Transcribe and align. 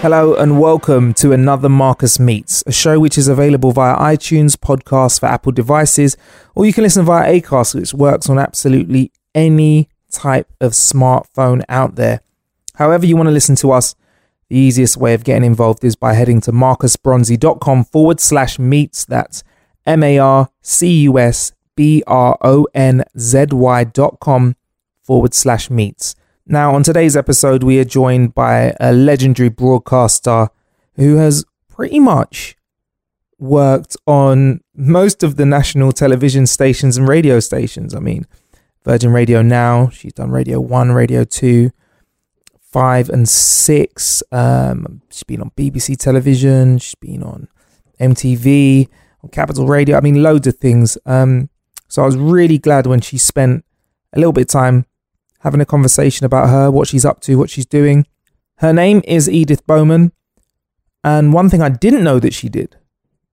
Hello 0.00 0.36
and 0.36 0.60
welcome 0.60 1.12
to 1.14 1.32
another 1.32 1.68
Marcus 1.68 2.20
Meets, 2.20 2.62
a 2.68 2.72
show 2.72 3.00
which 3.00 3.18
is 3.18 3.26
available 3.26 3.72
via 3.72 3.96
iTunes, 3.96 4.56
podcasts 4.56 5.18
for 5.18 5.26
Apple 5.26 5.50
devices, 5.50 6.16
or 6.54 6.64
you 6.64 6.72
can 6.72 6.84
listen 6.84 7.04
via 7.04 7.40
Acast, 7.40 7.74
which 7.74 7.92
works 7.92 8.30
on 8.30 8.38
absolutely 8.38 9.10
any 9.34 9.88
type 10.12 10.48
of 10.60 10.70
smartphone 10.70 11.64
out 11.68 11.96
there. 11.96 12.20
However, 12.76 13.06
you 13.06 13.16
want 13.16 13.26
to 13.26 13.32
listen 13.32 13.56
to 13.56 13.72
us, 13.72 13.96
the 14.48 14.56
easiest 14.56 14.96
way 14.96 15.14
of 15.14 15.24
getting 15.24 15.42
involved 15.42 15.82
is 15.82 15.96
by 15.96 16.12
heading 16.12 16.40
to 16.42 16.52
marcusbronzy.com 16.52 17.84
forward 17.86 18.20
slash 18.20 18.56
meets. 18.56 19.04
That's 19.04 19.42
M 19.84 20.04
A 20.04 20.16
R 20.20 20.48
C 20.62 21.02
U 21.02 21.18
S 21.18 21.50
B 21.74 22.04
R 22.06 22.38
O 22.40 22.68
N 22.72 23.02
Z 23.18 23.46
Y 23.50 23.82
dot 23.82 24.20
com 24.20 24.54
forward 25.02 25.34
slash 25.34 25.70
meets. 25.70 26.14
Now, 26.50 26.74
on 26.74 26.82
today's 26.82 27.14
episode, 27.14 27.62
we 27.62 27.78
are 27.78 27.84
joined 27.84 28.34
by 28.34 28.74
a 28.80 28.90
legendary 28.90 29.50
broadcaster 29.50 30.48
who 30.94 31.16
has 31.16 31.44
pretty 31.68 32.00
much 32.00 32.56
worked 33.38 33.98
on 34.06 34.62
most 34.74 35.22
of 35.22 35.36
the 35.36 35.44
national 35.44 35.92
television 35.92 36.46
stations 36.46 36.96
and 36.96 37.06
radio 37.06 37.38
stations. 37.38 37.94
I 37.94 37.98
mean, 37.98 38.26
Virgin 38.82 39.12
Radio 39.12 39.42
Now, 39.42 39.90
she's 39.90 40.14
done 40.14 40.30
Radio 40.30 40.58
1, 40.58 40.92
Radio 40.92 41.22
2, 41.22 41.70
5 42.62 43.10
and 43.10 43.28
6. 43.28 44.22
Um, 44.32 45.02
she's 45.10 45.24
been 45.24 45.42
on 45.42 45.50
BBC 45.50 45.98
television, 45.98 46.78
she's 46.78 46.94
been 46.94 47.22
on 47.22 47.48
MTV, 48.00 48.88
on 49.22 49.28
Capital 49.28 49.66
Radio. 49.66 49.98
I 49.98 50.00
mean, 50.00 50.22
loads 50.22 50.46
of 50.46 50.56
things. 50.56 50.96
Um, 51.04 51.50
so 51.88 52.02
I 52.02 52.06
was 52.06 52.16
really 52.16 52.56
glad 52.56 52.86
when 52.86 53.02
she 53.02 53.18
spent 53.18 53.66
a 54.14 54.18
little 54.18 54.32
bit 54.32 54.44
of 54.44 54.48
time 54.48 54.86
having 55.40 55.60
a 55.60 55.66
conversation 55.66 56.26
about 56.26 56.48
her, 56.48 56.70
what 56.70 56.88
she's 56.88 57.04
up 57.04 57.20
to, 57.22 57.36
what 57.36 57.50
she's 57.50 57.66
doing. 57.66 58.06
Her 58.56 58.72
name 58.72 59.02
is 59.04 59.28
Edith 59.28 59.66
Bowman. 59.66 60.12
And 61.04 61.32
one 61.32 61.48
thing 61.48 61.62
I 61.62 61.68
didn't 61.68 62.04
know 62.04 62.18
that 62.18 62.34
she 62.34 62.48
did 62.48 62.76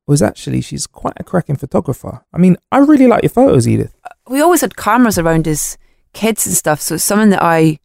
was 0.07 0.21
actually 0.21 0.61
she's 0.61 0.85
quite 0.85 1.16
a 1.17 1.23
cracking 1.23 1.55
photographer. 1.55 2.23
I 2.31 2.38
mean, 2.38 2.57
I 2.71 2.77
really 2.77 3.07
like 3.07 3.23
your 3.23 3.31
photos, 3.31 3.67
Edith. 3.67 3.95
We 4.27 4.41
always 4.41 4.61
had 4.61 4.77
cameras 4.77 5.17
around 5.17 5.47
as 5.47 5.77
kids 6.13 6.45
and 6.45 6.55
stuff, 6.55 6.79
so 6.79 6.95
it's 6.95 7.03
something 7.03 7.31
that 7.31 7.41
I 7.41 7.79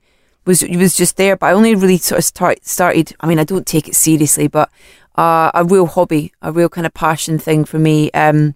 was 0.45 0.63
was 0.63 0.97
just 0.97 1.17
there, 1.17 1.37
but 1.37 1.47
I 1.47 1.53
only 1.53 1.75
really 1.75 1.97
sort 1.97 2.19
of 2.19 2.25
start, 2.25 2.65
started. 2.67 3.15
I 3.21 3.27
mean, 3.27 3.39
I 3.39 3.45
don't 3.45 3.67
take 3.67 3.89
it 3.89 3.95
seriously, 3.95 4.49
but 4.49 4.71
uh, 5.17 5.51
a 5.55 5.65
real 5.65 5.87
hobby, 5.87 6.33
a 6.43 6.53
real 6.53 6.69
kind 6.69 6.87
of 6.87 6.95
passion 6.95 7.39
thing 7.39 7.65
for 7.65 7.79
me. 7.79 8.11
Um, 8.13 8.55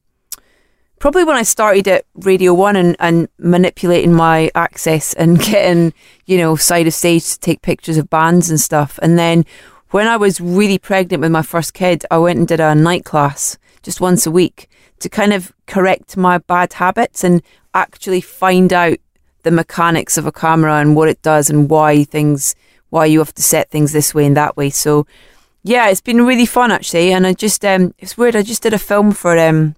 probably 0.98 1.24
when 1.24 1.36
I 1.36 1.42
started 1.42 1.88
at 1.88 2.06
Radio 2.14 2.54
One 2.54 2.76
and, 2.76 2.96
and 2.98 3.28
manipulating 3.38 4.12
my 4.12 4.50
access 4.54 5.12
and 5.14 5.38
getting, 5.44 5.92
you 6.26 6.38
know, 6.38 6.56
side 6.56 6.86
of 6.86 6.94
stage 6.94 7.24
to 7.30 7.40
take 7.40 7.62
pictures 7.62 7.98
of 7.98 8.10
bands 8.10 8.50
and 8.50 8.60
stuff. 8.60 8.98
And 9.02 9.18
then 9.18 9.44
when 9.90 10.08
I 10.08 10.16
was 10.16 10.40
really 10.40 10.78
pregnant 10.78 11.20
with 11.20 11.30
my 11.30 11.42
first 11.42 11.74
kid, 11.74 12.04
I 12.10 12.18
went 12.18 12.38
and 12.38 12.48
did 12.48 12.60
a 12.60 12.74
night 12.74 13.04
class 13.04 13.58
just 13.82 14.00
once 14.00 14.26
a 14.26 14.30
week 14.30 14.68
to 15.00 15.08
kind 15.08 15.32
of 15.32 15.52
correct 15.66 16.16
my 16.16 16.38
bad 16.38 16.72
habits 16.74 17.22
and 17.22 17.42
actually 17.74 18.20
find 18.20 18.72
out 18.72 18.98
the 19.42 19.50
mechanics 19.50 20.16
of 20.16 20.26
a 20.26 20.32
camera 20.32 20.80
and 20.80 20.96
what 20.96 21.08
it 21.08 21.20
does 21.22 21.50
and 21.50 21.68
why 21.68 22.04
things, 22.04 22.56
why 22.90 23.04
you 23.04 23.18
have 23.18 23.34
to 23.34 23.42
set 23.42 23.70
things 23.70 23.92
this 23.92 24.14
way 24.14 24.26
and 24.26 24.36
that 24.36 24.56
way. 24.56 24.70
So, 24.70 25.06
yeah, 25.62 25.88
it's 25.88 26.00
been 26.00 26.24
really 26.24 26.46
fun 26.46 26.70
actually. 26.72 27.12
And 27.12 27.26
I 27.26 27.34
just, 27.34 27.64
um, 27.64 27.94
it's 27.98 28.16
weird. 28.16 28.34
I 28.34 28.42
just 28.42 28.62
did 28.62 28.72
a 28.72 28.78
film 28.78 29.12
for, 29.12 29.38
um, 29.38 29.76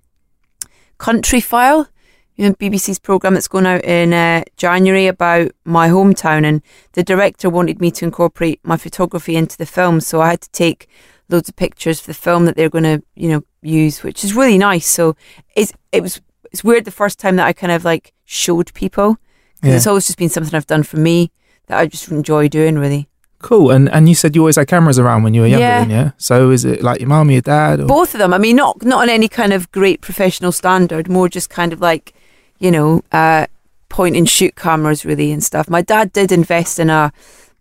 Countryfile, 0.99 1.89
you 2.37 2.47
know, 2.49 2.55
BBC's 2.55 2.99
program 2.99 3.35
that's 3.35 3.49
going 3.49 3.67
out 3.67 3.85
in 3.85 4.13
uh, 4.13 4.45
January 4.57 5.07
about 5.07 5.51
my 5.65 5.89
hometown, 5.89 6.45
and 6.45 6.63
the 6.93 7.03
director 7.03 7.49
wanted 7.49 7.81
me 7.81 7.91
to 7.93 8.05
incorporate 8.05 8.61
my 8.63 8.77
photography 8.77 9.37
into 9.37 9.57
the 9.57 9.67
film, 9.67 10.01
so 10.01 10.21
I 10.21 10.31
had 10.31 10.41
to 10.43 10.51
take 10.51 10.89
loads 11.29 11.49
of 11.49 11.57
pictures 11.57 12.01
for 12.01 12.09
the 12.09 12.15
film 12.15 12.45
that 12.45 12.57
they're 12.57 12.69
going 12.71 12.85
to, 12.85 13.03
you 13.15 13.29
know, 13.31 13.43
use, 13.63 14.03
which 14.03 14.23
is 14.25 14.35
really 14.35 14.59
nice. 14.59 14.87
So 14.87 15.17
it's 15.57 15.73
it 15.93 16.03
was 16.03 16.21
it's 16.53 16.63
weird 16.63 16.85
the 16.85 16.91
first 16.91 17.19
time 17.19 17.37
that 17.37 17.47
I 17.47 17.53
kind 17.53 17.73
of 17.73 17.85
like 17.85 18.13
showed 18.25 18.73
people 18.75 19.17
because 19.57 19.71
Yeah. 19.71 19.77
it's 19.77 19.87
always 19.87 20.07
just 20.07 20.19
been 20.19 20.29
something 20.29 20.55
I've 20.55 20.67
done 20.67 20.83
for 20.85 20.99
me 20.99 21.33
that 21.67 21.79
I 21.79 21.87
just 21.87 22.11
enjoy 22.11 22.49
doing. 22.49 22.79
Really, 22.79 23.09
Cool. 23.41 23.71
And 23.71 23.89
and 23.91 24.09
you 24.09 24.15
said 24.15 24.35
you 24.35 24.43
always 24.43 24.57
had 24.57 24.67
cameras 24.67 24.99
around 24.99 25.23
when 25.23 25.35
you 25.35 25.43
were 25.43 25.47
younger, 25.47 25.67
Yeah. 25.67 25.81
then, 25.81 25.91
yeah? 25.91 26.11
So 26.17 26.51
is 26.51 26.65
it 26.65 26.83
like 26.83 27.01
your 27.01 27.09
mum 27.09 27.29
or 27.29 27.33
your 27.33 27.43
dad? 27.43 27.81
Or? 27.81 27.87
both 27.87 28.15
of 28.15 28.19
them. 28.19 28.33
I 28.35 28.39
mean, 28.39 28.57
not 28.57 28.83
not 28.85 29.03
on 29.03 29.09
any 29.11 29.29
kind 29.29 29.53
of 29.53 29.71
great 29.73 30.01
professional 30.01 30.53
standard, 30.53 31.09
more 31.09 31.29
just 31.29 31.51
kind 31.51 31.73
of 31.73 31.81
like, 31.81 32.15
you 32.59 32.71
know, 32.71 33.03
uh, 33.13 33.47
point 33.89 34.17
and 34.17 34.29
shoot 34.29 34.57
cameras 34.57 35.05
really 35.05 35.31
and 35.33 35.45
stuff. 35.45 35.69
My 35.69 35.83
dad 35.83 36.13
did 36.13 36.33
invest 36.33 36.79
in 36.79 36.91
a 36.91 37.13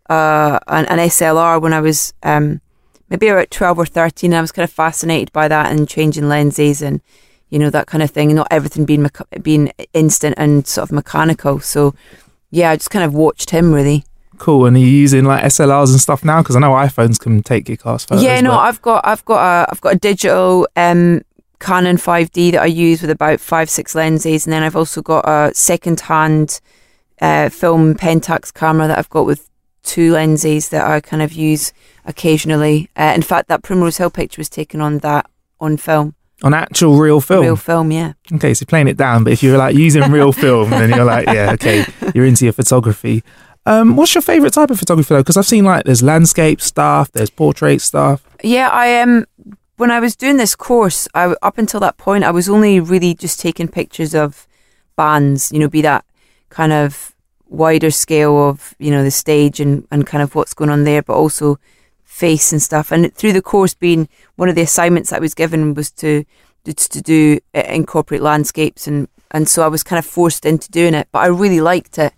uh, 0.09 0.59
an, 0.67 0.85
an 0.85 0.99
SLR 1.09 1.61
when 1.61 1.73
I 1.73 1.81
was 1.81 2.13
um, 2.23 2.61
maybe 3.09 3.27
about 3.27 3.51
twelve 3.51 3.77
or 3.77 3.85
thirteen. 3.85 4.33
I 4.33 4.41
was 4.41 4.51
kind 4.53 4.63
of 4.63 4.71
fascinated 4.71 5.31
by 5.33 5.47
that 5.49 5.71
and 5.71 5.87
changing 5.89 6.29
lenses 6.29 6.81
and 6.81 7.01
you 7.49 7.59
know 7.59 7.69
that 7.69 7.87
kind 7.87 8.01
of 8.01 8.11
thing, 8.11 8.33
not 8.33 8.47
everything 8.49 8.85
being 8.85 9.03
mecha- 9.03 9.43
being 9.43 9.71
instant 9.93 10.35
and 10.37 10.65
sort 10.65 10.87
of 10.89 10.91
mechanical. 10.93 11.59
So 11.59 11.93
yeah, 12.49 12.71
I 12.71 12.75
just 12.77 12.89
kind 12.91 13.03
of 13.05 13.13
watched 13.13 13.49
him 13.49 13.73
really. 13.73 14.05
Cool. 14.37 14.65
And 14.65 14.75
are 14.75 14.79
you 14.79 14.87
using 14.87 15.25
like 15.25 15.43
SLRs 15.43 15.91
and 15.91 15.99
stuff 15.99 16.23
now? 16.25 16.41
Because 16.41 16.55
I 16.55 16.59
know 16.59 16.71
iPhones 16.71 17.19
can 17.19 17.41
take 17.43 17.67
your 17.67 17.77
class 17.77 18.05
photos. 18.05 18.23
yeah, 18.23 18.41
no, 18.41 18.51
but- 18.51 18.59
I've 18.59 18.81
got 18.81 19.05
I've 19.07 19.25
got 19.25 19.39
a 19.41 19.71
I've 19.71 19.81
got 19.81 19.93
a 19.95 19.97
digital 19.99 20.67
um, 20.75 21.21
Canon 21.59 21.97
5D 21.97 22.51
that 22.51 22.61
I 22.61 22.65
use 22.65 23.01
with 23.01 23.09
about 23.11 23.39
five 23.39 23.69
six 23.69 23.95
lenses, 23.95 24.45
and 24.45 24.53
then 24.53 24.61
I've 24.63 24.75
also 24.75 25.01
got 25.01 25.27
a 25.27 25.53
second 25.55 26.01
hand 26.01 26.59
uh, 27.21 27.49
film 27.49 27.95
Pentax 27.95 28.53
camera 28.53 28.87
that 28.87 28.97
I've 28.97 29.09
got 29.09 29.25
with 29.25 29.49
two 29.83 30.11
lenses 30.13 30.69
that 30.69 30.85
I 30.85 30.99
kind 30.99 31.21
of 31.21 31.31
use 31.33 31.71
occasionally. 32.05 32.89
Uh, 32.95 33.13
in 33.15 33.21
fact, 33.21 33.47
that 33.49 33.63
Primrose 33.63 33.97
Hill 33.97 34.09
picture 34.09 34.39
was 34.39 34.49
taken 34.49 34.81
on 34.81 34.99
that 34.99 35.29
on 35.59 35.77
film, 35.77 36.15
on 36.43 36.53
actual 36.53 36.97
real 36.97 37.21
film. 37.21 37.41
real 37.43 37.55
film. 37.55 37.91
Yeah, 37.91 38.13
Okay, 38.33 38.53
so 38.53 38.65
playing 38.65 38.87
it 38.87 38.97
down, 38.97 39.23
but 39.23 39.33
if 39.33 39.41
you're 39.43 39.57
like 39.57 39.75
using 39.75 40.11
real 40.11 40.31
film, 40.45 40.69
then 40.71 40.89
you're 40.89 41.05
like, 41.05 41.27
yeah, 41.27 41.51
okay, 41.53 41.85
you're 42.13 42.25
into 42.25 42.45
your 42.45 42.53
photography. 42.53 43.23
Um, 43.65 43.95
what's 43.95 44.13
your 44.13 44.21
favorite 44.21 44.53
type 44.53 44.69
of 44.69 44.79
photography 44.79 45.13
though? 45.15 45.21
Because 45.21 45.37
I've 45.37 45.45
seen 45.45 45.65
like 45.65 45.85
there's 45.85 46.03
landscape 46.03 46.61
stuff, 46.61 47.11
there's 47.11 47.29
portrait 47.29 47.81
stuff. 47.81 48.23
yeah. 48.43 48.69
I 48.69 48.87
am. 48.87 49.09
Um, 49.17 49.57
when 49.77 49.91
I 49.91 49.99
was 49.99 50.15
doing 50.15 50.37
this 50.37 50.55
course, 50.55 51.07
I 51.13 51.35
up 51.41 51.57
until 51.57 51.79
that 51.81 51.97
point, 51.97 52.23
I 52.23 52.31
was 52.31 52.47
only 52.47 52.79
really 52.79 53.13
just 53.13 53.39
taking 53.39 53.67
pictures 53.67 54.15
of 54.15 54.47
bands. 54.95 55.51
You 55.51 55.59
know, 55.59 55.67
be 55.67 55.81
that 55.81 56.05
kind 56.49 56.71
of 56.71 57.13
wider 57.47 57.91
scale 57.91 58.49
of 58.49 58.75
you 58.79 58.91
know 58.91 59.03
the 59.03 59.11
stage 59.11 59.59
and 59.59 59.87
and 59.91 60.07
kind 60.07 60.21
of 60.21 60.35
what's 60.35 60.53
going 60.53 60.69
on 60.69 60.83
there, 60.83 61.01
but 61.01 61.15
also 61.15 61.59
face 62.03 62.51
and 62.51 62.61
stuff. 62.61 62.91
And 62.91 63.13
through 63.13 63.33
the 63.33 63.41
course, 63.41 63.73
being 63.73 64.07
one 64.35 64.47
of 64.47 64.55
the 64.55 64.61
assignments 64.61 65.11
I 65.11 65.19
was 65.19 65.33
given 65.33 65.73
was 65.73 65.91
to 65.91 66.23
to, 66.63 67.01
do 67.01 67.39
uh, 67.53 67.61
incorporate 67.67 68.21
landscapes 68.21 68.87
and 68.87 69.07
and 69.31 69.49
so 69.49 69.63
I 69.63 69.67
was 69.67 69.83
kind 69.83 69.99
of 69.99 70.05
forced 70.05 70.45
into 70.45 70.71
doing 70.71 70.93
it, 70.93 71.09
but 71.11 71.19
I 71.19 71.27
really 71.27 71.61
liked 71.61 71.97
it. 71.97 72.13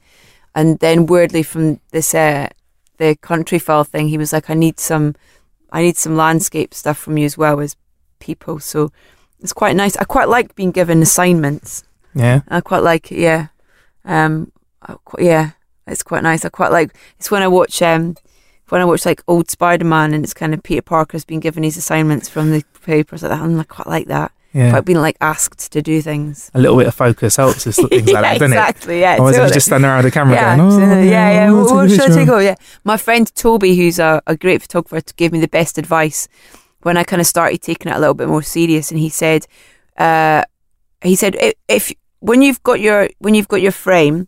And 0.57 0.79
then 0.79 1.05
weirdly 1.05 1.43
from 1.43 1.79
this 1.91 2.15
uh, 2.15 2.49
the 2.97 3.15
Countryfile 3.21 3.85
thing, 3.85 4.07
he 4.07 4.17
was 4.17 4.33
like, 4.33 4.49
I 4.49 4.55
need 4.55 4.79
some 4.79 5.13
I 5.71 5.83
need 5.83 5.97
some 5.97 6.17
landscape 6.17 6.73
stuff 6.73 6.97
from 6.97 7.15
you 7.19 7.25
as 7.25 7.37
well 7.37 7.59
as 7.59 7.75
people. 8.17 8.59
So 8.59 8.91
it's 9.39 9.53
quite 9.53 9.75
nice. 9.75 9.95
I 9.97 10.03
quite 10.03 10.29
like 10.29 10.55
being 10.55 10.71
given 10.71 11.03
assignments. 11.03 11.83
Yeah. 12.15 12.41
I 12.47 12.61
quite 12.61 12.81
like 12.81 13.11
it, 13.11 13.19
yeah. 13.19 13.49
Um, 14.03 14.51
I 14.81 14.95
qu- 15.05 15.23
yeah, 15.23 15.51
it's 15.85 16.01
quite 16.01 16.23
nice. 16.23 16.43
I 16.43 16.49
quite 16.49 16.71
like. 16.71 16.95
It's 17.19 17.29
when 17.29 17.43
I 17.43 17.47
watch 17.47 17.79
um, 17.83 18.15
when 18.69 18.81
I 18.81 18.85
watch 18.85 19.05
like 19.05 19.21
old 19.27 19.51
Spider 19.51 19.85
Man 19.85 20.11
and 20.11 20.23
it's 20.23 20.33
kind 20.33 20.55
of 20.55 20.63
Peter 20.63 20.81
Parker's 20.81 21.23
been 21.23 21.39
given 21.39 21.61
his 21.61 21.77
assignments 21.77 22.29
from 22.29 22.49
the 22.49 22.63
papers 22.81 23.21
like 23.21 23.29
that. 23.29 23.43
And 23.43 23.61
I 23.61 23.63
quite 23.63 23.87
like 23.87 24.07
that. 24.07 24.31
Yeah. 24.53 24.81
Being 24.81 24.99
like 24.99 25.17
asked 25.21 25.71
to 25.73 25.81
do 25.81 26.01
things. 26.01 26.49
a 26.53 26.59
little 26.59 26.77
bit 26.77 26.87
of 26.87 26.95
focus 26.95 27.35
helps 27.35 27.65
with 27.65 27.75
things 27.75 27.91
like 27.91 28.07
yeah, 28.07 28.21
that, 28.21 28.33
doesn't 28.39 28.53
exactly. 28.53 28.97
it? 28.97 29.01
Yeah, 29.01 29.13
Otherwise, 29.13 29.35
I 29.35 29.37
totally. 29.37 29.53
just 29.53 29.65
stand 29.67 29.83
around 29.83 30.03
the 30.03 30.11
camera 30.11 30.35
yeah, 30.35 30.57
going, 30.57 30.71
oh, 30.71 31.01
yeah, 31.01 31.31
yeah. 31.31 31.51
What, 31.51 31.71
what 31.75 31.89
should 31.91 32.01
I 32.01 32.07
take 32.07 32.29
over? 32.29 32.41
Yeah, 32.41 32.55
my 32.83 32.97
friend 32.97 33.33
Toby, 33.35 33.75
who's 33.75 33.99
a, 33.99 34.21
a 34.25 34.35
great 34.35 34.61
photographer, 34.61 35.05
gave 35.15 35.31
me 35.31 35.39
the 35.39 35.47
best 35.47 35.77
advice 35.77 36.27
when 36.81 36.97
I 36.97 37.03
kind 37.03 37.19
of 37.19 37.27
started 37.27 37.61
taking 37.61 37.91
it 37.91 37.95
a 37.95 37.99
little 37.99 38.13
bit 38.13 38.27
more 38.29 38.41
serious. 38.41 38.89
And 38.91 38.99
he 38.99 39.09
said, 39.09 39.45
uh, 39.97 40.43
he 41.01 41.15
said 41.15 41.35
if, 41.35 41.53
if 41.67 41.91
when 42.19 42.41
you've 42.41 42.63
got 42.63 42.79
your 42.79 43.09
when 43.19 43.33
you've 43.33 43.47
got 43.47 43.61
your 43.61 43.71
frame, 43.71 44.27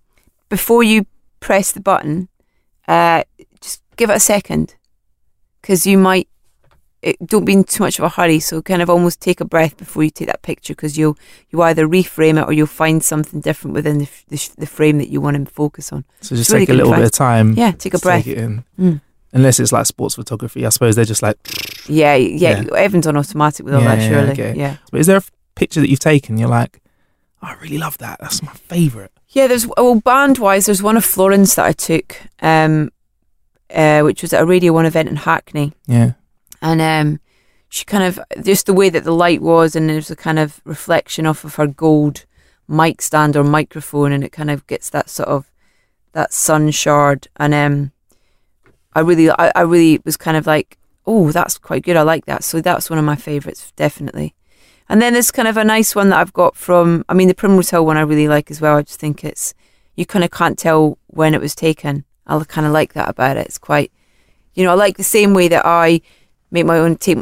before 0.49 0.83
you 0.83 1.05
press 1.39 1.71
the 1.71 1.81
button, 1.81 2.29
uh, 2.87 3.23
just 3.61 3.81
give 3.95 4.09
it 4.09 4.17
a 4.17 4.19
second, 4.19 4.75
because 5.61 5.85
you 5.87 5.97
might. 5.97 6.27
It, 7.01 7.15
don't 7.25 7.45
be 7.45 7.53
in 7.53 7.63
too 7.63 7.83
much 7.83 7.97
of 7.97 8.03
a 8.03 8.09
hurry, 8.09 8.39
so 8.41 8.61
kind 8.61 8.81
of 8.81 8.89
almost 8.89 9.21
take 9.21 9.39
a 9.39 9.45
breath 9.45 9.77
before 9.77 10.03
you 10.03 10.09
take 10.09 10.27
that 10.27 10.41
picture, 10.41 10.73
because 10.73 10.97
you'll 10.97 11.17
you 11.49 11.61
either 11.61 11.87
reframe 11.87 12.41
it 12.41 12.45
or 12.47 12.51
you'll 12.51 12.67
find 12.67 13.01
something 13.01 13.39
different 13.39 13.73
within 13.73 13.99
the, 13.99 14.09
the, 14.27 14.49
the 14.57 14.65
frame 14.65 14.97
that 14.97 15.07
you 15.07 15.21
want 15.21 15.37
to 15.37 15.51
focus 15.53 15.93
on. 15.93 16.03
So 16.19 16.35
just 16.35 16.49
It's 16.49 16.53
really 16.53 16.65
take 16.65 16.73
a 16.73 16.77
little 16.77 16.93
bit 16.93 17.05
of 17.05 17.11
time. 17.11 17.53
Yeah, 17.53 17.71
take 17.71 17.93
a 17.93 17.97
to 17.99 18.03
breath. 18.03 18.25
Take 18.25 18.35
it 18.35 18.39
in. 18.39 18.63
Mm. 18.77 19.01
Unless 19.31 19.59
it's 19.61 19.71
like 19.71 19.85
sports 19.85 20.15
photography, 20.15 20.65
I 20.65 20.69
suppose 20.69 20.95
they're 20.97 21.05
just 21.05 21.21
like. 21.21 21.37
Yeah, 21.87 22.15
yeah, 22.15 22.61
Yeah. 22.63 22.75
Everyone's 22.75 23.07
on 23.07 23.15
automatic 23.15 23.63
with 23.65 23.75
all 23.75 23.81
Yeah, 23.81 23.95
that, 23.95 24.01
yeah, 24.01 24.09
surely. 24.09 24.31
okay. 24.31 24.53
Yeah. 24.57 24.77
But 24.91 24.99
is 24.99 25.07
there 25.07 25.17
a 25.17 25.23
picture 25.55 25.79
that 25.79 25.89
you've 25.89 25.99
taken? 25.99 26.37
You're 26.37 26.49
like, 26.49 26.81
"Oh, 27.41 27.47
I 27.47 27.53
really 27.61 27.77
love 27.77 27.97
that. 27.99 28.19
That's 28.19 28.43
my 28.43 28.51
favourite. 28.53 29.11
Yeah, 29.29 29.47
there's 29.47 29.67
well 29.67 29.95
band 30.01 30.37
wise, 30.39 30.65
there's 30.65 30.83
one 30.83 30.97
of 30.97 31.05
Florence 31.05 31.55
that 31.55 31.65
I 31.65 31.71
took, 31.71 32.17
um, 32.41 32.89
uh, 33.73 34.01
which 34.01 34.21
was 34.23 34.33
at 34.33 34.41
a 34.41 34.45
Radio 34.45 34.73
One 34.73 34.85
event 34.87 35.07
in 35.07 35.15
Hackney, 35.15 35.71
Yeah. 35.85 36.13
And 36.61 36.81
um, 36.81 37.19
she 37.69 37.85
kind 37.85 38.03
of 38.03 38.19
just 38.43 38.65
the 38.65 38.73
way 38.73 38.89
that 38.89 39.03
the 39.03 39.13
light 39.13 39.41
was, 39.41 39.75
and 39.75 39.89
there's 39.89 40.11
a 40.11 40.15
kind 40.15 40.39
of 40.39 40.61
reflection 40.65 41.25
off 41.25 41.43
of 41.43 41.55
her 41.55 41.67
gold 41.67 42.25
mic 42.67 43.01
stand 43.01 43.35
or 43.35 43.43
microphone, 43.43 44.11
and 44.11 44.23
it 44.23 44.31
kind 44.31 44.51
of 44.51 44.67
gets 44.67 44.89
that 44.89 45.09
sort 45.09 45.29
of 45.29 45.51
that 46.13 46.33
sun 46.33 46.71
shard, 46.71 47.27
and 47.37 47.53
um, 47.53 47.91
I 48.93 49.01
really, 49.01 49.29
I, 49.29 49.51
I 49.55 49.61
really 49.61 50.01
was 50.03 50.17
kind 50.17 50.35
of 50.35 50.47
like, 50.47 50.77
oh, 51.05 51.31
that's 51.31 51.57
quite 51.57 51.83
good. 51.83 51.95
I 51.95 52.01
like 52.01 52.25
that. 52.25 52.43
So 52.43 52.61
that's 52.61 52.89
one 52.89 52.99
of 52.99 53.05
my 53.05 53.15
favourites, 53.15 53.71
definitely. 53.75 54.35
And 54.87 55.01
then 55.01 55.13
there's 55.13 55.31
kind 55.31 55.47
of 55.47 55.57
a 55.57 55.63
nice 55.63 55.95
one 55.95 56.09
that 56.09 56.19
I've 56.19 56.33
got 56.33 56.55
from, 56.55 57.05
I 57.07 57.13
mean, 57.13 57.27
the 57.27 57.35
Primrose 57.35 57.69
Hill 57.69 57.85
one 57.85 57.97
I 57.97 58.01
really 58.01 58.27
like 58.27 58.49
as 58.49 58.59
well. 58.59 58.77
I 58.77 58.81
just 58.81 58.99
think 58.99 59.23
it's, 59.23 59.53
you 59.95 60.05
kind 60.05 60.25
of 60.25 60.31
can't 60.31 60.57
tell 60.57 60.97
when 61.07 61.33
it 61.33 61.41
was 61.41 61.53
taken. 61.53 62.05
I 62.25 62.43
kind 62.43 62.65
of 62.65 62.73
like 62.73 62.93
that 62.93 63.09
about 63.09 63.37
it. 63.37 63.45
It's 63.45 63.57
quite, 63.57 63.91
you 64.53 64.63
know, 64.63 64.71
I 64.71 64.75
like 64.75 64.97
the 64.97 65.03
same 65.03 65.33
way 65.33 65.47
that 65.47 65.65
I 65.65 66.01
make 66.51 66.65
my 66.65 66.77
own, 66.77 66.95
take 66.97 67.19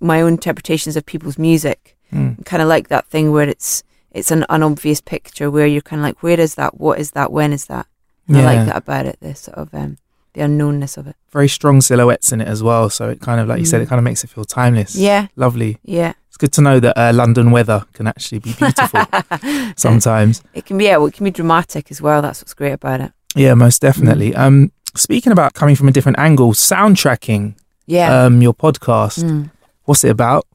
my 0.00 0.20
own 0.22 0.34
interpretations 0.34 0.96
of 0.96 1.04
people's 1.06 1.38
music. 1.38 1.96
Mm. 2.12 2.44
Kind 2.44 2.62
of 2.62 2.68
like 2.68 2.88
that 2.88 3.06
thing 3.06 3.32
where 3.32 3.48
it's, 3.48 3.82
it's 4.12 4.30
an 4.30 4.44
unobvious 4.48 5.00
picture 5.00 5.50
where 5.50 5.66
you're 5.66 5.82
kind 5.82 6.00
of 6.00 6.04
like, 6.04 6.22
where 6.22 6.38
is 6.40 6.54
that? 6.54 6.78
What 6.80 6.98
is 6.98 7.10
that? 7.12 7.32
When 7.32 7.52
is 7.52 7.66
that? 7.66 7.86
And 8.26 8.36
I 8.36 8.44
like 8.44 8.66
that 8.66 8.76
about 8.76 9.06
it, 9.06 9.18
the 9.20 9.34
sort 9.34 9.56
of, 9.56 9.74
um, 9.74 9.96
the 10.34 10.42
unknownness 10.42 10.96
of 10.98 11.06
it. 11.06 11.16
Very 11.30 11.48
strong 11.48 11.80
silhouettes 11.80 12.30
in 12.32 12.40
it 12.42 12.48
as 12.48 12.62
well. 12.62 12.90
So 12.90 13.08
it 13.08 13.20
kind 13.20 13.40
of, 13.40 13.48
like 13.48 13.58
you 13.58 13.64
said, 13.64 13.80
Mm. 13.80 13.84
it 13.84 13.88
kind 13.88 13.98
of 13.98 14.04
makes 14.04 14.22
it 14.22 14.28
feel 14.30 14.44
timeless. 14.44 14.94
Yeah, 14.96 15.28
Lovely. 15.36 15.78
yeah. 15.82 16.12
It's 16.28 16.36
good 16.36 16.52
to 16.52 16.60
know 16.60 16.78
that 16.78 16.96
uh, 16.98 17.12
London 17.14 17.50
weather 17.50 17.84
can 17.94 18.06
actually 18.06 18.38
be 18.40 18.52
beautiful 18.52 19.00
sometimes. 19.76 20.42
It 20.54 20.66
can 20.66 20.78
be, 20.78 20.84
yeah, 20.84 20.98
well, 20.98 21.06
it 21.06 21.14
can 21.14 21.24
be 21.24 21.30
dramatic 21.30 21.90
as 21.90 22.00
well. 22.02 22.20
That's 22.22 22.40
what's 22.42 22.54
great 22.54 22.72
about 22.72 23.00
it. 23.00 23.12
Yeah, 23.34 23.54
most 23.54 23.80
definitely. 23.82 24.34
Um, 24.34 24.72
speaking 24.94 25.32
about 25.32 25.54
coming 25.54 25.74
from 25.76 25.88
a 25.88 25.92
different 25.92 26.18
angle, 26.18 26.52
soundtracking 26.52 27.54
Yeah. 27.88 28.24
um, 28.24 28.42
your 28.42 28.54
podcast. 28.54 29.24
Mm. 29.24 29.50
What's 29.84 30.04
it 30.04 30.10
about? 30.10 30.46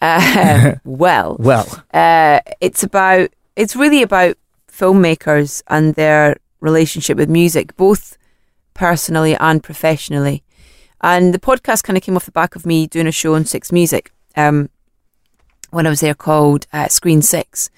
Uh, 0.00 0.76
well, 0.84 1.36
Well, 1.38 1.66
uh, 1.92 2.40
it's 2.60 2.82
about 2.82 3.28
it's 3.54 3.76
really 3.76 4.02
about 4.02 4.36
filmmakers 4.70 5.62
and 5.68 5.94
their 5.94 6.36
relationship 6.60 7.18
with 7.18 7.28
music, 7.28 7.76
both 7.76 8.16
personally 8.74 9.36
and 9.36 9.62
professionally. 9.62 10.42
And 11.02 11.34
the 11.34 11.38
podcast 11.38 11.82
kind 11.84 11.96
of 11.98 12.02
came 12.02 12.16
off 12.16 12.24
the 12.24 12.32
back 12.32 12.56
of 12.56 12.64
me 12.64 12.86
doing 12.86 13.06
a 13.06 13.12
show 13.12 13.34
on 13.34 13.44
Six 13.44 13.70
Music 13.70 14.10
um, 14.34 14.70
when 15.70 15.86
I 15.86 15.90
was 15.90 16.00
there 16.00 16.14
called 16.14 16.66
uh, 16.72 16.88
Screen 16.88 17.20
Six, 17.20 17.68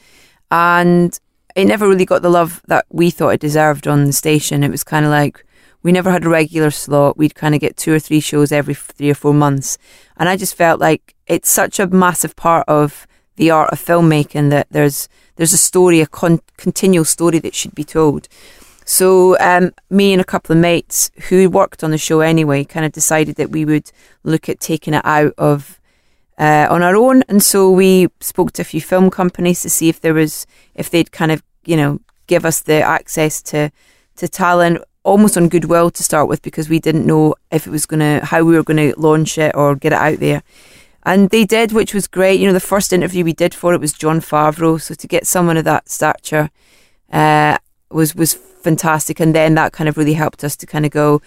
and 0.52 1.18
it 1.56 1.64
never 1.64 1.88
really 1.88 2.04
got 2.04 2.22
the 2.22 2.30
love 2.30 2.62
that 2.68 2.86
we 2.90 3.10
thought 3.10 3.30
it 3.30 3.40
deserved 3.40 3.88
on 3.88 4.04
the 4.04 4.12
station. 4.12 4.62
It 4.62 4.70
was 4.70 4.84
kind 4.84 5.04
of 5.04 5.10
like 5.10 5.44
we 5.84 5.92
never 5.92 6.10
had 6.10 6.24
a 6.24 6.28
regular 6.28 6.72
slot. 6.72 7.16
We'd 7.16 7.36
kind 7.36 7.54
of 7.54 7.60
get 7.60 7.76
two 7.76 7.92
or 7.92 8.00
three 8.00 8.18
shows 8.18 8.50
every 8.50 8.74
three 8.74 9.10
or 9.10 9.14
four 9.14 9.34
months, 9.34 9.78
and 10.16 10.28
I 10.28 10.36
just 10.36 10.56
felt 10.56 10.80
like 10.80 11.14
it's 11.28 11.48
such 11.48 11.78
a 11.78 11.86
massive 11.86 12.34
part 12.34 12.64
of 12.66 13.06
the 13.36 13.50
art 13.50 13.70
of 13.70 13.84
filmmaking 13.84 14.50
that 14.50 14.66
there's 14.70 15.08
there's 15.36 15.52
a 15.52 15.58
story, 15.58 16.00
a 16.00 16.06
con- 16.06 16.40
continual 16.56 17.04
story 17.04 17.38
that 17.38 17.54
should 17.54 17.74
be 17.74 17.84
told. 17.84 18.28
So 18.86 19.38
um, 19.38 19.72
me 19.90 20.12
and 20.12 20.20
a 20.20 20.24
couple 20.24 20.54
of 20.54 20.60
mates 20.60 21.10
who 21.28 21.48
worked 21.48 21.84
on 21.84 21.90
the 21.90 21.98
show 21.98 22.20
anyway 22.20 22.64
kind 22.64 22.84
of 22.84 22.92
decided 22.92 23.36
that 23.36 23.50
we 23.50 23.64
would 23.64 23.90
look 24.24 24.48
at 24.48 24.60
taking 24.60 24.94
it 24.94 25.04
out 25.04 25.32
of 25.38 25.80
uh, 26.38 26.66
on 26.70 26.82
our 26.82 26.96
own, 26.96 27.22
and 27.28 27.42
so 27.42 27.70
we 27.70 28.08
spoke 28.20 28.52
to 28.52 28.62
a 28.62 28.64
few 28.64 28.80
film 28.80 29.10
companies 29.10 29.60
to 29.62 29.70
see 29.70 29.90
if 29.90 30.00
there 30.00 30.14
was 30.14 30.46
if 30.74 30.88
they'd 30.88 31.12
kind 31.12 31.30
of 31.30 31.42
you 31.66 31.76
know 31.76 32.00
give 32.26 32.46
us 32.46 32.62
the 32.62 32.80
access 32.80 33.42
to 33.42 33.70
to 34.16 34.28
talent 34.28 34.82
almost 35.04 35.36
on 35.36 35.48
goodwill 35.48 35.90
to 35.90 36.02
start 36.02 36.28
with 36.28 36.42
because 36.42 36.68
we 36.68 36.80
didn't 36.80 37.06
know 37.06 37.34
if 37.50 37.66
it 37.66 37.70
was 37.70 37.86
gonna 37.86 38.24
how 38.24 38.42
we 38.42 38.56
were 38.56 38.64
gonna 38.64 38.92
launch 38.96 39.38
it 39.38 39.54
or 39.54 39.76
get 39.76 39.92
it 39.92 39.98
out 39.98 40.18
there. 40.18 40.42
And 41.04 41.28
they 41.28 41.44
did, 41.44 41.72
which 41.72 41.92
was 41.92 42.06
great. 42.06 42.40
You 42.40 42.46
know, 42.46 42.54
the 42.54 42.60
first 42.60 42.92
interview 42.92 43.24
we 43.24 43.34
did 43.34 43.54
for 43.54 43.74
it 43.74 43.80
was 43.80 43.92
Jon 43.92 44.20
Favreau. 44.20 44.80
So 44.80 44.94
to 44.94 45.06
get 45.06 45.26
someone 45.26 45.58
of 45.58 45.64
that 45.64 45.88
stature 45.88 46.50
uh, 47.12 47.58
was 47.90 48.14
was 48.14 48.34
fantastic. 48.34 49.20
And 49.20 49.34
then 49.34 49.54
that 49.54 49.72
kind 49.72 49.88
of 49.88 49.98
really 49.98 50.14
helped 50.14 50.42
us 50.42 50.56
to 50.56 50.66
kind 50.66 50.86
of 50.86 50.90
go 50.90 51.20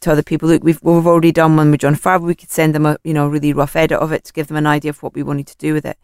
to 0.00 0.12
other 0.12 0.22
people. 0.22 0.48
Look, 0.48 0.62
we've 0.62 0.80
we've 0.82 1.06
already 1.06 1.32
done 1.32 1.56
one 1.56 1.72
with 1.72 1.80
Jon 1.80 1.96
Favreau. 1.96 2.26
We 2.26 2.36
could 2.36 2.50
send 2.50 2.74
them 2.74 2.86
a 2.86 2.96
you 3.02 3.12
know 3.12 3.26
really 3.26 3.52
rough 3.52 3.74
edit 3.74 3.98
of 3.98 4.12
it 4.12 4.24
to 4.24 4.32
give 4.32 4.46
them 4.46 4.56
an 4.56 4.66
idea 4.66 4.90
of 4.90 5.02
what 5.02 5.14
we 5.14 5.24
wanted 5.24 5.48
to 5.48 5.56
do 5.56 5.74
with 5.74 5.84
it. 5.84 5.98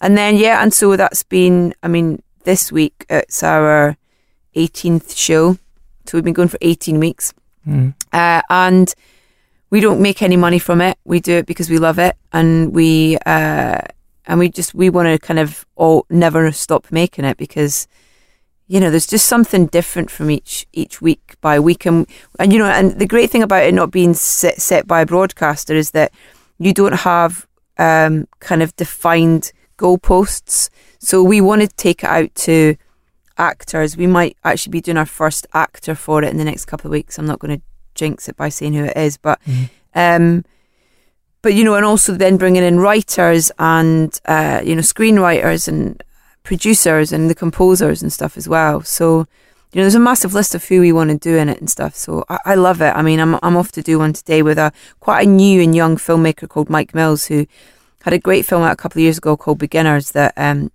And 0.00 0.16
then 0.16 0.36
yeah, 0.36 0.62
and 0.62 0.72
so 0.72 0.96
that's 0.96 1.24
been. 1.24 1.74
I 1.82 1.88
mean, 1.88 2.22
this 2.44 2.70
week 2.70 3.04
it's 3.08 3.42
our 3.42 3.96
18th 4.54 5.16
show. 5.16 5.58
So 6.06 6.16
we've 6.16 6.24
been 6.24 6.34
going 6.34 6.48
for 6.48 6.58
18 6.60 7.00
weeks 7.00 7.32
mm, 7.66 7.94
uh, 8.12 8.42
and 8.50 8.94
we 9.74 9.80
don't 9.80 10.00
make 10.00 10.22
any 10.22 10.36
money 10.36 10.60
from 10.60 10.80
it. 10.80 10.98
We 11.04 11.18
do 11.18 11.38
it 11.38 11.46
because 11.46 11.68
we 11.68 11.78
love 11.78 11.98
it, 11.98 12.16
and 12.32 12.72
we 12.72 13.18
uh, 13.26 13.80
and 14.24 14.38
we 14.38 14.48
just 14.48 14.72
we 14.72 14.88
want 14.88 15.08
to 15.08 15.18
kind 15.18 15.40
of 15.40 15.66
all 15.74 16.06
never 16.08 16.52
stop 16.52 16.92
making 16.92 17.24
it 17.24 17.36
because 17.36 17.88
you 18.68 18.78
know 18.78 18.88
there's 18.88 19.08
just 19.08 19.26
something 19.26 19.66
different 19.66 20.12
from 20.12 20.30
each 20.30 20.64
each 20.72 21.02
week 21.02 21.34
by 21.40 21.58
week, 21.58 21.86
and 21.86 22.06
and 22.38 22.52
you 22.52 22.60
know 22.60 22.66
and 22.66 23.00
the 23.00 23.06
great 23.06 23.30
thing 23.30 23.42
about 23.42 23.64
it 23.64 23.74
not 23.74 23.90
being 23.90 24.14
set, 24.14 24.60
set 24.60 24.86
by 24.86 25.00
a 25.00 25.06
broadcaster 25.06 25.74
is 25.74 25.90
that 25.90 26.12
you 26.58 26.72
don't 26.72 27.00
have 27.00 27.48
um, 27.76 28.28
kind 28.38 28.62
of 28.62 28.76
defined 28.76 29.50
goalposts. 29.76 30.70
So 31.00 31.20
we 31.24 31.40
want 31.40 31.62
to 31.62 31.68
take 31.68 32.04
it 32.04 32.10
out 32.10 32.32
to 32.46 32.76
actors. 33.38 33.96
We 33.96 34.06
might 34.06 34.36
actually 34.44 34.70
be 34.72 34.80
doing 34.80 34.96
our 34.98 35.06
first 35.06 35.46
actor 35.54 35.94
for 35.94 36.22
it 36.22 36.30
in 36.30 36.36
the 36.38 36.44
next 36.44 36.64
couple 36.66 36.88
of 36.88 36.92
weeks. 36.92 37.18
I'm 37.18 37.26
not 37.26 37.38
going 37.38 37.56
to 37.58 37.62
jinx 37.94 38.28
it 38.28 38.36
by 38.36 38.48
saying 38.48 38.74
who 38.74 38.84
it 38.84 38.96
is, 38.96 39.16
but 39.16 39.40
Mhm. 39.46 39.68
um, 39.94 40.44
but 41.42 41.54
you 41.54 41.62
know, 41.64 41.74
and 41.74 41.84
also 41.84 42.14
then 42.14 42.36
bringing 42.38 42.62
in 42.62 42.80
writers 42.80 43.52
and 43.58 44.18
uh, 44.26 44.60
you 44.64 44.74
know 44.74 44.80
screenwriters 44.82 45.68
and 45.68 46.02
producers 46.42 47.12
and 47.12 47.28
the 47.30 47.34
composers 47.34 48.02
and 48.02 48.12
stuff 48.12 48.36
as 48.36 48.48
well. 48.48 48.82
So 48.82 49.26
you 49.72 49.80
know, 49.80 49.84
there's 49.84 49.94
a 49.96 50.00
massive 50.00 50.32
list 50.34 50.54
of 50.54 50.64
who 50.64 50.80
we 50.80 50.92
want 50.92 51.10
to 51.10 51.18
do 51.18 51.36
in 51.36 51.48
it 51.48 51.58
and 51.58 51.68
stuff. 51.68 51.96
So 51.96 52.24
I, 52.28 52.38
I 52.46 52.54
love 52.54 52.80
it. 52.80 52.94
I 52.94 53.02
mean, 53.02 53.18
I'm 53.20 53.38
I'm 53.42 53.56
off 53.56 53.72
to 53.72 53.82
do 53.82 53.98
one 53.98 54.12
today 54.12 54.40
with 54.42 54.58
a 54.58 54.72
quite 55.00 55.26
a 55.26 55.30
new 55.30 55.60
and 55.60 55.74
young 55.74 55.96
filmmaker 55.96 56.48
called 56.48 56.70
Mike 56.70 56.94
Mills 56.94 57.26
who 57.26 57.46
had 58.02 58.12
a 58.14 58.18
great 58.18 58.44
film 58.46 58.62
out 58.62 58.72
a 58.72 58.76
couple 58.76 59.00
of 59.00 59.02
years 59.02 59.18
ago 59.18 59.36
called 59.36 59.58
Beginners 59.58 60.10
that 60.12 60.32
um 60.36 60.70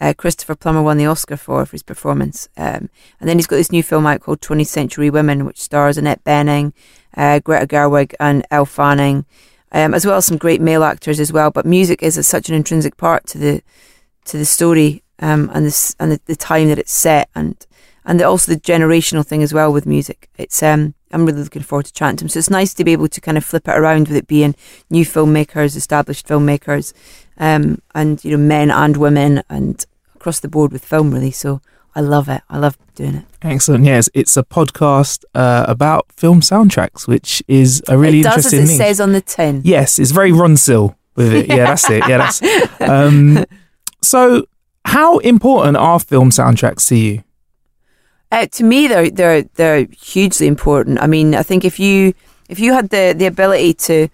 uh, 0.00 0.12
Christopher 0.16 0.54
Plummer 0.54 0.82
won 0.82 0.98
the 0.98 1.06
Oscar 1.06 1.36
for 1.36 1.64
for 1.64 1.72
his 1.72 1.82
performance. 1.82 2.48
Um, 2.56 2.90
and 3.20 3.28
then 3.28 3.38
he's 3.38 3.46
got 3.46 3.56
this 3.56 3.72
new 3.72 3.82
film 3.82 4.06
out 4.06 4.20
called 4.20 4.40
20th 4.40 4.66
Century 4.66 5.10
Women, 5.10 5.44
which 5.44 5.60
stars 5.60 5.96
Annette 5.96 6.24
Bening, 6.24 6.72
uh, 7.16 7.38
Greta 7.40 7.66
Gerwig, 7.66 8.14
and 8.20 8.46
Elle 8.50 8.66
Fanning, 8.66 9.24
um, 9.72 9.94
as 9.94 10.04
well 10.04 10.18
as 10.18 10.26
some 10.26 10.36
great 10.36 10.60
male 10.60 10.84
actors 10.84 11.18
as 11.20 11.32
well. 11.32 11.50
But 11.50 11.66
music 11.66 12.02
is 12.02 12.16
a, 12.16 12.22
such 12.22 12.48
an 12.48 12.54
intrinsic 12.54 12.96
part 12.96 13.26
to 13.28 13.38
the 13.38 13.62
to 14.26 14.36
the 14.36 14.44
story 14.44 15.02
um, 15.20 15.50
and 15.52 15.64
this 15.64 15.96
and 15.98 16.12
the, 16.12 16.20
the, 16.26 16.36
time 16.36 16.68
that 16.68 16.78
it's 16.78 16.92
set, 16.92 17.30
and 17.34 17.56
and 18.04 18.20
the, 18.20 18.24
also 18.24 18.52
the 18.52 18.60
generational 18.60 19.26
thing 19.26 19.42
as 19.42 19.54
well 19.54 19.72
with 19.72 19.86
music. 19.86 20.28
It's 20.36 20.62
um, 20.62 20.94
I'm 21.16 21.24
really 21.24 21.42
looking 21.42 21.62
forward 21.62 21.86
to 21.86 21.94
chatting 21.94 22.18
to 22.18 22.24
him. 22.24 22.28
So 22.28 22.38
it's 22.38 22.50
nice 22.50 22.74
to 22.74 22.84
be 22.84 22.92
able 22.92 23.08
to 23.08 23.22
kind 23.22 23.38
of 23.38 23.44
flip 23.44 23.66
it 23.66 23.74
around 23.74 24.08
with 24.08 24.18
it 24.18 24.26
being 24.26 24.54
new 24.90 25.06
filmmakers, 25.06 25.74
established 25.74 26.28
filmmakers, 26.28 26.92
um, 27.38 27.80
and 27.94 28.22
you 28.22 28.32
know 28.32 28.36
men 28.36 28.70
and 28.70 28.98
women 28.98 29.42
and 29.48 29.86
across 30.14 30.40
the 30.40 30.48
board 30.48 30.72
with 30.72 30.84
film 30.84 31.14
really. 31.14 31.30
So 31.30 31.62
I 31.94 32.00
love 32.00 32.28
it. 32.28 32.42
I 32.50 32.58
love 32.58 32.76
doing 32.94 33.14
it. 33.14 33.24
Excellent. 33.40 33.84
Yes, 33.84 34.10
it's 34.12 34.36
a 34.36 34.42
podcast 34.42 35.24
uh, 35.34 35.64
about 35.66 36.12
film 36.12 36.42
soundtracks, 36.42 37.08
which 37.08 37.42
is 37.48 37.82
a 37.88 37.96
really 37.96 38.20
it 38.20 38.24
does 38.24 38.52
interesting. 38.52 38.60
As 38.64 38.70
it 38.72 38.76
says 38.76 39.00
on 39.00 39.12
the 39.12 39.22
tin. 39.22 39.62
Yes, 39.64 39.98
it's 39.98 40.10
very 40.10 40.32
Ronseal 40.32 40.96
with 41.14 41.32
it. 41.32 41.46
Yeah, 41.48 41.64
that's 41.64 41.88
it. 41.88 42.06
Yeah, 42.06 42.18
that's. 42.18 42.42
Um, 42.86 43.46
so, 44.02 44.44
how 44.84 45.16
important 45.18 45.78
are 45.78 45.98
film 45.98 46.28
soundtracks 46.28 46.86
to 46.88 46.96
you? 46.96 47.24
Uh, 48.32 48.46
to 48.46 48.64
me, 48.64 48.86
they're 48.88 49.10
they're 49.10 49.42
they're 49.54 49.86
hugely 49.98 50.46
important. 50.46 51.00
I 51.00 51.06
mean, 51.06 51.34
I 51.34 51.42
think 51.42 51.64
if 51.64 51.78
you 51.78 52.12
if 52.48 52.58
you 52.58 52.72
had 52.72 52.90
the 52.90 53.14
the 53.16 53.26
ability 53.26 53.74
to 53.74 54.08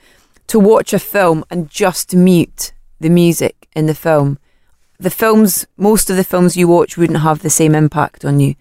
to 0.49 0.59
watch 0.59 0.93
a 0.93 0.99
film 0.99 1.45
and 1.51 1.71
just 1.71 2.15
mute 2.15 2.73
the 3.01 3.09
music 3.09 3.69
in 3.75 3.87
the 3.87 3.95
film, 3.95 4.39
the 4.99 5.11
films 5.11 5.67
most 5.77 6.11
of 6.11 6.17
the 6.17 6.25
films 6.25 6.57
you 6.57 6.69
watch 6.69 6.97
wouldn't 6.97 7.21
have 7.21 7.41
the 7.41 7.51
same 7.51 7.75
impact 7.75 8.25
on 8.25 8.39
you 8.39 8.55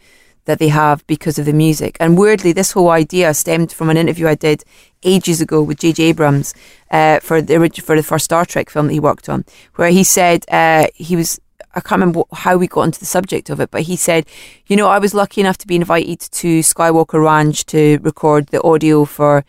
that 0.45 0.59
they 0.59 0.69
have 0.69 1.05
because 1.05 1.37
of 1.37 1.45
the 1.45 1.53
music. 1.53 1.97
And 1.99 2.17
weirdly, 2.17 2.51
this 2.51 2.71
whole 2.71 2.89
idea 2.89 3.33
stemmed 3.33 3.71
from 3.71 3.89
an 3.89 3.97
interview 3.97 4.27
I 4.27 4.35
did 4.35 4.63
ages 5.03 5.41
ago 5.41 5.61
with 5.61 5.79
J.J. 5.79 6.03
Abrams 6.03 6.53
uh, 6.89 7.19
for 7.19 7.41
the 7.41 7.69
for 7.83 7.95
the 7.95 8.03
first 8.03 8.25
Star 8.25 8.45
Trek 8.45 8.69
film 8.69 8.87
that 8.87 8.93
he 8.93 8.99
worked 8.99 9.29
on, 9.29 9.45
where 9.75 9.89
he 9.89 10.03
said 10.03 10.45
uh, 10.49 10.87
he 10.95 11.15
was 11.15 11.39
I 11.73 11.79
can't 11.79 12.01
remember 12.01 12.23
how 12.33 12.57
we 12.57 12.67
got 12.67 12.83
into 12.83 12.99
the 12.99 13.05
subject 13.05 13.49
of 13.49 13.59
it, 13.59 13.71
but 13.71 13.83
he 13.83 13.95
said, 13.95 14.25
you 14.67 14.75
know, 14.75 14.87
I 14.87 14.99
was 14.99 15.13
lucky 15.13 15.41
enough 15.41 15.57
to 15.59 15.67
be 15.67 15.75
invited 15.75 16.19
to 16.19 16.59
Skywalker 16.59 17.23
Ranch 17.23 17.65
to 17.67 17.97
record 18.01 18.47
the 18.47 18.61
audio 18.63 19.05
for 19.05 19.45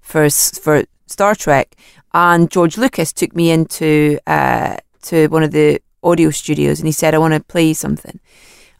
for 0.00 0.28
for 0.28 0.84
Star 1.06 1.34
Trek, 1.34 1.74
and 2.12 2.50
George 2.50 2.76
Lucas 2.76 3.12
took 3.12 3.34
me 3.34 3.50
into 3.50 4.18
uh, 4.26 4.76
to 5.02 5.28
one 5.28 5.42
of 5.42 5.52
the 5.52 5.80
audio 6.02 6.30
studios, 6.30 6.78
and 6.80 6.86
he 6.86 6.92
said, 6.92 7.14
I 7.14 7.18
want 7.18 7.34
to 7.34 7.40
play 7.40 7.72
something, 7.72 8.20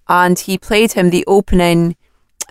and 0.09 0.39
he 0.39 0.59
played 0.59 0.93
him 0.93 1.11
the 1.11 1.25
opening 1.27 1.97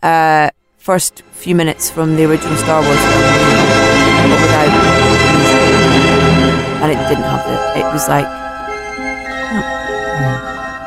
uh, 0.01 0.49
first 0.77 1.21
few 1.31 1.53
minutes 1.53 1.91
from 1.91 2.15
the 2.15 2.25
original 2.25 2.57
Star 2.57 2.81
Wars 2.81 2.97
film, 2.97 3.23
and 6.81 6.91
it 6.91 6.97
didn't 7.09 7.23
have 7.23 7.45
the. 7.45 7.79
It 7.79 7.93
was 7.93 8.07
like. 8.09 8.50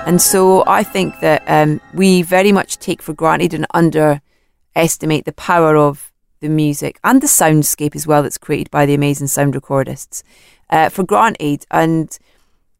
And 0.06 0.20
so 0.20 0.64
I 0.66 0.82
think 0.82 1.20
that 1.20 1.42
um, 1.46 1.80
we 1.94 2.22
very 2.22 2.52
much 2.52 2.78
take 2.78 3.00
for 3.00 3.14
granted 3.14 3.54
and 3.54 3.66
underestimate 3.72 5.24
the 5.24 5.32
power 5.32 5.76
of 5.76 6.12
the 6.40 6.48
music 6.50 7.00
and 7.02 7.22
the 7.22 7.26
soundscape 7.26 7.96
as 7.96 8.06
well 8.06 8.22
that's 8.22 8.36
created 8.36 8.70
by 8.70 8.84
the 8.84 8.94
amazing 8.94 9.28
sound 9.28 9.54
recordists 9.54 10.22
uh, 10.68 10.90
for 10.90 11.04
granted. 11.04 11.64
And 11.70 12.16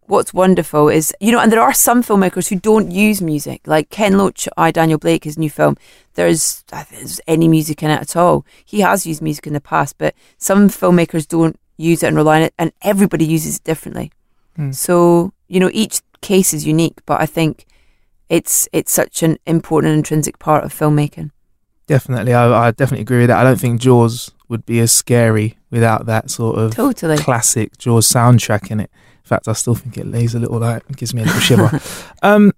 what's 0.06 0.34
wonderful 0.34 0.90
is, 0.90 1.14
you 1.18 1.32
know, 1.32 1.40
and 1.40 1.50
there 1.50 1.62
are 1.62 1.72
some 1.72 2.02
filmmakers 2.02 2.48
who 2.50 2.56
don't 2.56 2.90
use 2.90 3.22
music, 3.22 3.62
like 3.66 3.88
Ken 3.88 4.18
Loach, 4.18 4.46
I 4.58 4.70
Daniel 4.70 4.98
Blake, 4.98 5.24
his 5.24 5.38
new 5.38 5.48
film. 5.48 5.78
There's, 6.14 6.62
there's 6.90 7.22
any 7.26 7.48
music 7.48 7.82
in 7.82 7.90
it 7.90 8.02
at 8.02 8.16
all. 8.16 8.44
He 8.64 8.80
has 8.80 9.06
used 9.06 9.22
music 9.22 9.46
in 9.46 9.54
the 9.54 9.60
past, 9.62 9.96
but 9.96 10.14
some 10.36 10.68
filmmakers 10.68 11.26
don't 11.26 11.58
use 11.78 12.02
it 12.02 12.08
and 12.08 12.16
rely 12.16 12.36
on 12.36 12.42
it, 12.42 12.54
and 12.58 12.72
everybody 12.82 13.24
uses 13.24 13.56
it 13.56 13.64
differently. 13.64 14.12
Mm. 14.58 14.74
So, 14.74 15.32
you 15.48 15.58
know, 15.58 15.70
each 15.72 16.02
case 16.24 16.54
is 16.54 16.66
unique, 16.66 16.98
but 17.06 17.20
I 17.20 17.26
think 17.26 17.66
it's 18.28 18.68
it's 18.72 18.90
such 18.90 19.22
an 19.22 19.38
important 19.46 19.94
intrinsic 19.94 20.38
part 20.38 20.64
of 20.64 20.72
filmmaking. 20.72 21.30
Definitely, 21.86 22.32
I, 22.32 22.68
I, 22.68 22.70
definitely 22.70 23.02
agree 23.02 23.18
with 23.18 23.28
that. 23.28 23.38
I 23.38 23.44
don't 23.44 23.60
think 23.60 23.78
Jaws 23.78 24.32
would 24.48 24.64
be 24.64 24.80
as 24.80 24.90
scary 24.90 25.58
without 25.70 26.06
that 26.06 26.30
sort 26.30 26.56
of 26.58 26.74
totally. 26.74 27.18
classic 27.18 27.76
Jaws 27.76 28.10
soundtrack 28.10 28.70
in 28.70 28.80
it. 28.80 28.90
In 29.22 29.28
fact, 29.28 29.48
I 29.48 29.52
still 29.52 29.74
think 29.74 29.98
it 29.98 30.06
lays 30.06 30.34
a 30.34 30.38
little 30.38 30.58
like 30.58 30.84
gives 30.96 31.12
me 31.12 31.22
a 31.22 31.26
little 31.26 31.40
shiver. 31.40 31.80
um, 32.22 32.52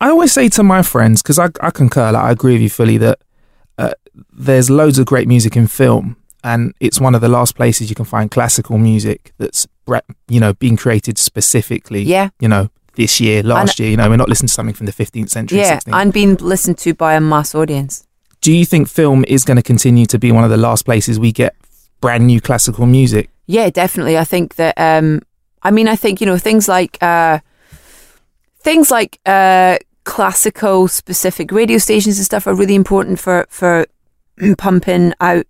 I 0.00 0.08
always 0.08 0.32
say 0.32 0.48
to 0.50 0.62
my 0.62 0.82
friends 0.82 1.22
because 1.22 1.38
I, 1.38 1.48
I 1.60 1.70
concur, 1.70 2.12
like 2.12 2.24
I 2.24 2.30
agree 2.30 2.54
with 2.54 2.62
you 2.62 2.70
fully 2.70 2.96
that 2.98 3.20
uh, 3.76 3.92
there's 4.32 4.70
loads 4.70 4.98
of 4.98 5.04
great 5.06 5.28
music 5.28 5.54
in 5.54 5.66
film, 5.66 6.16
and 6.44 6.74
it's 6.80 7.00
one 7.00 7.14
of 7.14 7.20
the 7.20 7.28
last 7.28 7.56
places 7.56 7.90
you 7.90 7.96
can 7.96 8.04
find 8.04 8.30
classical 8.30 8.78
music 8.78 9.32
that's 9.38 9.66
you 10.28 10.40
know 10.40 10.54
being 10.54 10.76
created 10.76 11.18
specifically 11.18 12.02
yeah. 12.02 12.30
you 12.40 12.48
know 12.48 12.70
this 12.94 13.20
year 13.20 13.42
last 13.42 13.78
and, 13.78 13.80
year. 13.80 13.90
You 13.90 13.96
know 13.96 14.08
we're 14.08 14.16
not 14.16 14.28
listening 14.28 14.48
to 14.48 14.54
something 14.54 14.74
from 14.74 14.86
the 14.86 14.92
15th 14.92 15.30
century 15.30 15.58
yeah 15.58 15.78
16th. 15.78 16.00
and 16.00 16.12
being 16.12 16.34
listened 16.36 16.78
to 16.78 16.94
by 16.94 17.14
a 17.14 17.20
mass 17.20 17.54
audience. 17.54 18.06
Do 18.40 18.52
you 18.52 18.64
think 18.64 18.88
film 18.88 19.24
is 19.26 19.44
going 19.44 19.56
to 19.56 19.62
continue 19.62 20.06
to 20.06 20.18
be 20.18 20.30
one 20.30 20.44
of 20.44 20.50
the 20.50 20.56
last 20.56 20.84
places 20.84 21.18
we 21.18 21.32
get 21.32 21.56
brand 22.00 22.26
new 22.26 22.40
classical 22.40 22.86
music? 22.86 23.30
Yeah 23.46 23.70
definitely. 23.70 24.16
I 24.18 24.24
think 24.24 24.56
that 24.56 24.74
um 24.76 25.22
i 25.62 25.70
mean 25.70 25.88
i 25.88 25.96
think 25.96 26.20
you 26.20 26.26
know 26.26 26.38
things 26.38 26.68
like 26.68 26.98
uh 27.02 27.40
things 28.60 28.90
like 28.90 29.18
uh 29.26 29.76
classical 30.04 30.88
specific 30.88 31.52
radio 31.52 31.78
stations 31.78 32.16
and 32.16 32.24
stuff 32.24 32.46
are 32.46 32.54
really 32.54 32.74
important 32.74 33.18
for 33.18 33.46
for 33.50 33.86
pumping 34.58 35.12
out 35.20 35.46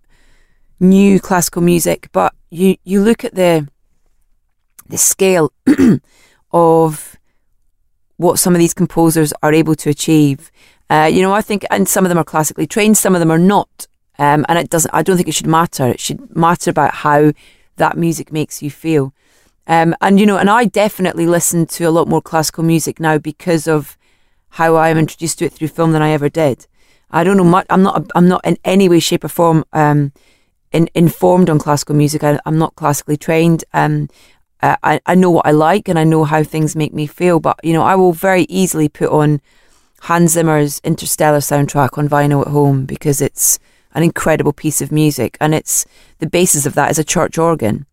new 0.79 1.19
classical 1.19 1.61
music, 1.61 2.09
but 2.11 2.33
you 2.49 2.77
you 2.83 3.01
look 3.01 3.23
at 3.23 3.35
the 3.35 3.67
the 4.87 4.97
scale 4.97 5.51
of 6.51 7.17
what 8.17 8.37
some 8.37 8.53
of 8.53 8.59
these 8.59 8.73
composers 8.73 9.33
are 9.41 9.53
able 9.53 9.75
to 9.75 9.89
achieve. 9.89 10.51
Uh, 10.89 11.09
you 11.11 11.21
know, 11.21 11.31
I 11.31 11.41
think, 11.41 11.65
and 11.69 11.87
some 11.87 12.03
of 12.03 12.09
them 12.09 12.17
are 12.17 12.23
classically 12.23 12.67
trained, 12.67 12.97
some 12.97 13.15
of 13.15 13.19
them 13.19 13.31
are 13.31 13.37
not, 13.37 13.87
um, 14.17 14.45
and 14.49 14.57
it 14.57 14.69
doesn't. 14.69 14.93
I 14.93 15.03
don't 15.03 15.15
think 15.15 15.29
it 15.29 15.35
should 15.35 15.47
matter. 15.47 15.87
It 15.87 15.99
should 15.99 16.35
matter 16.35 16.69
about 16.71 16.95
how 16.95 17.31
that 17.77 17.97
music 17.97 18.31
makes 18.31 18.61
you 18.61 18.71
feel. 18.71 19.13
Um, 19.67 19.95
and 20.01 20.19
you 20.19 20.25
know, 20.25 20.37
and 20.37 20.49
I 20.49 20.65
definitely 20.65 21.27
listen 21.27 21.65
to 21.67 21.83
a 21.85 21.91
lot 21.91 22.07
more 22.07 22.21
classical 22.21 22.63
music 22.63 22.99
now 22.99 23.17
because 23.19 23.67
of 23.67 23.97
how 24.53 24.75
I 24.75 24.89
am 24.89 24.97
introduced 24.97 25.39
to 25.39 25.45
it 25.45 25.53
through 25.53 25.67
film 25.67 25.91
than 25.91 26.01
I 26.01 26.09
ever 26.09 26.27
did. 26.27 26.65
I 27.11 27.23
don't 27.23 27.37
know 27.37 27.43
much. 27.43 27.67
I'm 27.69 27.83
not. 27.83 28.09
I'm 28.15 28.27
not 28.27 28.41
in 28.43 28.57
any 28.65 28.89
way, 28.89 28.99
shape, 28.99 29.23
or 29.23 29.29
form 29.29 29.63
um, 29.73 30.11
in, 30.71 30.89
informed 30.95 31.49
on 31.49 31.59
classical 31.59 31.95
music. 31.95 32.23
I, 32.23 32.39
am 32.45 32.57
not 32.57 32.75
classically 32.75 33.17
trained. 33.17 33.63
Um, 33.73 34.09
uh, 34.61 34.75
I, 34.83 34.99
I 35.05 35.15
know 35.15 35.31
what 35.31 35.45
I 35.45 35.51
like 35.51 35.87
and 35.87 35.97
I 35.97 36.03
know 36.03 36.25
how 36.25 36.43
things 36.43 36.75
make 36.75 36.93
me 36.93 37.07
feel, 37.07 37.39
but 37.39 37.59
you 37.63 37.73
know, 37.73 37.83
I 37.83 37.95
will 37.95 38.11
very 38.11 38.43
easily 38.43 38.89
put 38.89 39.09
on 39.09 39.41
Hans 40.01 40.31
Zimmer's 40.31 40.79
Interstellar 40.83 41.39
soundtrack 41.39 41.97
on 41.97 42.09
vinyl 42.09 42.41
at 42.41 42.51
home 42.51 42.85
because 42.85 43.21
it's 43.21 43.59
an 43.93 44.03
incredible 44.03 44.53
piece 44.53 44.81
of 44.81 44.91
music 44.91 45.37
and 45.41 45.55
it's 45.55 45.85
the 46.19 46.29
basis 46.29 46.65
of 46.65 46.73
that 46.75 46.91
is 46.91 46.99
a 46.99 47.03
church 47.03 47.37
organ. 47.37 47.85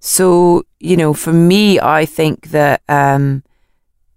So, 0.00 0.64
you 0.80 0.96
know, 0.96 1.14
for 1.14 1.32
me, 1.32 1.80
I 1.80 2.06
think 2.06 2.50
that 2.50 2.82
um, 2.88 3.42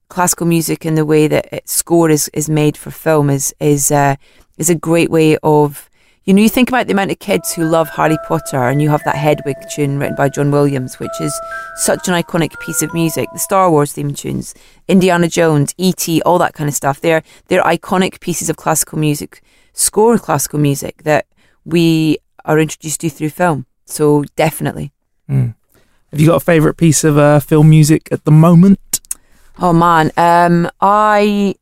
classical 0.10 0.48
music 0.48 0.86
and 0.86 0.98
the 0.98 1.06
way 1.06 1.28
that 1.28 1.52
its 1.54 1.72
score 1.72 2.10
is, 2.10 2.30
is 2.34 2.50
made 2.50 2.76
for 2.78 2.92
film 2.92 3.30
is 3.30 3.56
is 3.60 3.92
uh, 3.92 4.16
is 4.58 4.70
a 4.70 4.76
great 4.76 5.10
way 5.10 5.38
of 5.42 5.89
you 6.30 6.36
know, 6.36 6.44
you 6.44 6.50
think 6.50 6.70
about 6.70 6.86
the 6.86 6.94
amount 6.94 7.10
of 7.10 7.18
kids 7.18 7.52
who 7.52 7.66
love 7.66 7.90
Harry 7.90 8.20
Potter, 8.28 8.68
and 8.68 8.84
you 8.84 8.90
have 8.92 9.04
that 9.04 9.16
Hedwig 9.16 9.58
tune 9.74 9.98
written 9.98 10.16
by 10.16 10.30
John 10.30 10.52
Williams, 10.52 11.00
which 11.00 11.20
is 11.20 11.34
such 11.78 12.08
an 12.08 12.14
iconic 12.14 12.60
piece 12.60 12.84
of 12.84 12.94
music. 12.94 13.28
The 13.34 13.40
Star 13.40 13.72
Wars 13.72 13.94
theme 13.94 14.14
tunes, 14.14 14.54
Indiana 14.88 15.28
Jones, 15.28 15.74
E.T., 15.80 16.22
all 16.22 16.38
that 16.38 16.54
kind 16.54 16.68
of 16.68 16.76
stuff. 16.76 17.02
They're 17.02 17.24
they're 17.48 17.64
iconic 17.64 18.20
pieces 18.20 18.48
of 18.48 18.58
classical 18.58 19.00
music, 19.00 19.42
score 19.74 20.20
classical 20.20 20.60
music 20.60 21.02
that 21.02 21.26
we 21.66 22.20
are 22.46 22.60
introduced 22.60 23.02
to 23.02 23.10
through 23.10 23.32
film. 23.32 23.66
So 23.86 24.24
definitely. 24.36 24.92
Mm. 25.28 25.56
Have 26.12 26.20
you 26.20 26.28
got 26.28 26.36
a 26.36 26.46
favourite 26.46 26.78
piece 26.78 27.04
of 27.04 27.18
uh, 27.18 27.40
film 27.40 27.72
music 27.72 28.08
at 28.12 28.26
the 28.26 28.32
moment? 28.32 29.00
Oh 29.58 29.74
man, 29.74 30.12
um, 30.16 30.70
I, 30.80 31.56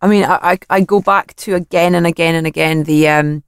I 0.00 0.08
mean, 0.08 0.24
I, 0.24 0.38
I, 0.42 0.58
I 0.70 0.80
go 0.80 1.00
back 1.00 1.36
to 1.36 1.54
again 1.54 1.94
and 1.94 2.04
again 2.04 2.34
and 2.34 2.48
again 2.48 2.82
the 2.82 3.06
um, 3.06 3.44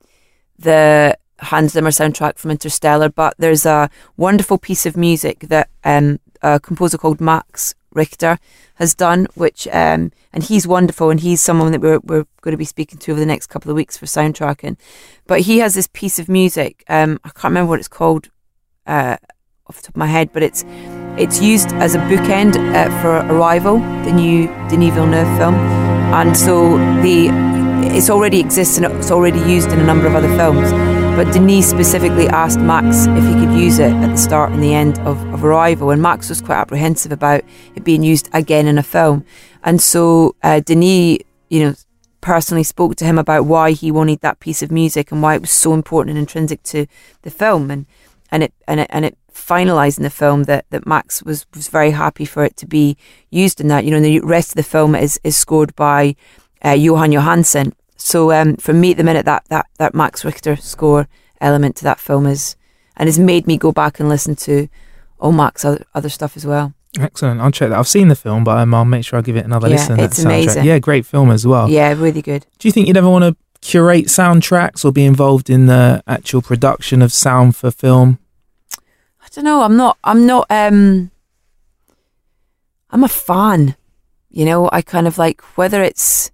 the 0.59 1.17
Hans 1.41 1.73
Zimmer 1.73 1.91
soundtrack 1.91 2.39
from 2.39 2.51
Interstellar, 2.51 3.09
but 3.09 3.35
there's 3.39 3.67
a 3.67 3.91
wonderful 4.17 4.59
piece 4.59 4.87
of 4.87 4.97
music 4.97 5.41
that 5.49 5.69
um, 5.85 6.21
a 6.43 6.61
composer 6.61 6.99
called 6.99 7.21
Max 7.21 7.75
Richter 7.93 8.39
has 8.77 8.95
done, 8.95 9.27
which 9.35 9.69
um, 9.69 10.11
and 10.33 10.43
he's 10.43 10.67
wonderful, 10.67 11.11
and 11.11 11.21
he's 11.21 11.41
someone 11.41 11.73
that 11.73 11.81
we're 11.81 12.01
we're 12.01 12.27
going 12.41 12.53
to 12.53 12.59
be 12.59 12.65
speaking 12.65 12.99
to 12.99 13.13
over 13.13 13.21
the 13.21 13.27
next 13.27 13.47
couple 13.47 13.71
of 13.71 13.77
weeks 13.77 13.97
for 13.97 14.07
soundtracking. 14.07 14.77
But 15.27 15.43
he 15.43 15.59
has 15.59 15.75
this 15.75 15.89
piece 15.93 16.19
of 16.19 16.29
music. 16.29 16.85
Um, 16.89 17.21
I 17.25 17.29
can't 17.29 17.45
remember 17.45 17.71
what 17.71 17.79
it's 17.79 17.89
called 17.89 18.31
uh, 18.87 19.17
off 19.67 19.77
the 19.77 19.83
top 19.83 19.95
of 19.95 19.97
my 19.97 20.07
head, 20.07 20.33
but 20.33 20.43
it's 20.43 20.65
it's 21.17 21.41
used 21.41 21.73
as 21.75 21.95
a 21.95 21.99
bookend 21.99 22.57
uh, 22.75 23.01
for 23.01 23.17
Arrival, 23.33 23.79
the 24.05 24.13
new 24.13 24.49
Denis 24.69 24.95
Villeneuve 24.95 25.39
film, 25.39 25.55
and 25.55 26.37
so 26.37 26.77
the 27.03 27.54
it's 27.95 28.11
already 28.11 28.41
exists 28.41 28.77
and 28.77 28.85
it's 28.87 29.13
already 29.13 29.39
used 29.39 29.71
in 29.71 29.79
a 29.79 29.85
number 29.85 30.07
of 30.07 30.17
other 30.17 30.35
films. 30.37 30.73
But 31.17 31.33
Denis 31.33 31.71
specifically 31.71 32.27
asked 32.27 32.59
Max 32.59 33.07
if 33.07 33.25
he 33.25 33.35
could 33.35 33.57
use 33.57 33.79
it 33.79 33.93
at 33.93 34.09
the 34.09 34.17
start 34.17 34.51
and 34.51 34.61
the 34.61 34.75
end 34.75 34.99
of, 35.01 35.23
of 35.33 35.45
Arrival, 35.45 35.91
and 35.91 36.03
Max 36.03 36.29
was 36.29 36.41
quite 36.41 36.57
apprehensive 36.57 37.13
about 37.13 37.45
it 37.77 37.85
being 37.85 38.03
used 38.03 38.29
again 38.33 38.67
in 38.67 38.79
a 38.79 38.83
film. 38.83 39.25
And 39.63 39.81
so 39.81 40.35
uh, 40.43 40.61
you 40.69 41.25
know, 41.51 41.75
personally 42.21 42.65
spoke 42.65 42.97
to 42.97 43.05
him 43.05 43.17
about 43.17 43.45
why 43.45 43.71
he 43.71 43.93
wanted 43.93 44.21
that 44.23 44.41
piece 44.41 44.61
of 44.61 44.73
music 44.73 45.13
and 45.13 45.23
why 45.23 45.37
it 45.37 45.41
was 45.41 45.53
so 45.53 45.73
important 45.73 46.17
and 46.17 46.19
intrinsic 46.19 46.65
to 46.65 46.87
the 47.23 47.31
film, 47.31 47.71
and 47.71 47.87
and 48.33 48.43
it 48.43 48.53
and 48.67 48.81
it 48.81 48.89
and 48.91 49.05
it 49.05 49.17
finalising 49.33 50.03
the 50.03 50.11
film 50.11 50.45
that, 50.45 50.65
that 50.71 50.87
Max 50.87 51.23
was 51.23 51.47
was 51.55 51.69
very 51.69 51.93
happy 51.93 52.25
for 52.25 52.45
it 52.45 52.57
to 52.57 52.67
be 52.67 52.97
used 53.31 53.61
in 53.61 53.69
that. 53.69 53.85
You 53.85 53.93
know, 53.93 54.01
the 54.01 54.19
rest 54.21 54.51
of 54.51 54.57
the 54.57 54.65
film 54.65 54.97
is 54.97 55.21
is 55.23 55.37
scored 55.37 55.77
by 55.77 56.17
uh, 56.63 56.71
Jóhann 56.71 57.13
Jóhannsson, 57.13 57.73
so 58.05 58.33
um, 58.33 58.57
for 58.57 58.75
me 58.75 58.91
at 58.91 58.99
the 58.99 59.03
minute, 59.03 59.25
that, 59.25 59.47
that, 59.49 59.65
that 59.79 59.95
Max 59.95 60.27
Richter 60.27 60.57
score 60.57 61.09
element 61.41 61.75
to 61.77 61.85
that 61.85 61.99
film 61.99 62.27
is, 62.27 62.55
and 62.99 63.09
has 63.09 63.19
made 63.19 63.47
me 63.47 63.57
go 63.57 63.73
back 63.73 63.99
and 63.99 64.11
listen 64.11 64.37
to 64.37 64.69
all 65.19 65.33
Max 65.33 65.65
other, 65.65 65.87
other 65.95 66.11
stuff 66.11 66.37
as 66.37 66.45
well. 66.45 66.75
Excellent. 67.01 67.41
I'll 67.41 67.51
check 67.51 67.71
that. 67.71 67.79
I've 67.79 67.89
seen 67.89 68.09
the 68.09 68.15
film, 68.15 68.45
but 68.45 68.59
um, 68.59 68.75
I'll 68.75 68.85
make 68.85 69.07
sure 69.07 69.19
I 69.19 69.23
give 69.23 69.37
it 69.37 69.47
another 69.47 69.69
Yeah, 69.69 69.77
listen. 69.77 70.01
it's 70.01 70.19
amazing. 70.19 70.65
Yeah, 70.65 70.79
great 70.81 71.07
film 71.07 71.31
as 71.31 71.47
well. 71.47 71.71
Yeah, 71.71 71.95
really 71.95 72.21
good. 72.21 72.45
Do 72.59 72.69
you 72.69 72.73
think 72.73 72.89
you'd 72.89 72.99
ever 72.99 73.09
want 73.09 73.25
to 73.25 73.37
curate 73.63 74.09
soundtracks 74.09 74.85
or 74.85 74.93
be 74.93 75.07
involved 75.07 75.49
in 75.49 75.65
the 75.65 76.03
actual 76.07 76.43
production 76.43 77.01
of 77.01 77.11
sound 77.11 77.57
for 77.57 77.71
film? 77.71 78.19
I 79.23 79.29
don't 79.33 79.45
know. 79.47 79.63
I'm 79.63 79.79
not. 79.79 79.97
I'm 80.05 80.27
not. 80.27 80.47
Um, 80.51 81.11
I'm 82.91 83.03
a 83.03 83.09
fan. 83.09 83.77
You 84.29 84.45
know, 84.45 84.69
I 84.71 84.83
kind 84.83 85.07
of 85.07 85.17
like 85.17 85.41
whether 85.57 85.83
it's 85.83 86.31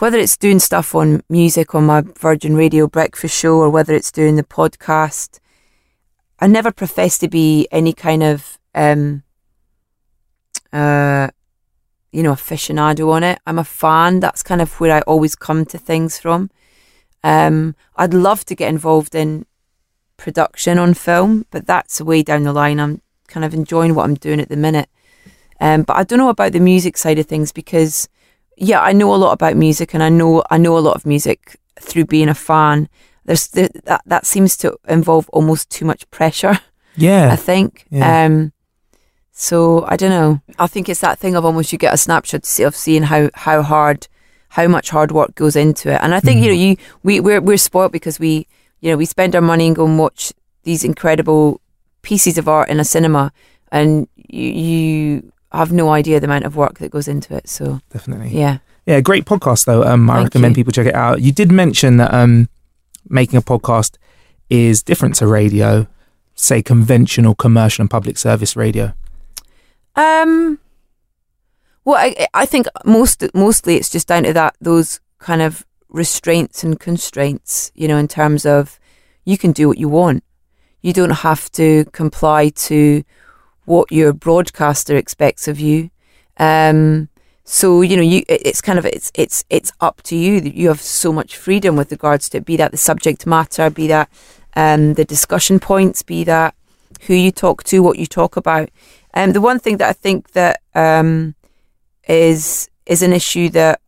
whether 0.00 0.18
it's 0.18 0.36
doing 0.36 0.58
stuff 0.58 0.94
on 0.94 1.22
music 1.28 1.74
on 1.74 1.86
my 1.86 2.02
Virgin 2.18 2.56
Radio 2.56 2.86
breakfast 2.86 3.36
show 3.36 3.58
or 3.58 3.70
whether 3.70 3.94
it's 3.94 4.10
doing 4.10 4.36
the 4.36 4.42
podcast. 4.42 5.38
I 6.40 6.46
never 6.46 6.72
profess 6.72 7.18
to 7.18 7.28
be 7.28 7.68
any 7.70 7.92
kind 7.92 8.22
of 8.22 8.58
um, 8.74 9.22
uh, 10.72 11.28
you 12.12 12.22
know, 12.22 12.32
aficionado 12.32 13.12
on 13.12 13.22
it. 13.22 13.38
I'm 13.46 13.58
a 13.58 13.64
fan. 13.64 14.20
That's 14.20 14.42
kind 14.42 14.60
of 14.60 14.80
where 14.80 14.96
I 14.96 15.00
always 15.02 15.36
come 15.36 15.64
to 15.66 15.78
things 15.78 16.18
from. 16.18 16.50
Um, 17.22 17.76
I'd 17.96 18.14
love 18.14 18.44
to 18.46 18.54
get 18.54 18.68
involved 18.68 19.14
in 19.14 19.46
production 20.16 20.78
on 20.78 20.94
film, 20.94 21.46
but 21.50 21.66
that's 21.66 22.00
way 22.00 22.22
down 22.22 22.44
the 22.44 22.52
line. 22.52 22.80
I'm 22.80 23.00
kind 23.28 23.44
of 23.44 23.54
enjoying 23.54 23.94
what 23.94 24.04
I'm 24.04 24.14
doing 24.14 24.40
at 24.40 24.48
the 24.48 24.56
minute. 24.56 24.88
Um, 25.60 25.82
but 25.82 25.96
I 25.96 26.04
don't 26.04 26.18
know 26.18 26.30
about 26.30 26.52
the 26.52 26.60
music 26.60 26.96
side 26.96 27.18
of 27.18 27.26
things 27.26 27.52
because, 27.52 28.08
yeah, 28.60 28.82
I 28.82 28.92
know 28.92 29.14
a 29.14 29.16
lot 29.16 29.32
about 29.32 29.56
music, 29.56 29.94
and 29.94 30.02
I 30.02 30.10
know 30.10 30.44
I 30.50 30.58
know 30.58 30.76
a 30.76 30.80
lot 30.80 30.94
of 30.94 31.06
music 31.06 31.56
through 31.80 32.04
being 32.04 32.28
a 32.28 32.34
fan. 32.34 32.88
There's 33.24 33.48
the, 33.48 33.70
that 33.84 34.02
that 34.06 34.26
seems 34.26 34.56
to 34.58 34.76
involve 34.86 35.28
almost 35.30 35.70
too 35.70 35.86
much 35.86 36.08
pressure. 36.10 36.60
Yeah. 36.96 37.32
I 37.32 37.36
think. 37.36 37.86
Yeah. 37.90 38.24
Um, 38.24 38.52
so 39.32 39.86
I 39.86 39.96
don't 39.96 40.10
know. 40.10 40.42
I 40.58 40.66
think 40.66 40.88
it's 40.88 41.00
that 41.00 41.18
thing 41.18 41.34
of 41.34 41.44
almost 41.46 41.72
you 41.72 41.78
get 41.78 41.94
a 41.94 41.96
snapshot 41.96 42.60
of 42.60 42.76
seeing 42.76 43.04
how 43.04 43.30
how 43.32 43.62
hard, 43.62 44.06
how 44.50 44.68
much 44.68 44.90
hard 44.90 45.12
work 45.12 45.34
goes 45.34 45.56
into 45.56 45.90
it. 45.90 46.00
And 46.02 46.14
I 46.14 46.20
think 46.20 46.42
you 46.42 46.48
know 46.48 46.54
you 46.54 46.76
we 47.02 47.20
we're 47.20 47.40
we're 47.40 47.56
spoiled 47.56 47.92
because 47.92 48.20
we 48.20 48.46
you 48.80 48.90
know 48.90 48.98
we 48.98 49.06
spend 49.06 49.34
our 49.34 49.40
money 49.40 49.66
and 49.66 49.76
go 49.76 49.86
and 49.86 49.98
watch 49.98 50.34
these 50.64 50.84
incredible 50.84 51.62
pieces 52.02 52.36
of 52.36 52.48
art 52.48 52.68
in 52.68 52.80
a 52.80 52.84
cinema, 52.84 53.32
and 53.72 54.06
you, 54.16 54.50
you 54.50 55.32
have 55.52 55.72
no 55.72 55.90
idea 55.90 56.20
the 56.20 56.26
amount 56.26 56.44
of 56.44 56.56
work 56.56 56.78
that 56.78 56.90
goes 56.90 57.08
into 57.08 57.34
it. 57.34 57.48
So 57.48 57.80
Definitely. 57.90 58.30
yeah, 58.38 58.58
Yeah, 58.86 59.00
great 59.00 59.24
podcast 59.24 59.64
though. 59.64 59.82
Um, 59.84 60.08
I 60.10 60.14
Thank 60.14 60.24
recommend 60.26 60.56
you. 60.56 60.60
people 60.60 60.72
check 60.72 60.86
it 60.86 60.94
out. 60.94 61.20
You 61.20 61.32
did 61.32 61.50
mention 61.50 61.96
that 61.96 62.12
um, 62.14 62.48
making 63.08 63.36
a 63.36 63.42
podcast 63.42 63.96
is 64.48 64.82
different 64.82 65.14
to 65.16 65.26
radio, 65.26 65.86
say 66.34 66.62
conventional 66.62 67.34
commercial 67.34 67.82
and 67.82 67.90
public 67.90 68.16
service 68.18 68.56
radio. 68.56 68.92
Um. 69.96 70.58
Well, 71.84 71.96
I 71.96 72.26
I 72.34 72.46
think 72.46 72.66
most 72.84 73.24
mostly 73.34 73.76
it's 73.76 73.88
just 73.90 74.08
down 74.08 74.22
to 74.24 74.32
that 74.34 74.54
those 74.60 75.00
kind 75.18 75.42
of 75.42 75.64
restraints 75.88 76.62
and 76.62 76.78
constraints. 76.78 77.72
You 77.74 77.88
know, 77.88 77.96
in 77.96 78.06
terms 78.08 78.46
of 78.46 78.78
you 79.24 79.36
can 79.36 79.52
do 79.52 79.66
what 79.68 79.78
you 79.78 79.88
want. 79.88 80.22
You 80.82 80.92
don't 80.92 81.10
have 81.10 81.50
to 81.52 81.84
comply 81.92 82.48
to 82.50 83.02
what 83.64 83.90
your 83.92 84.12
broadcaster 84.12 84.96
expects 84.96 85.48
of 85.48 85.60
you. 85.60 85.90
Um. 86.38 87.08
So 87.44 87.82
you 87.82 87.96
know, 87.96 88.02
you 88.02 88.22
it's 88.28 88.60
kind 88.60 88.78
of 88.78 88.86
it's 88.86 89.10
it's 89.14 89.44
it's 89.50 89.72
up 89.80 90.02
to 90.02 90.16
you. 90.16 90.40
You 90.40 90.68
have 90.68 90.80
so 90.80 91.12
much 91.12 91.36
freedom 91.36 91.76
with 91.76 91.90
regards 91.90 92.28
to 92.30 92.40
be 92.40 92.56
that 92.56 92.70
the 92.70 92.76
subject 92.76 93.26
matter, 93.26 93.70
be 93.70 93.88
that 93.88 94.08
um 94.54 94.94
the 94.94 95.04
discussion 95.04 95.58
points, 95.58 96.02
be 96.02 96.24
that 96.24 96.54
who 97.02 97.14
you 97.14 97.30
talk 97.30 97.64
to, 97.64 97.82
what 97.82 97.98
you 97.98 98.06
talk 98.06 98.36
about. 98.36 98.68
Um, 99.14 99.32
the 99.32 99.40
one 99.40 99.58
thing 99.58 99.78
that 99.78 99.88
I 99.88 99.92
think 99.92 100.32
that 100.32 100.60
um, 100.74 101.34
is 102.08 102.68
is 102.86 103.02
an 103.02 103.12
issue 103.12 103.48
that 103.50 103.80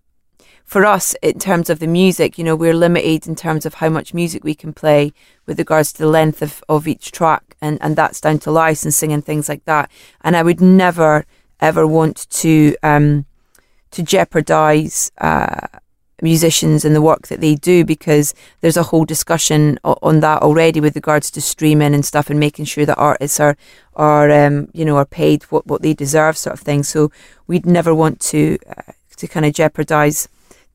for 0.73 0.87
us 0.87 1.15
in 1.21 1.39
terms 1.39 1.69
of 1.69 1.81
the 1.81 1.87
music, 1.87 2.39
you 2.39 2.45
know, 2.45 2.57
we're 2.57 2.73
limited 2.73 3.27
in 3.27 3.37
terms 3.37 3.67
of 3.67 3.75
how 3.75 3.91
much 3.91 4.15
music 4.15 4.43
we 4.43 4.55
can 4.55 4.73
play 4.73 5.13
with 5.45 5.59
regards 5.59 5.93
to 5.93 5.99
the 5.99 6.09
length 6.09 6.41
of, 6.41 6.65
of 6.67 6.89
each 6.89 7.13
track, 7.13 7.59
and, 7.61 7.77
and 7.83 7.95
that's 7.95 8.23
down 8.23 8.39
to 8.39 8.51
licensing 8.51 9.13
and 9.13 9.23
things 9.23 9.51
like 9.51 9.67
that. 9.67 9.91
And 10.23 10.35
I 10.35 10.43
would 10.43 10.63
never 10.63 11.27
ever 11.61 11.87
want 11.87 12.27
to 12.31 12.75
um, 12.83 13.27
to 13.91 14.03
jeopardize 14.03 15.13
uh, 15.19 15.67
musicians 16.23 16.87
and 16.87 16.97
the 16.97 17.03
work 17.03 17.29
that 17.29 17.43
they 17.43 17.55
do 17.55 17.85
because 17.85 18.33
there's 18.63 18.79
a 18.79 18.85
whole 18.85 19.05
discussion 19.05 19.79
on 19.85 20.21
that 20.21 20.41
already 20.41 20.81
with 20.81 20.97
regards 20.97 21.31
to 21.33 21.43
streaming 21.43 21.93
and 21.93 22.07
stuff 22.07 22.31
and 22.31 22.41
making 22.41 22.65
sure 22.65 22.87
that 22.87 22.97
artists 22.97 23.39
are 23.39 23.59
are 23.95 24.31
um, 24.31 24.69
you 24.73 24.87
know 24.87 24.97
are 24.97 25.05
paid 25.05 25.43
what, 25.45 25.67
what 25.67 25.83
they 25.83 25.93
deserve 25.93 26.39
sort 26.39 26.55
of 26.55 26.61
thing 26.61 26.83
so 26.83 27.13
we'd 27.47 27.67
never 27.67 27.95
want 27.95 28.19
to 28.21 28.57
uh, 28.75 28.93
to 29.19 29.29
kind 29.29 29.45
of 29.45 29.53
jeopardize 29.53 30.29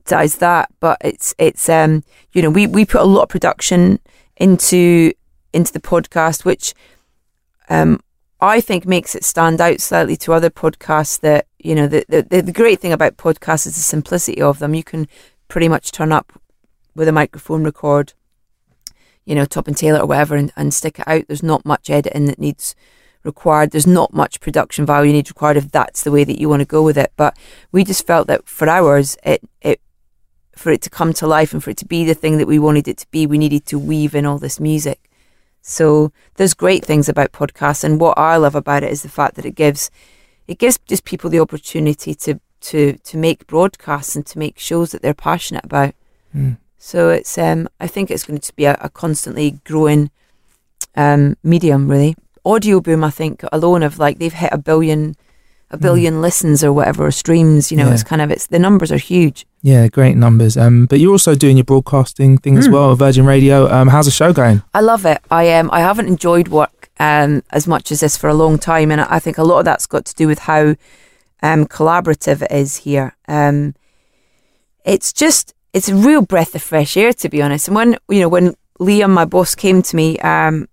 that 0.08 0.68
but 0.80 0.98
it's 1.00 1.34
it's 1.38 1.68
um 1.68 2.02
you 2.32 2.42
know 2.42 2.50
we 2.50 2.66
we 2.66 2.84
put 2.84 3.00
a 3.00 3.04
lot 3.04 3.22
of 3.22 3.28
production 3.28 3.98
into 4.36 5.12
into 5.52 5.72
the 5.72 5.80
podcast 5.80 6.44
which 6.44 6.74
um 7.68 8.00
I 8.40 8.60
think 8.60 8.86
makes 8.86 9.16
it 9.16 9.24
stand 9.24 9.60
out 9.60 9.80
slightly 9.80 10.16
to 10.18 10.32
other 10.32 10.50
podcasts 10.50 11.18
that 11.20 11.46
you 11.58 11.74
know 11.74 11.88
the, 11.88 12.04
the 12.08 12.40
the 12.42 12.52
great 12.52 12.80
thing 12.80 12.92
about 12.92 13.16
podcasts 13.16 13.66
is 13.66 13.74
the 13.74 13.80
simplicity 13.80 14.40
of 14.40 14.60
them. 14.60 14.74
You 14.74 14.84
can 14.84 15.08
pretty 15.48 15.68
much 15.68 15.90
turn 15.90 16.12
up 16.12 16.40
with 16.94 17.08
a 17.08 17.12
microphone 17.12 17.64
record 17.64 18.12
you 19.28 19.34
know 19.34 19.44
top 19.44 19.68
and 19.68 19.76
tailor 19.76 20.00
or 20.00 20.06
whatever 20.06 20.36
and, 20.36 20.52
and 20.56 20.72
stick 20.72 20.98
it 21.00 21.08
out. 21.08 21.24
There's 21.26 21.42
not 21.42 21.66
much 21.66 21.90
editing 21.90 22.26
that 22.26 22.38
needs 22.38 22.74
required. 23.24 23.72
There's 23.72 23.86
not 23.86 24.14
much 24.14 24.40
production 24.40 24.86
value 24.86 25.12
needs 25.12 25.30
required 25.30 25.58
if 25.58 25.70
that's 25.70 26.02
the 26.02 26.10
way 26.10 26.24
that 26.24 26.40
you 26.40 26.48
want 26.48 26.60
to 26.60 26.66
go 26.66 26.82
with 26.82 26.96
it. 26.96 27.12
But 27.16 27.36
we 27.72 27.84
just 27.84 28.06
felt 28.06 28.26
that 28.28 28.48
for 28.48 28.68
ours 28.68 29.16
it 29.24 29.42
it 29.60 29.80
for 30.58 30.70
it 30.70 30.82
to 30.82 30.90
come 30.90 31.12
to 31.12 31.26
life 31.26 31.52
and 31.52 31.62
for 31.62 31.70
it 31.70 31.76
to 31.76 31.86
be 31.86 32.04
the 32.04 32.14
thing 32.14 32.38
that 32.38 32.46
we 32.46 32.58
wanted 32.58 32.88
it 32.88 32.98
to 32.98 33.06
be 33.10 33.26
we 33.26 33.38
needed 33.38 33.64
to 33.66 33.78
weave 33.78 34.14
in 34.14 34.26
all 34.26 34.38
this 34.38 34.60
music 34.60 35.08
so 35.68 36.12
there's 36.36 36.54
great 36.54 36.82
things 36.82 37.10
about 37.10 37.32
podcasts, 37.32 37.84
and 37.84 38.00
what 38.00 38.16
I 38.16 38.36
love 38.36 38.54
about 38.54 38.82
it 38.82 38.90
is 38.90 39.02
the 39.02 39.10
fact 39.10 39.34
that 39.34 39.44
it 39.44 39.54
gives 39.54 39.90
it 40.46 40.58
gives 40.58 40.78
just 40.88 41.04
people 41.04 41.28
the 41.28 41.40
opportunity 41.40 42.14
to 42.14 42.40
to 42.60 42.94
to 42.94 43.16
make 43.18 43.46
broadcasts 43.46 44.16
and 44.16 44.24
to 44.26 44.38
make 44.38 44.58
shows 44.58 44.92
that 44.92 45.02
they're 45.02 45.12
passionate 45.12 45.64
about. 45.64 45.94
Mm. 46.34 46.56
So 46.78 47.10
it's 47.10 47.36
um 47.36 47.68
I 47.78 47.86
think 47.86 48.10
it's 48.10 48.24
going 48.24 48.40
to 48.40 48.56
be 48.56 48.64
a, 48.64 48.78
a 48.80 48.88
constantly 48.88 49.60
growing 49.64 50.10
um 50.96 51.36
medium 51.42 51.88
really. 51.88 52.16
Audioboom 52.46 53.04
I 53.04 53.10
think 53.10 53.44
alone 53.52 53.82
of 53.82 53.98
like 53.98 54.18
they've 54.18 54.32
hit 54.32 54.52
a 54.52 54.58
billion 54.58 55.16
a 55.70 55.76
billion 55.76 56.22
listens 56.22 56.64
or 56.64 56.72
whatever 56.72 57.04
or 57.06 57.10
streams, 57.10 57.70
you 57.70 57.76
know, 57.76 57.86
Yeah. 57.88 57.94
it's 57.94 58.02
kind 58.02 58.22
of 58.22 58.30
it's 58.30 58.46
the 58.46 58.58
numbers 58.58 58.90
are 58.90 58.96
huge. 58.96 59.46
Yeah, 59.62 59.86
great 59.88 60.16
numbers. 60.16 60.56
Um, 60.56 60.86
but 60.86 60.98
you're 61.00 61.12
also 61.12 61.34
doing 61.34 61.56
your 61.58 61.64
broadcasting 61.64 62.38
thing 62.38 62.56
as 62.56 62.68
Mm. 62.68 62.72
well, 62.72 62.94
Virgin 62.96 63.26
Radio. 63.26 63.70
Um, 63.70 63.88
how's 63.88 64.06
the 64.06 64.10
show 64.12 64.32
going? 64.32 64.62
I 64.72 64.80
love 64.80 65.04
it. 65.04 65.18
I 65.30 65.52
um 65.58 65.68
I 65.72 65.80
haven't 65.80 66.06
enjoyed 66.08 66.48
work 66.48 66.88
um 67.00 67.42
as 67.50 67.66
much 67.66 67.92
as 67.92 68.00
this 68.00 68.16
for 68.16 68.28
a 68.30 68.34
long 68.34 68.58
time, 68.58 68.90
and 68.90 69.00
I 69.00 69.06
I 69.16 69.18
think 69.18 69.36
a 69.38 69.44
lot 69.44 69.58
of 69.58 69.64
that's 69.66 69.86
got 69.86 70.04
to 70.06 70.14
do 70.14 70.26
with 70.26 70.40
how 70.40 70.74
um 71.42 71.66
collaborative 71.66 72.40
it 72.42 72.50
is 72.52 72.76
here. 72.76 73.14
Um, 73.28 73.74
it's 74.84 75.12
just 75.12 75.54
it's 75.74 75.88
a 75.90 75.94
real 75.94 76.22
breath 76.22 76.54
of 76.54 76.62
fresh 76.62 76.96
air 76.96 77.12
to 77.12 77.28
be 77.28 77.42
honest. 77.42 77.68
And 77.68 77.74
when 77.76 77.96
you 78.08 78.20
know 78.20 78.28
when 78.28 78.54
Liam, 78.80 79.10
my 79.10 79.24
boss, 79.26 79.54
came 79.54 79.82
to 79.82 79.96
me 79.96 80.18
um 80.20 80.66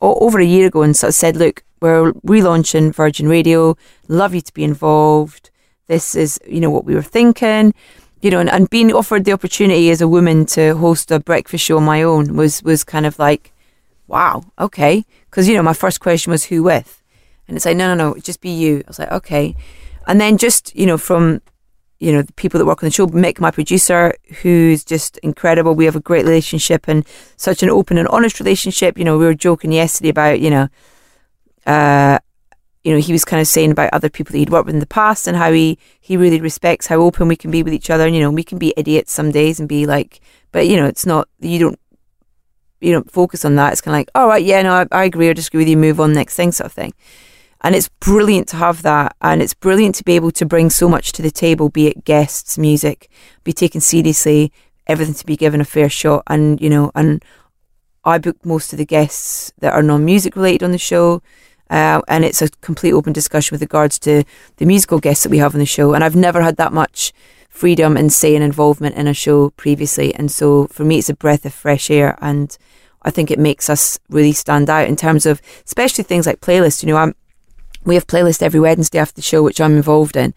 over 0.00 0.38
a 0.38 0.44
year 0.44 0.68
ago 0.68 0.82
and 0.82 0.96
sort 0.96 1.08
of 1.08 1.14
said, 1.14 1.36
"Look, 1.36 1.64
we're 1.80 2.12
relaunching 2.26 2.94
Virgin 2.94 3.28
Radio. 3.28 3.76
Love 4.08 4.34
you 4.34 4.40
to 4.40 4.52
be 4.52 4.64
involved. 4.64 5.50
This 5.86 6.14
is 6.14 6.38
you 6.46 6.60
know 6.60 6.70
what 6.70 6.84
we 6.84 6.94
were 6.94 7.02
thinking." 7.02 7.74
you 8.20 8.30
know, 8.30 8.40
and, 8.40 8.50
and 8.50 8.68
being 8.68 8.92
offered 8.92 9.24
the 9.24 9.32
opportunity 9.32 9.90
as 9.90 10.00
a 10.00 10.08
woman 10.08 10.44
to 10.44 10.76
host 10.76 11.10
a 11.10 11.20
breakfast 11.20 11.64
show 11.64 11.76
on 11.76 11.84
my 11.84 12.02
own 12.02 12.34
was 12.34 12.62
was 12.62 12.82
kind 12.84 13.06
of 13.06 13.18
like, 13.18 13.52
wow, 14.08 14.42
okay. 14.58 15.04
Because 15.30 15.48
you 15.48 15.54
know, 15.54 15.62
my 15.62 15.72
first 15.72 16.00
question 16.00 16.30
was 16.30 16.44
who 16.44 16.62
with, 16.62 17.02
And 17.46 17.56
it's 17.56 17.66
like, 17.66 17.76
no, 17.76 17.94
no, 17.94 18.12
no, 18.12 18.20
just 18.20 18.40
be 18.40 18.50
you. 18.50 18.78
I 18.78 18.88
was 18.88 18.98
like, 18.98 19.12
okay. 19.12 19.54
And 20.06 20.20
then 20.20 20.38
just, 20.38 20.74
you 20.74 20.86
know, 20.86 20.98
from, 20.98 21.42
you 22.00 22.12
know, 22.12 22.22
the 22.22 22.32
people 22.32 22.58
that 22.58 22.64
work 22.64 22.82
on 22.82 22.86
the 22.86 22.92
show, 22.92 23.06
Mick, 23.08 23.40
my 23.40 23.50
producer, 23.50 24.14
who's 24.42 24.84
just 24.84 25.18
incredible. 25.18 25.74
We 25.74 25.84
have 25.84 25.96
a 25.96 26.00
great 26.00 26.24
relationship 26.24 26.88
and 26.88 27.06
such 27.36 27.62
an 27.62 27.70
open 27.70 27.98
and 27.98 28.08
honest 28.08 28.40
relationship. 28.40 28.98
You 28.98 29.04
know, 29.04 29.18
we 29.18 29.26
were 29.26 29.34
joking 29.34 29.70
yesterday 29.70 30.08
about, 30.08 30.40
you 30.40 30.50
know, 30.50 30.68
uh, 31.68 32.18
you 32.82 32.94
know, 32.94 33.00
he 33.00 33.12
was 33.12 33.24
kind 33.24 33.40
of 33.40 33.46
saying 33.46 33.70
about 33.70 33.90
other 33.92 34.08
people 34.08 34.32
that 34.32 34.38
he'd 34.38 34.50
worked 34.50 34.66
with 34.66 34.74
in 34.74 34.80
the 34.80 34.86
past 34.86 35.26
and 35.28 35.36
how 35.36 35.52
he, 35.52 35.78
he 36.00 36.16
really 36.16 36.40
respects 36.40 36.86
how 36.86 36.96
open 36.96 37.28
we 37.28 37.36
can 37.36 37.50
be 37.50 37.62
with 37.62 37.74
each 37.74 37.90
other. 37.90 38.06
And, 38.06 38.14
you 38.16 38.22
know, 38.22 38.30
we 38.30 38.42
can 38.42 38.58
be 38.58 38.72
idiots 38.76 39.12
some 39.12 39.30
days 39.30 39.60
and 39.60 39.68
be 39.68 39.86
like, 39.86 40.20
but, 40.52 40.66
you 40.66 40.76
know, 40.76 40.86
it's 40.86 41.04
not, 41.04 41.28
you 41.38 41.58
don't, 41.58 41.78
you 42.80 42.92
don't 42.92 43.10
focus 43.10 43.44
on 43.44 43.56
that. 43.56 43.72
It's 43.72 43.82
kind 43.82 43.94
of 43.94 43.98
like, 43.98 44.10
all 44.14 44.28
right, 44.28 44.42
yeah, 44.42 44.62
no, 44.62 44.72
I, 44.72 44.86
I 44.90 45.04
agree 45.04 45.28
or 45.28 45.34
disagree 45.34 45.60
with 45.60 45.68
you, 45.68 45.76
move 45.76 46.00
on, 46.00 46.12
next 46.14 46.36
thing 46.36 46.50
sort 46.50 46.66
of 46.66 46.72
thing. 46.72 46.94
And 47.60 47.74
it's 47.74 47.88
brilliant 48.00 48.48
to 48.48 48.56
have 48.56 48.82
that. 48.82 49.16
And 49.20 49.42
it's 49.42 49.54
brilliant 49.54 49.96
to 49.96 50.04
be 50.04 50.14
able 50.16 50.30
to 50.30 50.46
bring 50.46 50.70
so 50.70 50.88
much 50.88 51.12
to 51.12 51.22
the 51.22 51.30
table, 51.30 51.68
be 51.68 51.88
it 51.88 52.04
guests, 52.04 52.56
music, 52.56 53.10
be 53.44 53.52
taken 53.52 53.80
seriously, 53.80 54.52
everything 54.86 55.14
to 55.14 55.26
be 55.26 55.36
given 55.36 55.60
a 55.60 55.64
fair 55.64 55.90
shot. 55.90 56.22
And, 56.28 56.60
you 56.60 56.70
know, 56.70 56.92
and 56.94 57.22
I 58.04 58.18
book 58.18 58.36
most 58.46 58.72
of 58.72 58.78
the 58.78 58.86
guests 58.86 59.52
that 59.58 59.74
are 59.74 59.82
non 59.82 60.04
music 60.04 60.36
related 60.36 60.62
on 60.62 60.70
the 60.70 60.78
show. 60.78 61.20
Uh, 61.70 62.00
and 62.08 62.24
it's 62.24 62.42
a 62.42 62.48
complete 62.60 62.92
open 62.92 63.12
discussion 63.12 63.54
with 63.54 63.60
regards 63.60 63.98
to 64.00 64.24
the 64.56 64.66
musical 64.66 64.98
guests 64.98 65.22
that 65.22 65.30
we 65.30 65.38
have 65.38 65.54
on 65.54 65.58
the 65.58 65.66
show. 65.66 65.94
And 65.94 66.02
I've 66.02 66.16
never 66.16 66.42
had 66.42 66.56
that 66.56 66.72
much 66.72 67.12
freedom 67.48 67.96
and 67.96 68.12
say 68.12 68.34
and 68.34 68.44
involvement 68.44 68.96
in 68.96 69.06
a 69.06 69.14
show 69.14 69.50
previously. 69.50 70.14
And 70.14 70.30
so 70.30 70.66
for 70.68 70.84
me, 70.84 70.98
it's 70.98 71.08
a 71.08 71.14
breath 71.14 71.44
of 71.44 71.52
fresh 71.52 71.90
air. 71.90 72.16
And 72.20 72.56
I 73.02 73.10
think 73.10 73.30
it 73.30 73.38
makes 73.38 73.68
us 73.68 73.98
really 74.08 74.32
stand 74.32 74.70
out 74.70 74.88
in 74.88 74.96
terms 74.96 75.26
of, 75.26 75.42
especially 75.64 76.04
things 76.04 76.26
like 76.26 76.40
playlists. 76.40 76.82
You 76.82 76.88
know, 76.88 76.96
I'm, 76.96 77.14
we 77.84 77.94
have 77.94 78.06
playlist 78.06 78.42
every 78.42 78.60
Wednesday 78.60 78.98
after 78.98 79.14
the 79.14 79.22
show, 79.22 79.42
which 79.42 79.60
I'm 79.60 79.76
involved 79.76 80.16
in. 80.16 80.34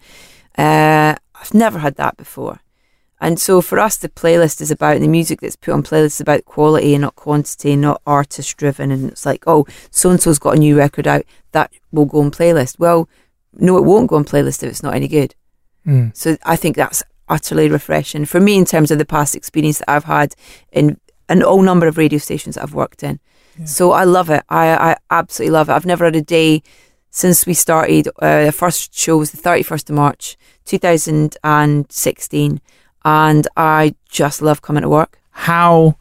Uh, 0.58 1.14
I've 1.34 1.54
never 1.54 1.78
had 1.78 1.96
that 1.96 2.16
before. 2.16 2.60
And 3.22 3.38
so 3.38 3.62
for 3.62 3.78
us, 3.78 3.96
the 3.96 4.08
playlist 4.08 4.60
is 4.60 4.72
about 4.72 5.00
the 5.00 5.06
music 5.06 5.40
that's 5.40 5.54
put 5.54 5.72
on 5.72 5.84
playlist 5.84 6.06
is 6.06 6.20
about 6.20 6.44
quality 6.44 6.92
and 6.92 7.02
not 7.02 7.14
quantity, 7.14 7.76
not 7.76 8.02
artist 8.04 8.56
driven. 8.56 8.90
And 8.90 9.12
it's 9.12 9.24
like, 9.24 9.44
oh, 9.46 9.64
so 9.92 10.10
and 10.10 10.20
so's 10.20 10.40
got 10.40 10.56
a 10.56 10.58
new 10.58 10.76
record 10.76 11.06
out 11.06 11.22
that 11.52 11.70
will 11.92 12.06
go 12.06 12.20
on 12.20 12.32
playlist. 12.32 12.80
Well, 12.80 13.08
no, 13.54 13.78
it 13.78 13.84
won't 13.84 14.08
go 14.10 14.16
on 14.16 14.24
playlist 14.24 14.64
if 14.64 14.70
it's 14.70 14.82
not 14.82 14.96
any 14.96 15.06
good. 15.06 15.36
Mm. 15.86 16.16
So 16.16 16.36
I 16.42 16.56
think 16.56 16.74
that's 16.74 17.04
utterly 17.28 17.68
refreshing 17.68 18.24
for 18.24 18.40
me 18.40 18.58
in 18.58 18.64
terms 18.64 18.90
of 18.90 18.98
the 18.98 19.06
past 19.06 19.36
experience 19.36 19.78
that 19.78 19.88
I've 19.88 20.02
had 20.04 20.34
in 20.72 20.98
an 21.28 21.44
all 21.44 21.62
number 21.62 21.86
of 21.86 21.96
radio 21.96 22.18
stations 22.18 22.56
that 22.56 22.64
I've 22.64 22.74
worked 22.74 23.04
in. 23.04 23.20
Yeah. 23.56 23.66
So 23.66 23.92
I 23.92 24.02
love 24.02 24.30
it. 24.30 24.42
I, 24.48 24.74
I 24.74 24.96
absolutely 25.10 25.52
love 25.52 25.68
it. 25.68 25.74
I've 25.74 25.86
never 25.86 26.06
had 26.06 26.16
a 26.16 26.22
day 26.22 26.64
since 27.10 27.46
we 27.46 27.54
started. 27.54 28.08
Uh, 28.20 28.46
the 28.46 28.52
first 28.52 28.92
show 28.96 29.16
was 29.18 29.30
the 29.30 29.40
31st 29.40 29.90
of 29.90 29.94
March, 29.94 30.36
2016 30.64 32.60
and 33.04 33.46
I 33.56 33.94
just 34.08 34.42
love 34.42 34.62
coming 34.62 34.82
to 34.82 34.88
work. 34.88 35.18
How 35.30 35.96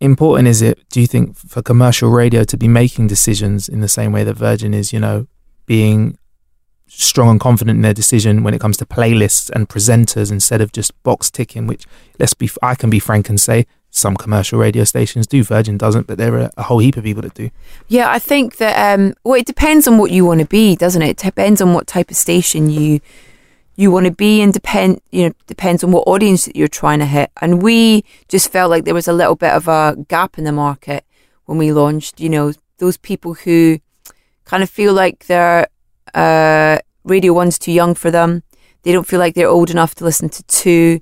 important 0.00 0.48
is 0.48 0.62
it, 0.62 0.88
do 0.90 1.00
you 1.00 1.06
think, 1.06 1.36
for 1.36 1.62
commercial 1.62 2.10
radio 2.10 2.44
to 2.44 2.56
be 2.56 2.68
making 2.68 3.06
decisions 3.06 3.68
in 3.68 3.80
the 3.80 3.88
same 3.88 4.12
way 4.12 4.24
that 4.24 4.34
Virgin 4.34 4.74
is, 4.74 4.92
you 4.92 5.00
know, 5.00 5.26
being 5.66 6.18
strong 6.88 7.30
and 7.30 7.40
confident 7.40 7.76
in 7.76 7.82
their 7.82 7.94
decision 7.94 8.42
when 8.42 8.54
it 8.54 8.60
comes 8.60 8.76
to 8.76 8.86
playlists 8.86 9.50
and 9.50 9.68
presenters 9.68 10.30
instead 10.30 10.60
of 10.60 10.72
just 10.72 11.02
box 11.02 11.30
ticking, 11.30 11.66
which 11.66 11.84
let's 12.18 12.34
be, 12.34 12.48
I 12.62 12.74
can 12.74 12.90
be 12.90 12.98
frank 13.00 13.28
and 13.28 13.40
say 13.40 13.66
some 13.90 14.16
commercial 14.16 14.58
radio 14.58 14.84
stations 14.84 15.26
do. 15.26 15.42
Virgin 15.42 15.78
doesn't, 15.78 16.06
but 16.06 16.18
there 16.18 16.34
are 16.38 16.50
a 16.56 16.64
whole 16.64 16.78
heap 16.78 16.96
of 16.96 17.04
people 17.04 17.22
that 17.22 17.34
do. 17.34 17.50
Yeah, 17.88 18.10
I 18.10 18.18
think 18.18 18.58
that, 18.58 18.98
um, 18.98 19.14
well, 19.24 19.34
it 19.34 19.46
depends 19.46 19.88
on 19.88 19.98
what 19.98 20.10
you 20.10 20.24
want 20.24 20.40
to 20.40 20.46
be, 20.46 20.76
doesn't 20.76 21.02
it? 21.02 21.08
It 21.08 21.16
depends 21.16 21.60
on 21.60 21.72
what 21.72 21.86
type 21.86 22.10
of 22.10 22.16
station 22.16 22.70
you 22.70 23.00
you 23.76 23.90
want 23.90 24.06
to 24.06 24.12
be 24.12 24.40
and 24.40 24.52
depend 24.52 25.00
you 25.10 25.28
know 25.28 25.34
depends 25.46 25.84
on 25.84 25.92
what 25.92 26.08
audience 26.08 26.46
that 26.46 26.56
you're 26.56 26.68
trying 26.68 26.98
to 26.98 27.06
hit. 27.06 27.30
And 27.40 27.62
we 27.62 28.04
just 28.28 28.50
felt 28.50 28.70
like 28.70 28.84
there 28.84 28.94
was 28.94 29.08
a 29.08 29.12
little 29.12 29.36
bit 29.36 29.52
of 29.52 29.68
a 29.68 29.96
gap 30.08 30.38
in 30.38 30.44
the 30.44 30.52
market 30.52 31.04
when 31.44 31.58
we 31.58 31.72
launched 31.72 32.20
you 32.20 32.28
know 32.28 32.52
those 32.78 32.96
people 32.96 33.34
who 33.34 33.78
kind 34.44 34.62
of 34.62 34.70
feel 34.70 34.92
like 34.92 35.26
their 35.26 35.68
uh, 36.14 36.78
radio 37.04 37.32
one's 37.32 37.58
too 37.58 37.72
young 37.72 37.94
for 37.94 38.10
them. 38.10 38.42
They 38.82 38.92
don't 38.92 39.06
feel 39.06 39.18
like 39.18 39.34
they're 39.34 39.48
old 39.48 39.70
enough 39.70 39.94
to 39.96 40.04
listen 40.04 40.28
to 40.30 40.42
two. 40.44 41.00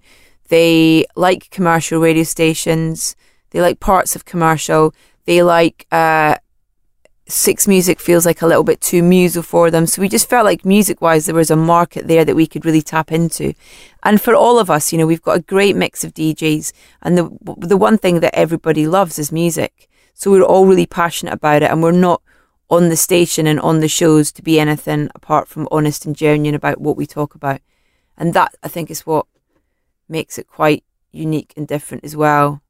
They 0.48 1.06
like 1.16 1.50
commercial 1.50 2.00
radio 2.00 2.24
stations. 2.24 3.16
They 3.50 3.60
like 3.60 3.80
parts 3.80 4.16
of 4.16 4.24
commercial. 4.24 4.94
They 5.26 5.42
like 5.42 5.86
uh, 5.92 6.36
six 7.26 7.66
music 7.66 8.00
feels 8.00 8.26
like 8.26 8.42
a 8.42 8.46
little 8.46 8.64
bit 8.64 8.80
too 8.80 9.02
musical 9.02 9.42
for 9.42 9.70
them. 9.70 9.86
So 9.86 10.02
we 10.02 10.08
just 10.08 10.28
felt 10.28 10.44
like 10.44 10.64
music 10.64 11.00
wise, 11.00 11.26
there 11.26 11.34
was 11.34 11.50
a 11.50 11.56
market 11.56 12.06
there 12.06 12.24
that 12.24 12.36
we 12.36 12.46
could 12.46 12.64
really 12.64 12.82
tap 12.82 13.10
into. 13.10 13.54
And 14.02 14.20
for 14.20 14.34
all 14.34 14.58
of 14.58 14.70
us, 14.70 14.92
you 14.92 14.98
know, 14.98 15.06
we've 15.06 15.22
got 15.22 15.38
a 15.38 15.42
great 15.42 15.74
mix 15.74 16.04
of 16.04 16.12
DJs. 16.12 16.72
And 17.02 17.16
the, 17.16 17.30
the 17.58 17.76
one 17.76 17.96
thing 17.96 18.20
that 18.20 18.34
everybody 18.34 18.86
loves 18.86 19.18
is 19.18 19.32
music. 19.32 19.88
So 20.12 20.30
we're 20.30 20.42
all 20.42 20.66
really 20.66 20.86
passionate 20.86 21.32
about 21.32 21.62
it. 21.62 21.70
And 21.70 21.82
we're 21.82 21.92
not 21.92 22.20
on 22.68 22.88
the 22.88 22.96
station 22.96 23.46
and 23.46 23.60
on 23.60 23.80
the 23.80 23.88
shows 23.88 24.30
to 24.32 24.42
be 24.42 24.60
anything 24.60 25.08
apart 25.14 25.48
from 25.48 25.68
honest 25.70 26.04
and 26.04 26.16
genuine 26.16 26.54
about 26.54 26.80
what 26.80 26.96
we 26.96 27.06
talk 27.06 27.34
about. 27.34 27.60
And 28.16 28.34
that, 28.34 28.54
I 28.62 28.68
think, 28.68 28.90
is 28.90 29.06
what 29.06 29.26
makes 30.08 30.38
it 30.38 30.46
quite 30.46 30.84
unique 31.10 31.54
and 31.56 31.66
different 31.66 32.04
as 32.04 32.14
well. 32.14 32.60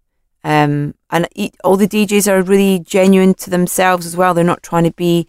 Um, 0.44 0.94
and 1.10 1.26
all 1.64 1.76
the 1.76 1.88
DJs 1.88 2.30
are 2.30 2.42
really 2.42 2.78
genuine 2.80 3.34
to 3.34 3.50
themselves 3.50 4.06
as 4.06 4.16
well. 4.16 4.34
They're 4.34 4.44
not 4.44 4.62
trying 4.62 4.84
to 4.84 4.92
be, 4.92 5.26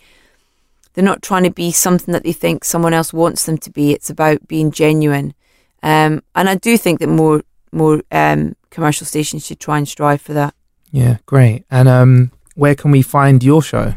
they're 0.93 1.03
not 1.03 1.21
trying 1.21 1.43
to 1.43 1.49
be 1.49 1.71
something 1.71 2.11
that 2.11 2.23
they 2.23 2.33
think 2.33 2.63
someone 2.63 2.93
else 2.93 3.13
wants 3.13 3.45
them 3.45 3.57
to 3.59 3.71
be. 3.71 3.93
It's 3.93 4.09
about 4.09 4.47
being 4.47 4.71
genuine. 4.71 5.33
Um, 5.81 6.21
and 6.35 6.49
I 6.49 6.55
do 6.55 6.77
think 6.77 6.99
that 6.99 7.07
more 7.07 7.43
more 7.71 8.01
um, 8.11 8.55
commercial 8.69 9.05
stations 9.05 9.45
should 9.45 9.59
try 9.59 9.77
and 9.77 9.87
strive 9.87 10.21
for 10.21 10.33
that. 10.33 10.55
Yeah, 10.91 11.17
great. 11.25 11.65
And 11.69 11.87
um, 11.87 12.31
where 12.55 12.75
can 12.75 12.91
we 12.91 13.01
find 13.01 13.43
your 13.43 13.61
show? 13.61 13.95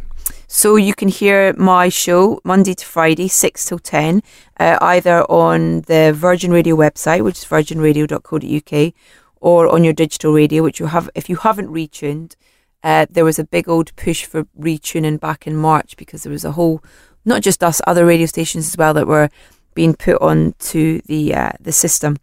So 0.49 0.77
you 0.77 0.95
can 0.95 1.09
hear 1.09 1.53
my 1.55 1.89
show 1.89 2.41
Monday 2.43 2.75
to 2.75 2.85
Friday, 2.85 3.29
6 3.29 3.67
till 3.67 3.79
10, 3.79 4.23
uh, 4.59 4.79
either 4.81 5.23
on 5.31 5.83
the 5.83 6.13
Virgin 6.15 6.51
Radio 6.51 6.75
website, 6.75 7.23
which 7.23 7.39
is 7.39 7.45
virginradio.co.uk, 7.45 8.93
or 9.41 9.69
on 9.69 9.85
your 9.85 9.93
digital 9.93 10.33
radio, 10.33 10.63
which 10.63 10.81
you 10.81 10.87
have, 10.87 11.11
if 11.15 11.29
you 11.29 11.37
haven't 11.37 11.69
retuned, 11.69 12.35
uh, 12.83 13.07
there 13.11 13.25
was 13.25 13.39
a 13.39 13.45
big 13.45 13.69
old 13.69 13.95
push 13.97 14.25
for 14.25 14.45
retuning 14.59 15.19
back 15.19 15.47
in 15.47 15.57
March 15.57 15.97
because 15.97 16.23
there 16.23 16.33
was 16.33 16.45
a 16.45 16.53
whole, 16.53 16.83
not 17.25 17.43
just 17.43 17.65
us, 17.65 17.81
other 17.87 18.07
radio 18.07 18.27
stations 18.27 18.67
as 18.67 18.77
well 18.77 18.95
that 18.95 19.07
were 19.07 19.29
being 19.75 19.95
put 19.95 20.21
onto 20.21 21.01
the 21.03 21.35
uh, 21.35 21.53
the 21.61 21.73
system. 21.73 22.17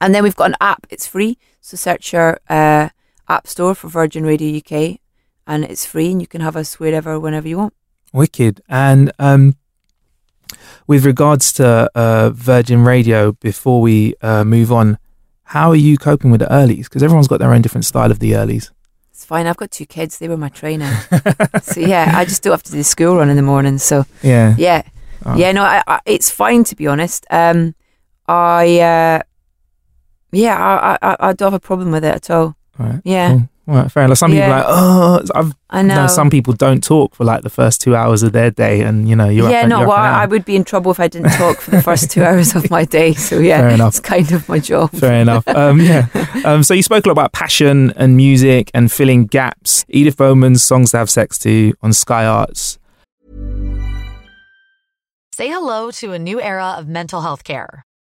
And 0.00 0.14
then 0.14 0.22
we've 0.22 0.36
got 0.36 0.50
an 0.50 0.56
app. 0.60 0.86
It's 0.90 1.06
free, 1.06 1.38
so 1.60 1.76
search 1.76 2.12
your 2.12 2.38
uh, 2.48 2.88
app 3.28 3.46
store 3.46 3.74
for 3.74 3.88
Virgin 3.88 4.24
Radio 4.24 4.58
UK, 4.58 4.98
and 5.46 5.64
it's 5.64 5.86
free, 5.86 6.10
and 6.10 6.20
you 6.20 6.26
can 6.26 6.40
have 6.40 6.56
us 6.56 6.78
wherever, 6.80 7.18
whenever 7.20 7.48
you 7.48 7.58
want. 7.58 7.74
Wicked. 8.12 8.60
And 8.68 9.12
um, 9.18 9.56
with 10.86 11.04
regards 11.04 11.52
to 11.54 11.90
uh, 11.94 12.30
Virgin 12.30 12.84
Radio, 12.84 13.32
before 13.32 13.80
we 13.80 14.14
uh, 14.20 14.44
move 14.44 14.72
on, 14.72 14.98
how 15.54 15.70
are 15.70 15.76
you 15.76 15.96
coping 15.96 16.32
with 16.32 16.40
the 16.40 16.46
earlies? 16.46 16.86
Because 16.86 17.04
everyone's 17.04 17.28
got 17.28 17.38
their 17.38 17.54
own 17.54 17.62
different 17.62 17.84
style 17.84 18.10
of 18.10 18.18
the 18.18 18.32
earlies. 18.32 18.72
It's 19.10 19.24
fine. 19.24 19.46
I've 19.46 19.56
got 19.56 19.70
two 19.70 19.86
kids. 19.86 20.18
They 20.18 20.26
were 20.28 20.36
my 20.36 20.48
trainer. 20.48 20.92
so 21.62 21.78
yeah, 21.78 22.10
I 22.12 22.24
just 22.24 22.42
do 22.42 22.50
have 22.50 22.64
to 22.64 22.72
do 22.72 22.78
the 22.78 22.82
school 22.82 23.18
run 23.18 23.30
in 23.30 23.36
the 23.36 23.42
morning. 23.42 23.78
So 23.78 24.04
yeah, 24.20 24.56
yeah, 24.58 24.82
oh. 25.24 25.36
yeah. 25.36 25.52
No, 25.52 25.62
I, 25.62 25.80
I, 25.86 26.00
it's 26.06 26.28
fine 26.28 26.64
to 26.64 26.74
be 26.74 26.88
honest. 26.88 27.24
Um, 27.30 27.76
I 28.26 28.80
uh, 28.80 29.22
yeah, 30.32 30.56
I, 30.58 30.98
I, 31.00 31.16
I 31.20 31.32
don't 31.34 31.52
have 31.52 31.54
a 31.54 31.60
problem 31.60 31.92
with 31.92 32.04
it 32.04 32.16
at 32.16 32.30
all. 32.30 32.56
Right. 32.76 33.00
Yeah. 33.04 33.28
Cool. 33.28 33.48
Right, 33.66 33.90
fair 33.90 34.04
enough. 34.04 34.18
Some 34.18 34.32
yeah. 34.32 34.46
people 34.46 34.52
are 34.52 34.58
like, 34.58 34.66
oh, 34.68 35.38
I've, 35.38 35.54
I 35.70 35.82
know. 35.82 35.94
know. 36.02 36.06
Some 36.06 36.28
people 36.28 36.52
don't 36.52 36.84
talk 36.84 37.14
for 37.14 37.24
like 37.24 37.42
the 37.42 37.50
first 37.50 37.80
two 37.80 37.96
hours 37.96 38.22
of 38.22 38.32
their 38.32 38.50
day, 38.50 38.82
and 38.82 39.08
you 39.08 39.16
know, 39.16 39.28
you're 39.28 39.50
yeah, 39.50 39.62
up, 39.62 39.68
no. 39.68 39.80
Well, 39.80 39.92
I 39.92 40.26
would 40.26 40.44
be 40.44 40.54
in 40.54 40.64
trouble 40.64 40.90
if 40.90 41.00
I 41.00 41.08
didn't 41.08 41.30
talk 41.32 41.60
for 41.60 41.70
the 41.70 41.82
first 41.82 42.10
two 42.10 42.22
hours 42.22 42.54
of 42.54 42.70
my 42.70 42.84
day. 42.84 43.14
So 43.14 43.38
yeah, 43.38 43.60
fair 43.60 43.70
enough. 43.70 43.88
it's 43.88 44.00
kind 44.00 44.30
of 44.32 44.46
my 44.50 44.58
job. 44.58 44.90
Fair 44.90 45.20
enough. 45.20 45.46
Um, 45.48 45.80
yeah. 45.80 46.08
Um, 46.44 46.62
so 46.62 46.74
you 46.74 46.82
spoke 46.82 47.06
a 47.06 47.08
lot 47.08 47.12
about 47.12 47.32
passion 47.32 47.92
and 47.96 48.16
music 48.16 48.70
and 48.74 48.92
filling 48.92 49.26
gaps. 49.26 49.86
Edith 49.88 50.16
Bowman's 50.16 50.62
"Songs 50.62 50.90
to 50.90 50.98
Have 50.98 51.08
Sex 51.08 51.38
To" 51.38 51.72
on 51.80 51.94
Sky 51.94 52.26
Arts. 52.26 52.78
Say 55.32 55.48
hello 55.48 55.90
to 55.92 56.12
a 56.12 56.18
new 56.18 56.40
era 56.40 56.76
of 56.76 56.86
mental 56.86 57.22
health 57.22 57.44
care. 57.44 57.84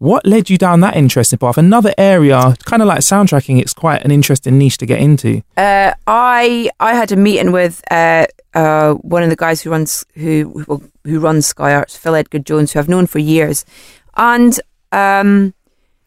What 0.00 0.24
led 0.24 0.48
you 0.48 0.56
down 0.56 0.80
that 0.80 0.96
interesting 0.96 1.38
path? 1.38 1.58
Another 1.58 1.92
area, 1.98 2.56
kind 2.64 2.80
of 2.80 2.88
like 2.88 3.00
soundtracking, 3.00 3.60
it's 3.60 3.74
quite 3.74 4.02
an 4.02 4.10
interesting 4.10 4.56
niche 4.56 4.78
to 4.78 4.86
get 4.86 4.98
into. 4.98 5.42
Uh, 5.58 5.92
I 6.06 6.70
I 6.80 6.94
had 6.94 7.12
a 7.12 7.16
meeting 7.16 7.52
with 7.52 7.82
uh, 7.90 8.24
uh, 8.54 8.94
one 8.94 9.22
of 9.22 9.28
the 9.28 9.36
guys 9.36 9.60
who 9.60 9.68
runs 9.68 10.06
who 10.14 10.64
who, 11.04 11.20
runs 11.20 11.48
Sky 11.48 11.74
Arts, 11.74 11.98
Phil 11.98 12.14
Edgar 12.14 12.38
Jones, 12.38 12.72
who 12.72 12.78
I've 12.78 12.88
known 12.88 13.06
for 13.06 13.18
years, 13.18 13.66
and 14.16 14.58
um, 14.90 15.52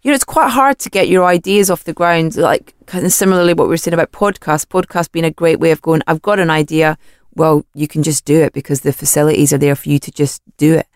you 0.01 0.09
know 0.09 0.15
it's 0.15 0.23
quite 0.23 0.49
hard 0.49 0.79
to 0.79 0.89
get 0.89 1.07
your 1.07 1.23
ideas 1.23 1.69
off 1.69 1.83
the 1.83 1.93
ground. 1.93 2.35
Like 2.35 2.73
kind 2.87 3.05
of 3.05 3.13
similarly, 3.13 3.53
what 3.53 3.65
we 3.65 3.73
were 3.73 3.77
saying 3.77 3.93
about 3.93 4.11
podcasts, 4.11 4.65
podcast 4.65 5.11
being 5.11 5.23
a 5.23 5.29
great 5.29 5.59
way 5.59 5.69
of 5.69 5.83
going. 5.83 6.01
I've 6.07 6.23
got 6.23 6.39
an 6.39 6.49
idea. 6.49 6.97
Well, 7.35 7.63
you 7.75 7.87
can 7.87 8.01
just 8.01 8.25
do 8.25 8.41
it 8.41 8.53
because 8.53 8.81
the 8.81 8.93
facilities 8.93 9.53
are 9.53 9.57
there 9.59 9.75
for 9.75 9.89
you 9.89 9.99
to 9.99 10.11
just 10.11 10.41
do 10.57 10.73
it. 10.73 10.87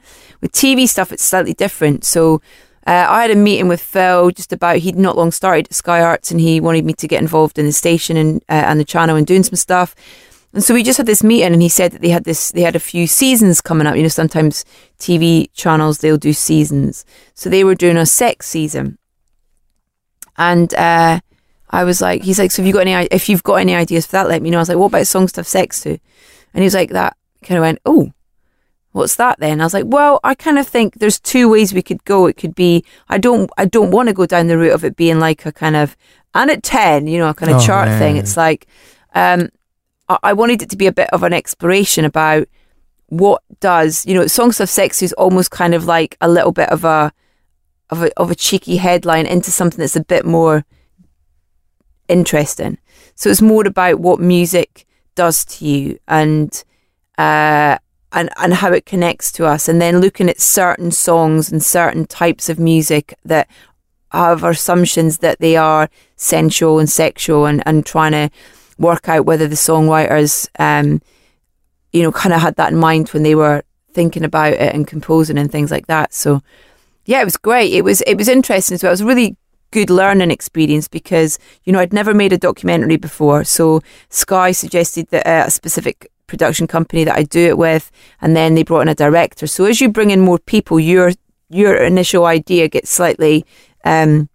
With 0.42 0.52
TV 0.52 0.88
stuff, 0.88 1.12
it's 1.12 1.24
slightly 1.24 1.54
different. 1.54 2.06
So 2.06 2.42
uh, 2.88 3.06
I 3.10 3.22
had 3.22 3.32
a 3.32 3.36
meeting 3.36 3.68
with 3.68 3.82
Phil 3.82 4.32
just 4.32 4.54
about 4.54 4.78
he'd 4.78 4.96
not 4.96 5.18
long 5.18 5.32
started 5.32 5.74
Sky 5.74 6.02
Arts 6.02 6.32
and 6.32 6.40
he 6.40 6.62
wanted 6.62 6.86
me 6.86 6.94
to 6.94 7.08
get 7.08 7.22
involved 7.22 7.60
in 7.60 7.66
the 7.66 7.74
station 7.74 8.16
and 8.16 8.42
uh, 8.48 8.64
and 8.66 8.80
the 8.80 8.86
channel 8.86 9.18
and 9.18 9.28
doing 9.28 9.44
some 9.44 9.58
stuff. 9.58 9.94
And 10.54 10.64
so 10.64 10.74
we 10.74 10.84
just 10.84 10.98
had 10.98 11.06
this 11.06 11.22
meeting 11.22 11.52
and 11.52 11.62
he 11.62 11.68
said 11.68 11.92
that 11.92 12.02
they 12.02 12.10
had 12.10 12.24
this 12.24 12.52
they 12.54 12.62
had 12.62 12.78
a 12.78 12.80
few 12.80 13.06
seasons 13.06 13.60
coming 13.60 13.86
up. 13.86 13.98
You 13.98 14.04
know, 14.04 14.08
sometimes 14.08 14.64
TV 15.00 15.50
channels 15.54 15.98
they'll 15.98 16.18
do 16.18 16.32
seasons. 16.32 17.04
So 17.34 17.50
they 17.50 17.66
were 17.66 17.76
doing 17.76 17.98
a 17.98 18.06
sex 18.06 18.48
season. 18.48 18.98
And 20.38 20.74
uh, 20.76 21.20
I 21.72 21.84
was 21.84 22.00
like, 22.00 22.24
he's 22.24 22.40
like, 22.40 22.52
so 22.52 22.62
have 22.62 22.68
you 22.68 22.74
got 22.74 22.88
any 22.88 23.08
if 23.12 23.28
you've 23.28 23.44
got 23.44 23.56
any 23.56 23.76
ideas 23.76 24.06
for 24.06 24.14
that, 24.14 24.30
let 24.30 24.42
me 24.42 24.50
know. 24.50 24.60
I 24.60 24.62
was 24.62 24.70
like, 24.70 24.78
what 24.78 24.88
about 24.88 25.08
songs 25.08 25.34
to 25.34 25.42
have 25.42 25.48
sex 25.48 25.82
to? 25.82 25.90
And 25.90 26.00
he 26.54 26.64
was 26.64 26.74
like 26.74 26.92
that 26.92 27.18
kind 27.44 27.58
of 27.58 27.64
went, 27.64 27.80
Oh, 27.86 28.14
what's 28.98 29.16
that 29.16 29.40
then? 29.40 29.62
I 29.62 29.64
was 29.64 29.74
like, 29.74 29.86
well, 29.88 30.20
I 30.24 30.36
kind 30.36 30.58
of 30.60 30.68
think 30.68 30.96
there's 30.96 31.20
two 31.20 31.50
ways 31.50 31.74
we 31.74 31.82
could 31.82 32.04
go. 32.04 32.26
It 32.26 32.38
could 32.38 32.56
be 32.56 32.84
I 33.10 33.18
don't 33.18 33.50
I 33.58 33.66
don't 33.66 33.92
want 33.92 34.10
to 34.10 34.14
go 34.14 34.26
down 34.26 34.48
the 34.48 34.58
route 34.58 34.74
of 34.74 34.84
it 34.84 34.96
being 34.98 35.20
like 35.20 35.46
a 35.46 35.52
kind 35.52 35.76
of 35.76 35.96
and 36.34 36.52
at 36.52 36.64
ten, 36.64 37.08
you 37.08 37.18
know, 37.20 37.30
a 37.30 37.34
kind 37.34 37.52
of 37.52 37.58
Oh, 37.62 37.66
chart 37.66 37.88
man. 37.88 38.00
thing. 38.00 38.18
It's 38.18 38.36
like 38.38 38.68
um 39.16 39.50
I, 40.10 40.18
I 40.24 40.34
wanted 40.34 40.62
it 40.62 40.70
to 40.72 40.78
be 40.78 40.88
a 40.88 40.92
bit 40.92 41.10
of 41.12 41.24
an 41.24 41.34
exploration 41.34 42.04
about 42.06 42.48
what 43.08 43.42
does 43.62 44.06
you 44.06 44.14
know, 44.14 44.28
songs 44.28 44.60
of 44.60 44.70
sex 44.70 45.02
is 45.02 45.14
almost 45.14 45.50
kind 45.52 45.74
of 45.74 45.86
like 45.86 46.18
a 46.20 46.28
little 46.28 46.52
bit 46.52 46.70
of 46.70 46.84
a 46.84 47.12
of 47.90 48.04
a 48.04 48.12
of 48.20 48.30
a 48.32 48.36
cheeky 48.36 48.78
headline 48.78 49.26
into 49.26 49.50
something 49.52 49.80
that's 49.80 49.96
a 49.96 50.04
bit 50.04 50.26
more 50.26 50.66
interesting. 52.08 52.78
So 53.16 53.30
it's 53.30 53.42
more 53.42 53.66
about 53.66 54.00
what 54.00 54.20
music 54.20 54.86
does 55.16 55.44
to 55.46 55.66
you 55.66 56.00
and 56.08 56.64
uh 57.18 57.78
and, 58.12 58.30
and 58.38 58.56
how 58.56 58.72
it 58.72 58.86
connects 58.86 59.32
to 59.34 59.46
us 59.46 59.68
and 59.68 59.82
then 59.82 60.00
looking 60.00 60.30
at 60.30 60.40
certain 60.40 60.92
songs 60.92 61.52
and 61.52 61.64
certain 61.64 62.06
types 62.06 62.50
of 62.50 62.60
music 62.60 63.14
that 63.26 63.48
have 64.12 64.44
our 64.44 64.52
assumptions 64.52 65.18
that 65.20 65.40
they 65.40 65.58
are 65.58 65.90
sensual 66.16 66.80
and 66.80 66.90
sexual 66.90 67.46
and, 67.46 67.62
and 67.66 67.86
trying 67.86 68.14
to 68.14 68.30
work 68.78 69.10
out 69.10 69.26
whether 69.26 69.48
the 69.48 69.56
songwriters 69.56 70.48
um 70.60 71.02
you 71.92 72.02
know 72.02 72.12
kind 72.12 72.34
of 72.34 72.42
had 72.42 72.56
that 72.56 72.72
in 72.72 72.78
mind 72.78 73.10
when 73.10 73.24
they 73.24 73.36
were 73.36 73.64
thinking 73.92 74.24
about 74.24 74.54
it 74.54 74.74
and 74.74 74.88
composing 74.88 75.38
and 75.38 75.52
things 75.52 75.72
like 75.72 75.88
that. 75.88 76.14
So 76.14 76.42
yeah 77.06 77.22
it 77.22 77.26
was 77.26 77.38
great. 77.38 77.74
It 77.74 77.84
was 77.84 78.02
it 78.02 78.16
was 78.16 78.28
interesting 78.30 78.76
as 78.76 78.84
well. 78.84 78.92
It 78.92 78.94
was 78.94 79.02
a 79.02 79.06
really 79.06 79.36
good 79.72 79.90
learning 79.90 80.32
experience 80.32 80.88
because 80.88 81.40
you 81.66 81.74
know 81.74 81.80
I'd 81.80 81.94
never 81.94 82.14
made 82.14 82.32
a 82.32 82.38
documentary 82.38 82.96
before 82.96 83.44
so 83.44 83.82
Sky 84.10 84.52
suggested 84.52 85.10
that 85.10 85.28
uh, 85.28 85.48
a 85.48 85.52
specific 85.52 86.10
production 86.28 86.68
company 86.68 87.04
that 87.04 87.16
I 87.16 87.24
do 87.24 87.48
it 87.48 87.58
with 87.58 87.92
and 88.22 88.36
then 88.36 88.56
they 88.56 88.64
brought 88.64 88.82
in 88.82 88.88
a 88.90 88.96
director 88.96 89.48
so 89.48 89.66
as 89.66 89.82
you 89.82 89.90
bring 89.90 90.12
in 90.12 90.22
more 90.22 90.40
people 90.40 90.80
your 90.80 91.12
your 91.50 91.76
initial 91.76 92.26
idea 92.26 92.68
gets 92.68 92.90
slightly 92.90 93.46
um 93.86 94.30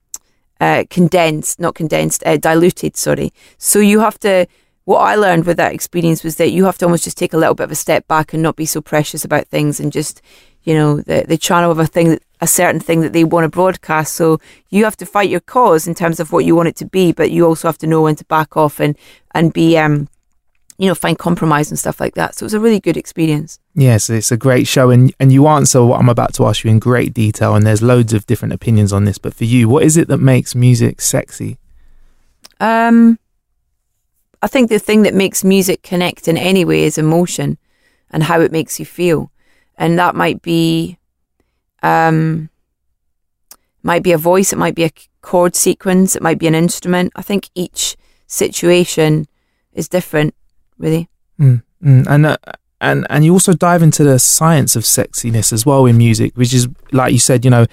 uh, 0.62 0.84
condensed, 0.90 1.58
not 1.58 1.74
condensed, 1.74 2.22
uh, 2.24 2.36
diluted, 2.36 2.96
sorry. 2.96 3.32
So 3.58 3.80
you 3.80 3.98
have 3.98 4.16
to, 4.20 4.46
what 4.84 5.00
I 5.00 5.16
learned 5.16 5.44
with 5.44 5.56
that 5.56 5.74
experience 5.74 6.22
was 6.22 6.36
that 6.36 6.50
you 6.50 6.66
have 6.66 6.78
to 6.78 6.84
almost 6.84 7.02
just 7.02 7.18
take 7.18 7.32
a 7.32 7.36
little 7.36 7.56
bit 7.56 7.64
of 7.64 7.72
a 7.72 7.74
step 7.74 8.06
back 8.06 8.32
and 8.32 8.44
not 8.44 8.54
be 8.54 8.64
so 8.64 8.80
precious 8.80 9.24
about 9.24 9.48
things 9.48 9.80
and 9.80 9.90
just, 9.90 10.22
you 10.62 10.74
know, 10.74 11.00
the, 11.00 11.24
the 11.26 11.36
channel 11.36 11.72
of 11.72 11.80
a 11.80 11.86
thing, 11.86 12.20
a 12.40 12.46
certain 12.46 12.78
thing 12.78 13.00
that 13.00 13.12
they 13.12 13.24
want 13.24 13.44
to 13.44 13.48
broadcast. 13.48 14.14
So 14.14 14.38
you 14.70 14.84
have 14.84 14.96
to 14.98 15.06
fight 15.06 15.30
your 15.30 15.40
cause 15.40 15.88
in 15.88 15.96
terms 15.96 16.20
of 16.20 16.30
what 16.30 16.44
you 16.44 16.54
want 16.54 16.68
it 16.68 16.76
to 16.76 16.86
be, 16.86 17.10
but 17.10 17.32
you 17.32 17.44
also 17.44 17.66
have 17.66 17.78
to 17.78 17.88
know 17.88 18.02
when 18.02 18.14
to 18.14 18.24
back 18.26 18.56
off 18.56 18.78
and, 18.78 18.96
and 19.34 19.52
be, 19.52 19.76
um, 19.76 20.08
you 20.82 20.88
know, 20.88 20.96
find 20.96 21.16
compromise 21.16 21.70
and 21.70 21.78
stuff 21.78 22.00
like 22.00 22.16
that. 22.16 22.34
So 22.34 22.42
it 22.42 22.46
was 22.46 22.54
a 22.54 22.58
really 22.58 22.80
good 22.80 22.96
experience. 22.96 23.60
Yes, 23.72 24.10
it's 24.10 24.32
a 24.32 24.36
great 24.36 24.66
show, 24.66 24.90
and 24.90 25.14
and 25.20 25.32
you 25.32 25.46
answer 25.46 25.84
what 25.84 26.00
I'm 26.00 26.08
about 26.08 26.34
to 26.34 26.46
ask 26.46 26.64
you 26.64 26.72
in 26.72 26.80
great 26.80 27.14
detail. 27.14 27.54
And 27.54 27.64
there's 27.64 27.82
loads 27.82 28.12
of 28.12 28.26
different 28.26 28.52
opinions 28.52 28.92
on 28.92 29.04
this, 29.04 29.16
but 29.16 29.32
for 29.32 29.44
you, 29.44 29.68
what 29.68 29.84
is 29.84 29.96
it 29.96 30.08
that 30.08 30.18
makes 30.18 30.56
music 30.56 31.00
sexy? 31.00 31.56
Um, 32.58 33.20
I 34.42 34.48
think 34.48 34.70
the 34.70 34.80
thing 34.80 35.04
that 35.04 35.14
makes 35.14 35.44
music 35.44 35.84
connect 35.84 36.26
in 36.26 36.36
any 36.36 36.64
way 36.64 36.82
is 36.82 36.98
emotion 36.98 37.58
and 38.10 38.24
how 38.24 38.40
it 38.40 38.50
makes 38.50 38.80
you 38.80 38.84
feel, 38.84 39.30
and 39.76 39.96
that 40.00 40.16
might 40.16 40.42
be, 40.42 40.98
um, 41.84 42.50
might 43.84 44.02
be 44.02 44.10
a 44.10 44.18
voice, 44.18 44.52
it 44.52 44.58
might 44.58 44.74
be 44.74 44.82
a 44.82 44.90
chord 45.20 45.54
sequence, 45.54 46.16
it 46.16 46.22
might 46.22 46.40
be 46.40 46.48
an 46.48 46.56
instrument. 46.56 47.12
I 47.14 47.22
think 47.22 47.50
each 47.54 47.96
situation 48.26 49.28
is 49.72 49.88
different, 49.88 50.34
really. 50.82 51.08
Mm, 51.40 51.62
mm. 51.82 52.06
And 52.06 52.26
uh, 52.26 52.36
and 52.80 53.06
and 53.08 53.24
you 53.24 53.32
also 53.32 53.54
dive 53.54 53.82
into 53.82 54.04
the 54.04 54.18
science 54.18 54.76
of 54.76 54.82
sexiness 54.82 55.52
as 55.52 55.64
well 55.64 55.86
in 55.86 55.96
music, 55.96 56.36
which 56.36 56.52
is 56.52 56.68
like 56.92 57.12
you 57.12 57.18
said, 57.18 57.44
you 57.44 57.50
know, 57.50 57.64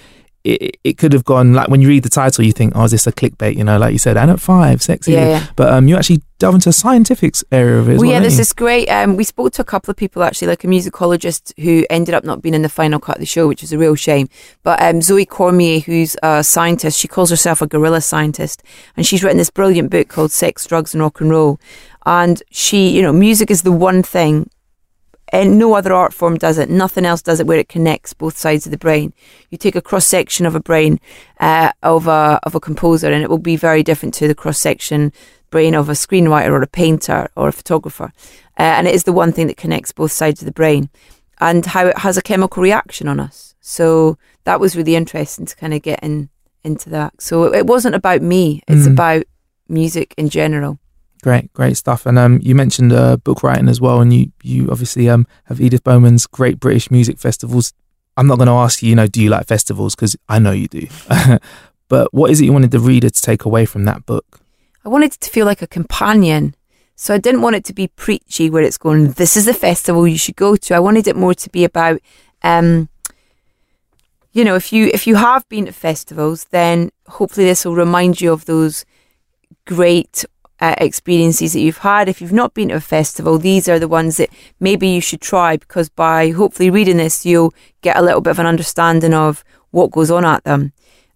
it, 0.44 0.78
it 0.84 0.98
could 0.98 1.12
have 1.12 1.24
gone 1.24 1.52
like 1.52 1.68
when 1.68 1.82
you 1.82 1.88
read 1.88 2.04
the 2.04 2.08
title, 2.08 2.44
you 2.44 2.52
think, 2.52 2.72
oh, 2.74 2.84
is 2.84 2.92
this 2.92 3.06
a 3.06 3.12
clickbait? 3.12 3.56
You 3.56 3.64
know, 3.64 3.76
like 3.76 3.92
you 3.92 3.98
said, 3.98 4.16
and 4.16 4.30
at 4.30 4.40
five, 4.40 4.80
sexy. 4.80 5.12
Yeah, 5.12 5.28
yeah. 5.28 5.46
But 5.56 5.72
um, 5.72 5.88
you 5.88 5.96
actually 5.96 6.22
delve 6.40 6.56
into 6.56 6.68
a 6.68 6.72
scientific 6.72 7.34
area 7.52 7.78
of 7.78 7.88
it. 7.88 7.92
Well, 7.92 8.00
well, 8.00 8.08
yeah, 8.08 8.14
don't 8.14 8.22
there's 8.22 8.34
you? 8.34 8.38
this 8.38 8.52
great. 8.52 8.88
Um, 8.88 9.14
we 9.14 9.22
spoke 9.22 9.52
to 9.52 9.62
a 9.62 9.64
couple 9.64 9.92
of 9.92 9.96
people 9.96 10.24
actually, 10.24 10.48
like 10.48 10.64
a 10.64 10.66
musicologist 10.66 11.52
who 11.62 11.86
ended 11.88 12.14
up 12.14 12.24
not 12.24 12.42
being 12.42 12.54
in 12.54 12.62
the 12.62 12.68
final 12.68 12.98
cut 12.98 13.16
of 13.16 13.20
the 13.20 13.26
show, 13.26 13.46
which 13.46 13.62
is 13.62 13.72
a 13.72 13.78
real 13.78 13.94
shame. 13.94 14.28
But 14.64 14.82
um, 14.82 15.00
Zoe 15.00 15.24
Cormier, 15.24 15.80
who's 15.80 16.16
a 16.22 16.42
scientist, 16.42 16.98
she 16.98 17.06
calls 17.06 17.30
herself 17.30 17.62
a 17.62 17.66
guerrilla 17.68 18.00
scientist, 18.00 18.64
and 18.96 19.06
she's 19.06 19.22
written 19.22 19.38
this 19.38 19.50
brilliant 19.50 19.90
book 19.90 20.08
called 20.08 20.32
Sex, 20.32 20.66
Drugs, 20.66 20.94
and 20.94 21.02
Rock 21.02 21.20
and 21.20 21.30
Roll. 21.30 21.60
And 22.06 22.42
she, 22.50 22.88
you 22.88 23.02
know, 23.02 23.12
music 23.12 23.50
is 23.50 23.62
the 23.62 23.72
one 23.72 24.02
thing 24.02 24.50
and 25.32 25.58
no 25.58 25.74
other 25.74 25.92
art 25.92 26.12
form 26.12 26.36
does 26.36 26.58
it. 26.58 26.68
Nothing 26.70 27.04
else 27.06 27.22
does 27.22 27.40
it 27.40 27.46
where 27.46 27.58
it 27.58 27.68
connects 27.68 28.12
both 28.12 28.36
sides 28.36 28.66
of 28.66 28.72
the 28.72 28.78
brain. 28.78 29.12
You 29.50 29.58
take 29.58 29.76
a 29.76 29.80
cross 29.82 30.06
section 30.06 30.46
of 30.46 30.54
a 30.54 30.60
brain 30.60 30.98
uh, 31.38 31.72
of 31.82 32.06
a 32.06 32.40
of 32.42 32.54
a 32.54 32.60
composer, 32.60 33.12
and 33.12 33.22
it 33.22 33.30
will 33.30 33.38
be 33.38 33.56
very 33.56 33.82
different 33.82 34.14
to 34.14 34.26
the 34.28 34.34
cross 34.34 34.58
section 34.58 35.12
brain 35.50 35.74
of 35.74 35.88
a 35.88 35.92
screenwriter 35.92 36.50
or 36.50 36.62
a 36.62 36.66
painter 36.66 37.28
or 37.36 37.48
a 37.48 37.52
photographer. 37.52 38.12
Uh, 38.58 38.62
and 38.62 38.86
it 38.88 38.94
is 38.94 39.04
the 39.04 39.12
one 39.12 39.32
thing 39.32 39.46
that 39.46 39.56
connects 39.56 39.92
both 39.92 40.12
sides 40.12 40.40
of 40.42 40.46
the 40.46 40.52
brain, 40.52 40.90
and 41.40 41.66
how 41.66 41.86
it 41.86 41.98
has 41.98 42.16
a 42.16 42.22
chemical 42.22 42.62
reaction 42.62 43.06
on 43.08 43.20
us. 43.20 43.54
So 43.60 44.18
that 44.44 44.58
was 44.60 44.76
really 44.76 44.96
interesting 44.96 45.46
to 45.46 45.56
kind 45.56 45.74
of 45.74 45.82
get 45.82 46.00
in 46.02 46.28
into 46.64 46.90
that. 46.90 47.22
So 47.22 47.54
it 47.54 47.66
wasn't 47.66 47.94
about 47.94 48.20
me; 48.22 48.62
it's 48.66 48.86
Mm. 48.88 48.92
about 48.92 49.22
music 49.68 50.12
in 50.16 50.28
general. 50.28 50.79
Great, 51.22 51.52
great 51.52 51.76
stuff. 51.76 52.06
And 52.06 52.18
um, 52.18 52.40
you 52.42 52.54
mentioned 52.54 52.92
uh, 52.92 53.16
book 53.18 53.42
writing 53.42 53.68
as 53.68 53.80
well, 53.80 54.00
and 54.00 54.12
you 54.12 54.32
you 54.42 54.70
obviously 54.70 55.08
um 55.08 55.26
have 55.44 55.60
Edith 55.60 55.84
Bowman's 55.84 56.26
Great 56.26 56.58
British 56.58 56.90
Music 56.90 57.18
Festivals. 57.18 57.72
I'm 58.16 58.26
not 58.26 58.36
going 58.36 58.48
to 58.48 58.52
ask 58.52 58.82
you, 58.82 58.90
you 58.90 58.96
know, 58.96 59.06
do 59.06 59.22
you 59.22 59.30
like 59.30 59.46
festivals? 59.46 59.94
Because 59.94 60.16
I 60.28 60.38
know 60.38 60.50
you 60.50 60.68
do. 60.68 60.86
but 61.88 62.12
what 62.12 62.30
is 62.30 62.40
it 62.40 62.44
you 62.44 62.52
wanted 62.52 62.70
the 62.70 62.80
reader 62.80 63.08
to 63.08 63.22
take 63.22 63.44
away 63.44 63.64
from 63.64 63.84
that 63.84 64.04
book? 64.04 64.40
I 64.84 64.88
wanted 64.88 65.14
it 65.14 65.20
to 65.20 65.30
feel 65.30 65.46
like 65.46 65.62
a 65.62 65.66
companion. 65.66 66.54
So 66.96 67.14
I 67.14 67.18
didn't 67.18 67.40
want 67.40 67.56
it 67.56 67.64
to 67.64 67.72
be 67.72 67.86
preachy 67.86 68.50
where 68.50 68.62
it's 68.62 68.76
going, 68.76 69.12
this 69.12 69.36
is 69.36 69.46
the 69.46 69.54
festival 69.54 70.06
you 70.06 70.18
should 70.18 70.36
go 70.36 70.56
to. 70.56 70.74
I 70.74 70.80
wanted 70.80 71.06
it 71.06 71.16
more 71.16 71.32
to 71.34 71.50
be 71.50 71.64
about 71.64 72.00
um 72.42 72.88
you 74.32 74.44
know, 74.44 74.54
if 74.54 74.72
you 74.72 74.90
if 74.92 75.06
you 75.06 75.16
have 75.16 75.48
been 75.48 75.66
to 75.66 75.72
festivals, 75.72 76.44
then 76.50 76.90
hopefully 77.08 77.46
this 77.46 77.64
will 77.64 77.74
remind 77.74 78.20
you 78.20 78.32
of 78.32 78.44
those 78.44 78.84
great 79.66 80.24
uh, 80.60 80.74
experiences 80.78 81.52
that 81.52 81.60
you've 81.60 81.78
had. 81.78 82.08
If 82.08 82.20
you've 82.20 82.32
not 82.32 82.54
been 82.54 82.68
to 82.68 82.76
a 82.76 82.80
festival, 82.80 83.38
these 83.38 83.68
are 83.68 83.78
the 83.78 83.88
ones 83.88 84.18
that 84.18 84.30
maybe 84.58 84.88
you 84.88 85.00
should 85.00 85.20
try 85.20 85.56
because 85.56 85.88
by 85.88 86.30
hopefully 86.30 86.70
reading 86.70 86.98
this, 86.98 87.24
you'll 87.24 87.54
get 87.80 87.96
a 87.96 88.02
little 88.02 88.20
bit 88.20 88.32
of 88.32 88.38
an 88.38 88.46
understanding 88.46 89.14
of 89.14 89.42
what 89.70 89.90
goes 89.90 90.10
on 90.10 90.24
at 90.24 90.44
them. 90.44 90.72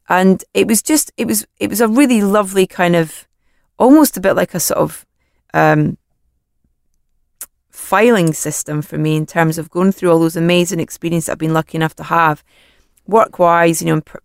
And 0.09 0.45
it 0.55 0.67
was 0.67 0.83
just, 0.83 1.13
it 1.17 1.27
was, 1.27 1.47
it 1.59 1.71
was 1.71 1.81
a 1.81 1.89
really 1.89 2.23
lovely 2.23 2.67
kind 2.67 2.97
of, 2.97 3.27
almost 3.79 4.17
a 4.17 4.21
bit 4.21 4.35
like 4.35 4.55
a 4.55 4.61
sort 4.61 4.79
of 4.79 5.05
um, 5.53 5.99
filing 7.71 8.33
system 8.33 8.83
for 8.83 8.99
me 8.99 9.17
in 9.17 9.27
terms 9.27 9.59
of 9.59 9.71
going 9.71 9.93
through 9.93 10.11
all 10.11 10.21
those 10.21 10.37
amazing 10.37 10.81
experiences 10.81 11.29
I've 11.29 11.39
been 11.39 11.53
lucky 11.53 11.77
enough 11.77 11.97
to 11.97 12.05
have, 12.05 12.43
work 13.07 13.39
wise, 13.39 13.83
you 13.83 13.89
know, 13.89 13.95
and 13.95 14.07
per- 14.07 14.21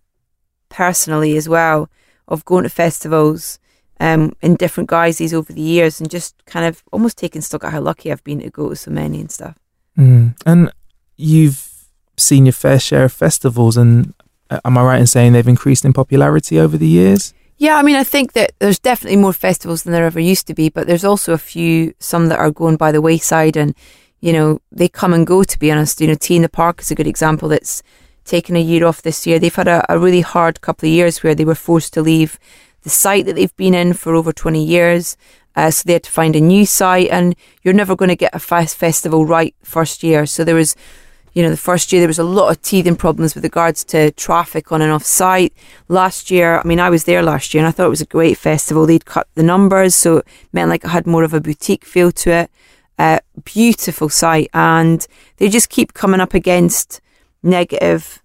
personally 0.69 1.36
as 1.36 1.49
well, 1.49 1.89
of 2.27 2.45
going 2.45 2.63
to 2.63 2.69
festivals 2.69 3.59
um, 4.00 4.34
in 4.42 4.56
different 4.56 4.90
guises 4.90 5.34
over 5.34 5.52
the 5.54 5.62
years 5.62 6.00
and 6.00 6.10
just 6.10 6.46
kind 6.46 6.66
of 6.66 6.84
almost 6.92 7.18
taking 7.18 7.42
stock 7.42 7.64
at 7.64 7.72
how 7.72 7.82
lucky 7.82 8.12
I've 8.12 8.24
been 8.24 8.40
to 8.40 8.50
go 8.50 8.70
to 8.70 8.76
so 8.76 8.92
many 8.92 9.20
and 9.20 9.32
stuff. 9.32 9.58
Mm. 9.98 10.36
And 10.46 10.72
you've 11.18 11.70
seen 12.18 12.46
your 12.46 12.54
fair 12.54 12.80
share 12.80 13.06
of 13.06 13.14
festivals, 13.14 13.78
and 13.78 14.14
uh, 14.50 14.60
am 14.64 14.78
I 14.78 14.84
right 14.84 15.00
in 15.00 15.08
saying 15.08 15.34
they've 15.34 15.48
increased 15.48 15.86
in 15.86 15.94
popularity 15.94 16.60
over 16.60 16.78
the 16.78 16.88
years? 16.88 17.34
Yeah, 17.58 17.76
I 17.76 17.82
mean, 17.82 17.98
I 17.98 18.06
think 18.06 18.34
that 18.34 18.54
there's 18.60 18.80
definitely 18.80 19.18
more 19.18 19.34
festivals 19.34 19.84
than 19.84 19.92
there 19.92 20.06
ever 20.06 20.20
used 20.20 20.48
to 20.48 20.54
be, 20.54 20.70
but 20.70 20.88
there's 20.88 21.04
also 21.04 21.34
a 21.34 21.38
few, 21.38 21.94
some 22.00 22.28
that 22.28 22.40
are 22.40 22.52
going 22.52 22.78
by 22.78 22.94
the 22.94 23.02
wayside 23.02 23.58
and, 23.58 23.76
you 24.22 24.32
know, 24.32 24.62
they 24.72 24.88
come 24.88 25.14
and 25.14 25.28
go, 25.28 25.44
to 25.44 25.60
be 25.60 25.70
honest. 25.70 26.00
You 26.00 26.08
know, 26.08 26.16
T 26.16 26.38
in 26.38 26.42
the 26.42 26.48
Park 26.48 26.80
is 26.80 26.90
a 26.90 26.96
good 26.96 27.08
example 27.08 27.50
that's 27.50 27.84
taken 28.24 28.56
a 28.56 28.62
year 28.62 28.86
off 28.86 29.02
this 29.02 29.28
year. 29.28 29.40
They've 29.40 29.54
had 29.54 29.68
a, 29.68 29.86
a 29.90 30.00
really 30.00 30.22
hard 30.22 30.62
couple 30.62 30.88
of 30.88 30.94
years 30.94 31.22
where 31.22 31.36
they 31.36 31.44
were 31.44 31.54
forced 31.54 31.94
to 31.96 32.02
leave 32.02 32.40
the 32.84 32.89
site 32.89 33.26
that 33.26 33.36
they've 33.36 33.56
been 33.56 33.74
in 33.74 33.94
for 33.94 34.15
over 34.15 34.32
20 34.32 34.63
years. 34.63 35.18
Uh, 35.56 35.72
so 35.72 35.84
they 35.86 35.94
had 35.94 36.04
to 36.04 36.12
find 36.12 36.36
a 36.36 36.42
new 36.42 36.65
site, 36.65 37.10
and 37.10 37.36
you're 37.63 37.74
never 37.74 37.96
going 37.96 38.10
to 38.10 38.15
get 38.15 38.34
a 38.34 38.39
fast 38.39 38.78
festival 38.78 39.26
right 39.26 39.56
first 39.63 40.04
year. 40.04 40.26
So 40.26 40.44
there 40.44 40.56
was, 40.56 40.76
you 41.34 41.44
know, 41.44 41.50
the 41.50 41.58
first 41.58 41.92
year 41.92 42.00
there 42.00 42.08
was 42.08 42.20
a 42.20 42.24
lot 42.24 42.50
of 42.50 42.62
teething 42.62 42.96
problems 42.96 43.36
with 43.36 43.44
regards 43.44 43.84
to 43.86 44.12
traffic 44.12 44.72
on 44.72 44.82
and 44.82 44.92
off 44.92 45.04
site. 45.04 45.54
Last 45.88 46.32
year, 46.32 46.60
I 46.60 46.63
mean, 46.63 46.80
I 46.80 46.89
was 46.89 47.04
there 47.04 47.22
last 47.22 47.54
year 47.54 47.62
and 47.62 47.68
I 47.68 47.72
thought 47.72 47.88
it 47.88 47.89
was 47.89 48.02
a 48.02 48.06
great 48.06 48.38
festival. 48.38 48.86
They'd 48.86 49.06
cut 49.06 49.28
the 49.36 49.44
numbers, 49.44 49.96
so 49.96 50.18
it 50.18 50.28
meant 50.54 50.70
like 50.70 50.84
it 50.84 50.89
had 50.89 51.08
more 51.08 51.24
of 51.24 51.34
a 51.34 51.42
boutique 51.42 51.84
feel 51.84 52.12
to 52.13 52.32
it. 52.32 52.52
Uh, 52.98 53.20
beautiful 53.44 54.10
site, 54.10 54.50
and 54.54 55.08
they 55.38 55.50
just 55.50 55.70
keep 55.70 55.94
coming 55.94 56.20
up 56.20 56.34
against 56.34 57.02
negative 57.44 58.22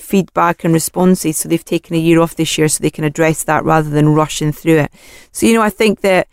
feedback 0.00 0.64
and 0.64 0.72
responses. 0.72 1.38
So 1.38 1.48
they've 1.48 1.64
taken 1.64 1.96
a 1.96 1.98
year 1.98 2.20
off 2.20 2.36
this 2.36 2.56
year 2.58 2.68
so 2.68 2.82
they 2.82 2.90
can 2.90 3.04
address 3.04 3.44
that 3.44 3.64
rather 3.64 3.90
than 3.90 4.14
rushing 4.14 4.52
through 4.52 4.78
it. 4.78 4.92
So, 5.32 5.46
you 5.46 5.54
know, 5.54 5.62
I 5.62 5.70
think 5.70 6.00
that 6.00 6.28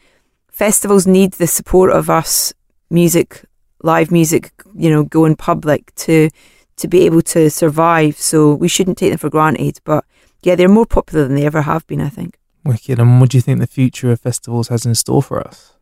festivals 0.50 1.06
need 1.06 1.34
the 1.34 1.48
support 1.48 1.92
of 1.92 2.10
us 2.10 2.54
music, 2.90 3.44
live 3.84 4.12
music, 4.12 4.52
you 4.74 4.90
know, 4.90 5.04
going 5.04 5.36
public 5.36 5.94
to 5.96 6.30
to 6.78 6.88
be 6.88 7.06
able 7.06 7.22
to 7.22 7.50
survive. 7.50 8.18
So 8.18 8.54
we 8.54 8.68
shouldn't 8.68 8.98
take 8.98 9.12
them 9.12 9.18
for 9.18 9.30
granted. 9.30 9.80
But 9.84 10.06
yeah, 10.44 10.56
they're 10.56 10.68
more 10.68 10.86
popular 10.86 11.26
than 11.26 11.36
they 11.36 11.46
ever 11.46 11.62
have 11.62 11.88
been, 11.88 12.02
I 12.02 12.10
think. 12.10 12.38
Wicked. 12.64 13.00
And 13.00 13.22
what 13.22 13.30
do 13.30 13.38
you 13.38 13.42
think 13.42 13.60
the 13.60 13.68
future 13.68 14.12
of 14.12 14.20
festivals 14.20 14.68
has 14.68 14.86
in 14.86 14.96
store 14.96 15.24
for 15.24 15.46
us? 15.46 15.74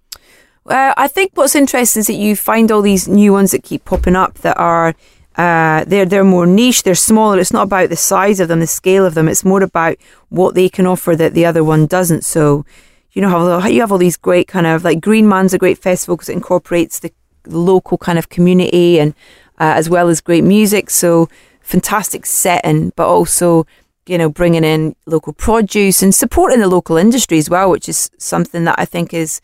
Uh, 0.66 0.94
I 0.96 1.08
think 1.08 1.32
what's 1.34 1.56
interesting 1.56 2.02
is 2.02 2.08
that 2.08 2.14
you 2.14 2.36
find 2.36 2.72
all 2.72 2.82
these 2.82 3.08
new 3.08 3.34
ones 3.34 3.52
that 3.52 3.64
keep 3.64 3.84
popping 3.86 4.16
up 4.16 4.36
that 4.40 4.58
are 4.58 4.96
uh, 5.36 5.84
they're 5.86 6.06
they're 6.06 6.24
more 6.24 6.46
niche, 6.46 6.84
they're 6.84 6.96
smaller. 6.96 7.40
It's 7.40 7.54
not 7.54 7.64
about 7.64 7.90
the 7.90 7.96
size 7.96 8.40
of 8.40 8.48
them, 8.48 8.60
the 8.60 8.68
scale 8.68 9.06
of 9.06 9.16
them. 9.16 9.28
It's 9.28 9.44
more 9.44 9.64
about 9.64 9.98
what 10.30 10.56
they 10.56 10.70
can 10.70 10.86
offer 10.86 11.16
that 11.16 11.34
the 11.34 11.46
other 11.46 11.64
one 11.64 11.88
doesn't. 11.88 12.24
So, 12.24 12.66
you 13.14 13.22
know 13.22 13.60
how 13.60 13.68
you 13.68 13.82
have 13.82 13.92
all 13.92 13.98
these 13.98 14.18
great 14.18 14.48
kind 14.48 14.68
of 14.68 14.84
like 14.84 15.02
Green 15.02 15.28
Man's 15.28 15.54
a 15.54 15.58
great 15.58 15.78
festival 15.80 16.16
because 16.16 16.30
it 16.30 16.34
incorporates 16.34 17.00
the 17.00 17.12
local 17.48 17.98
kind 17.98 18.20
of 18.20 18.30
community 18.30 19.00
and 19.00 19.14
uh, 19.60 19.74
as 19.76 19.90
well 19.90 20.08
as 20.08 20.22
great 20.22 20.44
music. 20.44 20.90
So 20.90 21.30
fantastic 21.62 22.26
setting, 22.26 22.92
but 22.96 23.08
also 23.08 23.66
you 24.06 24.18
know 24.20 24.30
bringing 24.30 24.64
in 24.64 24.96
local 25.08 25.34
produce 25.34 26.04
and 26.04 26.14
supporting 26.14 26.60
the 26.60 26.68
local 26.68 26.98
industry 26.98 27.40
as 27.40 27.50
well, 27.50 27.72
which 27.72 27.90
is 27.90 28.12
something 28.20 28.66
that 28.66 28.76
I 28.78 28.86
think 28.86 29.16
is 29.16 29.42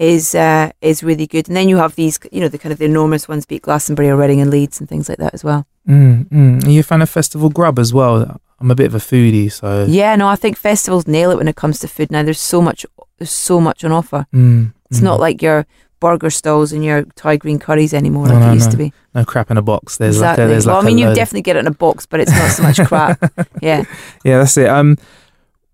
is 0.00 0.34
uh, 0.34 0.72
is 0.80 1.04
really 1.04 1.26
good. 1.26 1.46
And 1.46 1.56
then 1.56 1.68
you 1.68 1.76
have 1.76 1.94
these, 1.94 2.18
you 2.32 2.40
know, 2.40 2.48
the 2.48 2.58
kind 2.58 2.72
of 2.72 2.78
the 2.78 2.86
enormous 2.86 3.28
ones, 3.28 3.44
be 3.44 3.56
it 3.56 3.62
Glastonbury 3.62 4.08
or 4.08 4.16
Reading 4.16 4.40
and 4.40 4.50
Leeds 4.50 4.80
and 4.80 4.88
things 4.88 5.08
like 5.08 5.18
that 5.18 5.34
as 5.34 5.44
well. 5.44 5.66
Mm, 5.86 6.28
mm. 6.30 6.66
Are 6.66 6.70
you 6.70 6.80
a 6.80 6.82
fan 6.82 7.02
of 7.02 7.10
festival 7.10 7.50
grub 7.50 7.78
as 7.78 7.92
well? 7.92 8.40
I'm 8.58 8.70
a 8.70 8.74
bit 8.74 8.86
of 8.86 8.94
a 8.94 8.98
foodie, 8.98 9.52
so 9.52 9.84
Yeah, 9.88 10.16
no, 10.16 10.26
I 10.26 10.36
think 10.36 10.56
festivals 10.56 11.06
nail 11.06 11.30
it 11.30 11.36
when 11.36 11.48
it 11.48 11.56
comes 11.56 11.78
to 11.80 11.88
food. 11.88 12.10
Now 12.10 12.22
there's 12.22 12.40
so 12.40 12.62
much, 12.62 12.84
there's 13.18 13.30
so 13.30 13.60
much 13.60 13.84
on 13.84 13.92
offer. 13.92 14.26
Mm, 14.34 14.72
It's 14.90 15.00
mm. 15.00 15.04
not 15.04 15.20
like 15.20 15.42
your 15.42 15.66
burger 16.00 16.30
stalls 16.30 16.72
and 16.72 16.82
your 16.82 17.02
Thai 17.14 17.36
green 17.36 17.58
curries 17.58 17.92
anymore 17.92 18.26
No, 18.26 18.34
like 18.34 18.42
no, 18.42 18.50
it 18.50 18.54
used 18.54 18.66
no. 18.68 18.70
to 18.72 18.76
be. 18.78 18.92
no 19.14 19.24
crap 19.26 19.50
in 19.50 19.58
a 19.58 19.62
box. 19.62 19.98
There's 19.98 20.16
exactly. 20.16 20.44
like 20.44 20.48
a, 20.48 20.52
there's 20.52 20.66
well, 20.66 20.76
like 20.76 20.84
I 20.84 20.86
mean, 20.86 20.98
you 20.98 21.14
definitely 21.14 21.42
get 21.42 21.56
it 21.56 21.60
in 21.60 21.66
a 21.66 21.72
box, 21.74 22.06
but 22.06 22.20
it's 22.20 22.32
not 22.32 22.50
so 22.50 22.62
much 22.62 22.80
crap. 22.86 23.18
Yeah. 23.62 23.84
Yeah, 24.24 24.38
that's 24.38 24.56
it. 24.56 24.68
Um, 24.68 24.96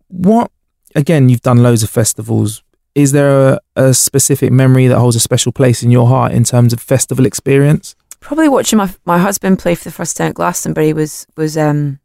what 0.08 0.50
again? 0.96 1.28
You've 1.28 1.42
done 1.42 1.62
loads 1.62 1.84
of 1.84 1.90
festivals. 1.90 2.62
Is 2.96 3.12
there 3.12 3.52
a, 3.52 3.61
a 3.76 3.94
specific 3.94 4.50
memory 4.50 4.87
that 4.87 4.98
holds 4.98 5.16
a 5.16 5.20
special 5.20 5.52
place 5.52 5.82
in 5.82 5.90
your 5.90 6.09
heart 6.09 6.32
in 6.32 6.44
terms 6.44 6.72
of 6.72 6.80
festival 6.80 7.26
experience? 7.26 7.94
probably 8.20 8.48
watching 8.48 8.76
my 8.78 8.92
my 9.04 9.18
husband 9.18 9.59
play 9.59 9.74
for 9.74 9.85
the 9.85 9.92
first 9.92 10.16
time 10.16 10.28
at 10.28 10.35
Glastonbury 10.35 10.92
was 10.92 11.26
was 11.37 11.56
um 11.56 12.00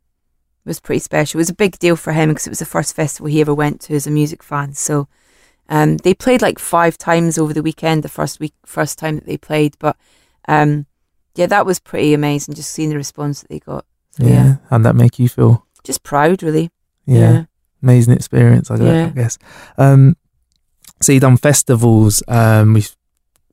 was 0.66 0.80
pretty 0.80 1.00
special. 1.00 1.38
It 1.40 1.42
was 1.42 1.50
a 1.50 1.56
big 1.56 1.80
deal 1.80 1.96
for 1.96 2.14
him 2.14 2.30
because 2.30 2.46
it 2.46 2.52
was 2.52 2.60
the 2.60 2.66
first 2.66 2.96
festival 2.96 3.28
he 3.28 3.42
ever 3.42 3.54
went 3.56 3.82
to 3.82 3.96
as 3.96 4.06
a 4.06 4.12
music 4.12 4.44
fan. 4.44 4.74
So 4.74 5.08
um 5.70 5.98
they 5.98 6.14
played 6.14 6.42
like 6.42 6.60
five 6.60 6.98
times 6.98 7.38
over 7.38 7.54
the 7.54 7.64
weekend. 7.64 8.04
The 8.04 8.10
first 8.10 8.40
week 8.40 8.54
first 8.66 9.00
time 9.00 9.16
that 9.16 9.26
they 9.26 9.38
played, 9.38 9.76
but 9.80 9.96
um 10.48 10.86
yeah, 11.36 11.48
that 11.48 11.66
was 11.66 11.80
pretty 11.80 12.14
amazing. 12.14 12.54
Just 12.54 12.72
seeing 12.72 12.90
the 12.90 12.98
response 12.98 13.42
that 13.42 13.50
they 13.50 13.60
got. 13.60 13.86
So, 14.12 14.26
yeah. 14.28 14.58
How'd 14.70 14.84
that 14.84 14.96
make 14.96 15.18
you 15.18 15.30
feel? 15.30 15.66
just 15.84 16.04
proud, 16.04 16.44
really. 16.44 16.70
Yeah, 17.08 17.46
amazing 17.82 18.14
experience. 18.14 18.70
I, 18.70 18.78
gu- 18.78 19.06
I 19.06 19.10
guess. 19.10 19.40
Um, 19.78 20.16
so 21.02 21.12
you've 21.12 21.22
done 21.22 21.38
festivals. 21.38 22.24
Um, 22.28 22.74
we've 22.74 22.96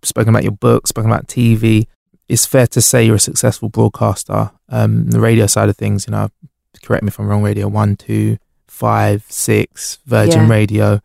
spoken 0.02 0.28
about 0.30 0.42
your 0.44 0.52
book, 0.52 0.87
spoken 0.87 1.11
about 1.11 1.26
TV. 1.26 1.87
It's 2.28 2.46
fair 2.46 2.66
to 2.68 2.80
say 2.80 3.04
you're 3.04 3.16
a 3.16 3.20
successful 3.20 3.68
broadcaster. 3.68 4.50
Um, 4.68 5.11
the 5.11 5.20
radio 5.20 5.46
side 5.46 5.68
of 5.68 5.76
things, 5.76 6.06
you 6.06 6.11
know, 6.12 6.28
correct 6.82 7.02
me 7.02 7.08
if 7.08 7.18
I'm 7.18 7.26
wrong. 7.26 7.42
Radio 7.42 7.68
one, 7.68 7.96
two, 7.96 8.37
five, 8.66 9.24
six, 9.28 9.98
Virgin 10.06 10.42
Yeah. 10.42 10.50
Radio. 10.50 11.00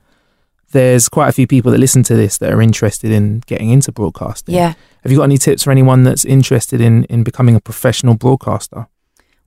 There's 0.72 1.08
quite 1.08 1.30
a 1.30 1.32
few 1.32 1.46
people 1.48 1.72
that 1.72 1.78
listen 1.78 2.02
to 2.04 2.16
this 2.16 2.40
that 2.40 2.52
are 2.52 2.62
interested 2.62 3.12
in 3.12 3.44
getting 3.46 3.70
into 3.70 3.92
broadcasting. 3.92 4.56
Yeah. 4.56 4.74
Have 5.04 5.12
you 5.12 5.18
got 5.20 5.26
any 5.26 5.38
tips 5.38 5.64
for 5.64 5.72
anyone 5.72 6.04
that's 6.04 6.26
interested 6.26 6.82
in 6.82 7.04
in 7.06 7.24
becoming 7.24 7.56
a 7.56 7.60
professional 7.60 8.16
broadcaster? 8.16 8.88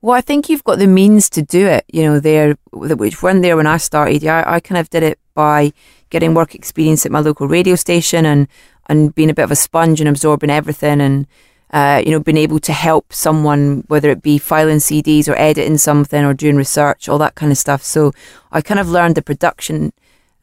Well, 0.03 0.15
I 0.17 0.21
think 0.21 0.49
you've 0.49 0.63
got 0.63 0.79
the 0.79 0.87
means 0.87 1.29
to 1.31 1.43
do 1.43 1.67
it. 1.67 1.85
You 1.93 2.03
know, 2.05 2.21
there, 2.21 2.57
which 2.73 3.23
weren't 3.23 3.43
there 3.43 3.57
when 3.57 3.67
I 3.67 3.77
started. 3.79 4.23
Yeah, 4.23 4.45
I, 4.47 4.55
I 4.57 4.61
kind 4.61 4.79
of 4.79 4.89
did 4.89 5.03
it 5.03 5.19
by 5.37 5.73
getting 6.11 6.35
work 6.35 6.57
experience 6.57 7.07
at 7.07 7.13
my 7.13 7.21
local 7.21 7.47
radio 7.47 7.77
station 7.77 8.27
and 8.27 8.49
and 8.89 9.15
being 9.15 9.31
a 9.31 9.35
bit 9.35 9.45
of 9.45 9.51
a 9.53 9.57
sponge 9.57 10.01
and 10.01 10.09
absorbing 10.09 10.51
everything 10.51 11.01
and 11.01 11.27
uh, 11.73 12.03
you 12.05 12.11
know 12.11 12.21
being 12.21 12.37
able 12.37 12.59
to 12.59 12.73
help 12.73 13.13
someone 13.13 13.85
whether 13.87 14.11
it 14.11 14.23
be 14.23 14.39
filing 14.39 14.79
CDs 14.79 15.29
or 15.29 15.37
editing 15.37 15.79
something 15.79 16.25
or 16.25 16.35
doing 16.35 16.57
research, 16.57 17.09
all 17.09 17.19
that 17.19 17.37
kind 17.37 17.53
of 17.53 17.59
stuff. 17.59 17.83
So 17.83 18.13
I 18.51 18.61
kind 18.61 18.81
of 18.81 18.89
learned 18.89 19.15
the 19.15 19.23
production 19.23 19.93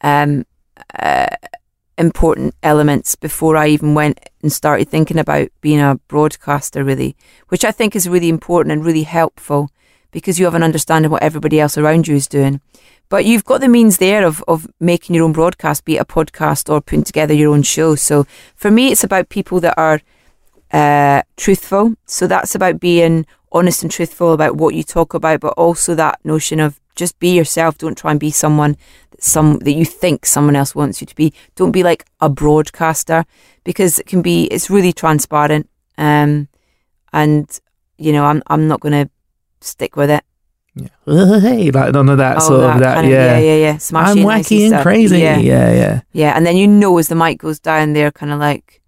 um, 0.00 0.46
uh, 0.98 1.36
important 1.96 2.54
elements 2.62 3.14
before 3.16 3.56
I 3.56 3.68
even 3.68 3.94
went 3.94 4.20
and 4.42 4.52
started 4.52 4.88
thinking 4.88 5.18
about 5.18 5.48
being 5.60 5.80
a 5.80 6.00
broadcaster, 6.08 6.84
really, 6.84 7.16
which 7.48 7.64
I 7.64 7.70
think 7.70 7.94
is 7.94 8.08
really 8.08 8.28
important 8.28 8.72
and 8.72 8.84
really 8.84 9.04
helpful 9.04 9.70
because 10.10 10.38
you 10.38 10.44
have 10.44 10.54
an 10.54 10.62
understanding 10.62 11.06
of 11.06 11.12
what 11.12 11.22
everybody 11.22 11.58
else 11.60 11.76
around 11.76 12.06
you 12.06 12.14
is 12.14 12.28
doing. 12.28 12.60
But 13.08 13.24
you've 13.24 13.44
got 13.44 13.60
the 13.60 13.68
means 13.68 13.98
there 13.98 14.26
of, 14.26 14.42
of 14.48 14.68
making 14.80 15.14
your 15.14 15.24
own 15.24 15.32
broadcast, 15.32 15.84
be 15.84 15.96
it 15.96 16.00
a 16.00 16.04
podcast 16.04 16.72
or 16.72 16.80
putting 16.80 17.04
together 17.04 17.34
your 17.34 17.52
own 17.52 17.62
show. 17.62 17.94
So 17.94 18.26
for 18.56 18.70
me, 18.70 18.90
it's 18.90 19.04
about 19.04 19.28
people 19.28 19.60
that 19.60 19.74
are 19.78 20.00
uh, 20.72 21.22
truthful. 21.36 21.94
So 22.06 22.26
that's 22.26 22.54
about 22.54 22.80
being 22.80 23.26
honest 23.52 23.82
and 23.82 23.92
truthful 23.92 24.32
about 24.32 24.56
what 24.56 24.74
you 24.74 24.82
talk 24.82 25.14
about, 25.14 25.40
but 25.40 25.54
also 25.56 25.94
that 25.94 26.18
notion 26.24 26.60
of 26.60 26.80
just 26.96 27.18
be 27.18 27.34
yourself. 27.34 27.78
Don't 27.78 27.96
try 27.96 28.10
and 28.10 28.20
be 28.20 28.30
someone 28.30 28.76
that 29.10 29.22
some 29.22 29.58
that 29.60 29.72
you 29.72 29.84
think 29.84 30.26
someone 30.26 30.56
else 30.56 30.74
wants 30.74 31.00
you 31.00 31.06
to 31.06 31.14
be. 31.14 31.32
Don't 31.54 31.72
be 31.72 31.82
like 31.82 32.04
a 32.20 32.28
broadcaster 32.28 33.24
because 33.64 33.98
it 33.98 34.06
can 34.06 34.22
be. 34.22 34.44
It's 34.44 34.70
really 34.70 34.92
transparent. 34.92 35.68
Um, 35.98 36.48
and 37.12 37.60
you 37.98 38.12
know, 38.12 38.24
I'm 38.24 38.42
I'm 38.48 38.66
not 38.68 38.80
going 38.80 39.06
to 39.06 39.10
stick 39.60 39.96
with 39.96 40.10
it. 40.10 40.24
Yeah. 40.76 40.88
Hey, 41.40 41.70
like 41.70 41.92
none 41.92 42.08
of 42.08 42.18
that 42.18 42.38
Oh, 42.38 42.40
sort 42.48 42.60
of 42.64 42.80
that. 42.80 42.94
kind 42.96 43.08
yeah. 43.10 43.38
yeah, 43.38 43.54
yeah, 43.54 43.56
yeah. 43.56 43.74
Smashy 43.76 44.06
I'm 44.06 44.16
wacky 44.18 44.72
and 44.72 44.82
crazy. 44.82 45.18
Yeah. 45.20 45.38
Yeah, 45.38 45.72
yeah. 45.72 46.00
Yeah, 46.12 46.36
and 46.36 46.44
then 46.44 46.56
you 46.56 46.66
know 46.66 46.98
as 46.98 47.08
the 47.08 47.14
mic 47.14 47.38
goes 47.38 47.60
down, 47.60 47.92
they're 47.92 48.10
kind 48.12 48.32
of 48.32 48.38
like 48.40 48.82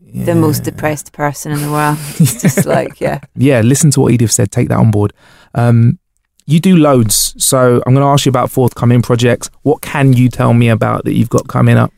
yeah. 0.00 0.24
the 0.26 0.34
most 0.34 0.62
depressed 0.64 1.12
person 1.12 1.50
in 1.52 1.60
the 1.60 1.70
world. 1.70 1.98
It's 2.20 2.40
just 2.42 2.66
like, 2.66 3.00
yeah. 3.00 3.20
yeah, 3.36 3.60
listen 3.62 3.90
to 3.92 4.00
what 4.00 4.12
Edith 4.12 4.30
said. 4.32 4.50
Take 4.52 4.68
that 4.68 4.78
on 4.78 4.90
board. 4.90 5.12
Um, 5.54 5.98
you 6.46 6.60
do 6.60 6.76
loads, 6.76 7.34
so 7.42 7.82
I'm 7.86 7.94
going 7.94 8.04
to 8.06 8.12
ask 8.12 8.26
you 8.26 8.30
about 8.30 8.50
forthcoming 8.50 9.00
projects. 9.02 9.50
What 9.62 9.80
can 9.82 10.12
you 10.12 10.28
tell 10.28 10.52
me 10.52 10.68
about 10.68 11.04
that 11.04 11.14
you've 11.14 11.30
got 11.30 11.48
coming 11.48 11.76
up? 11.78 11.90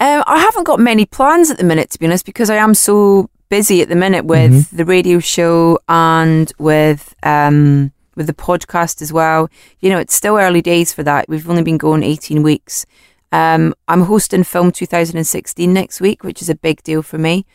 Um, 0.00 0.24
I 0.26 0.38
haven't 0.38 0.64
got 0.64 0.80
many 0.80 1.06
plans 1.06 1.50
at 1.50 1.58
the 1.58 1.64
minute, 1.64 1.90
to 1.90 1.98
be 1.98 2.06
honest, 2.06 2.24
because 2.24 2.50
I 2.50 2.56
am 2.56 2.74
so 2.74 3.28
busy 3.50 3.82
at 3.82 3.88
the 3.88 3.94
minute 3.94 4.24
with 4.24 4.50
Mm-hmm. 4.52 4.76
the 4.76 4.84
radio 4.84 5.18
show 5.20 5.78
and 5.88 6.50
with 6.58 7.14
um, 7.22 7.92
with 8.16 8.26
the 8.26 8.34
podcast 8.34 9.02
as 9.02 9.12
well. 9.12 9.48
You 9.80 9.90
know, 9.90 9.98
it's 9.98 10.14
still 10.14 10.36
early 10.36 10.62
days 10.62 10.92
for 10.92 11.02
that. 11.02 11.28
We've 11.28 11.48
only 11.48 11.62
been 11.62 11.78
going 11.78 12.02
18 12.02 12.42
weeks. 12.42 12.86
Um, 13.32 13.74
I'm 13.88 14.02
hosting 14.02 14.44
Film 14.44 14.70
2016 14.70 15.72
next 15.72 16.00
week, 16.00 16.22
which 16.22 16.40
is 16.40 16.48
a 16.48 16.54
big 16.54 16.82
deal 16.82 17.02
for 17.02 17.18
me. 17.18 17.46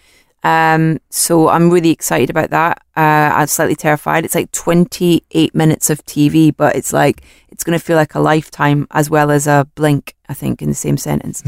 Um, 0.44 1.00
so 1.10 1.50
I'm 1.50 1.70
really 1.70 1.90
excited 1.90 2.30
about 2.30 2.50
that. 2.52 2.82
Uh, 2.96 3.32
I'm 3.34 3.48
slightly 3.48 3.76
terrified. 3.76 4.26
It's 4.26 4.36
like 4.36 4.52
28 4.52 5.54
minutes 5.54 5.90
of 5.90 6.06
TV, 6.06 6.56
but 6.56 6.76
it's 6.76 6.94
like 6.94 7.24
it's 7.50 7.64
going 7.64 7.78
to 7.78 7.84
feel 7.84 7.98
like 7.98 8.16
a 8.16 8.20
lifetime 8.20 8.88
as 8.92 9.10
well 9.10 9.32
as 9.32 9.48
a 9.48 9.68
blink. 9.76 10.16
I 10.30 10.34
think 10.34 10.62
in 10.62 10.70
the 10.70 10.76
same 10.76 10.98
sentence. 10.98 11.44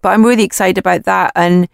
But 0.00 0.10
I'm 0.10 0.24
really 0.24 0.42
excited 0.42 0.78
about 0.78 1.04
that, 1.04 1.32
and 1.34 1.68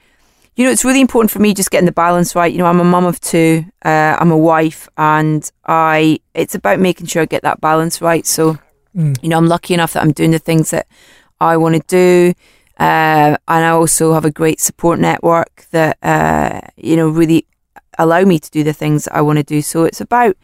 you 0.58 0.64
know, 0.64 0.72
it's 0.72 0.84
really 0.84 1.00
important 1.00 1.30
for 1.30 1.38
me 1.38 1.54
just 1.54 1.70
getting 1.70 1.86
the 1.86 1.92
balance 1.92 2.34
right. 2.34 2.52
You 2.52 2.58
know, 2.58 2.66
I'm 2.66 2.80
a 2.80 2.84
mum 2.84 3.04
of 3.04 3.20
two. 3.20 3.64
Uh, 3.84 4.16
I'm 4.18 4.32
a 4.32 4.36
wife, 4.36 4.88
and 4.98 5.48
I. 5.64 6.18
It's 6.34 6.56
about 6.56 6.80
making 6.80 7.06
sure 7.06 7.22
I 7.22 7.26
get 7.26 7.42
that 7.42 7.60
balance 7.60 8.02
right. 8.02 8.26
So, 8.26 8.58
you 9.22 9.28
know, 9.28 9.38
I'm 9.38 9.46
lucky 9.46 9.72
enough 9.72 9.92
that 9.92 10.02
I'm 10.02 10.10
doing 10.10 10.32
the 10.32 10.40
things 10.40 10.70
that 10.70 10.88
I 11.40 11.56
want 11.56 11.76
to 11.76 11.82
do. 11.86 12.34
Uh, 12.76 13.38
and 13.46 13.64
I 13.64 13.68
also 13.68 14.14
have 14.14 14.24
a 14.24 14.32
great 14.32 14.60
support 14.60 14.98
network 14.98 15.66
that, 15.70 15.96
uh, 16.02 16.60
you 16.76 16.96
know, 16.96 17.08
really 17.08 17.46
allow 17.96 18.24
me 18.24 18.40
to 18.40 18.50
do 18.50 18.64
the 18.64 18.72
things 18.72 19.04
that 19.04 19.14
I 19.14 19.20
want 19.20 19.38
to 19.38 19.44
do. 19.44 19.62
So 19.62 19.84
it's 19.84 20.00
about, 20.00 20.36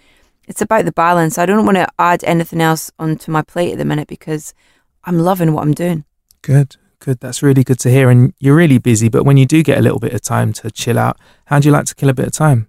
it's 0.46 0.62
about 0.62 0.84
the 0.84 0.92
balance. 0.92 1.38
I 1.38 1.46
don't 1.46 1.64
want 1.64 1.76
to 1.78 1.88
add 1.98 2.22
anything 2.22 2.60
else 2.60 2.92
onto 3.00 3.32
my 3.32 3.42
plate 3.42 3.72
at 3.72 3.78
the 3.78 3.84
minute 3.84 4.06
because 4.06 4.54
I'm 5.02 5.18
loving 5.18 5.52
what 5.52 5.62
I'm 5.62 5.74
doing. 5.74 6.04
Good, 6.42 6.76
good. 7.04 7.20
That's 7.20 7.42
really 7.42 7.62
good 7.64 7.78
to 7.80 7.90
hear. 7.90 8.10
And 8.10 8.32
you're 8.38 8.56
really 8.56 8.78
busy, 8.78 9.08
but 9.08 9.24
when 9.24 9.36
you 9.36 9.46
do 9.46 9.62
get 9.62 9.78
a 9.78 9.82
little 9.82 9.98
bit 9.98 10.12
of 10.14 10.22
time 10.22 10.52
to 10.54 10.70
chill 10.70 10.98
out, 10.98 11.18
how 11.46 11.58
do 11.60 11.68
you 11.68 11.72
like 11.72 11.84
to 11.86 11.94
kill 11.94 12.08
a 12.08 12.14
bit 12.14 12.26
of 12.26 12.32
time? 12.32 12.68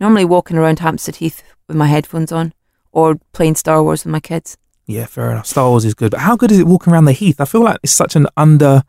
Normally 0.00 0.24
walking 0.24 0.56
around 0.56 0.78
Hampstead 0.80 1.16
Heath 1.16 1.42
with 1.68 1.76
my 1.76 1.86
headphones 1.86 2.32
on 2.32 2.52
or 2.92 3.16
playing 3.32 3.54
Star 3.54 3.82
Wars 3.82 4.04
with 4.04 4.12
my 4.12 4.20
kids. 4.20 4.56
Yeah, 4.86 5.06
fair 5.06 5.30
enough. 5.30 5.46
Star 5.46 5.68
Wars 5.68 5.84
is 5.84 5.94
good, 5.94 6.10
but 6.10 6.20
how 6.20 6.36
good 6.36 6.50
is 6.50 6.58
it 6.58 6.66
walking 6.66 6.92
around 6.92 7.04
the 7.04 7.12
Heath? 7.12 7.40
I 7.40 7.44
feel 7.44 7.62
like 7.62 7.78
it's 7.82 7.92
such 7.92 8.16
an 8.16 8.26
under, 8.36 8.82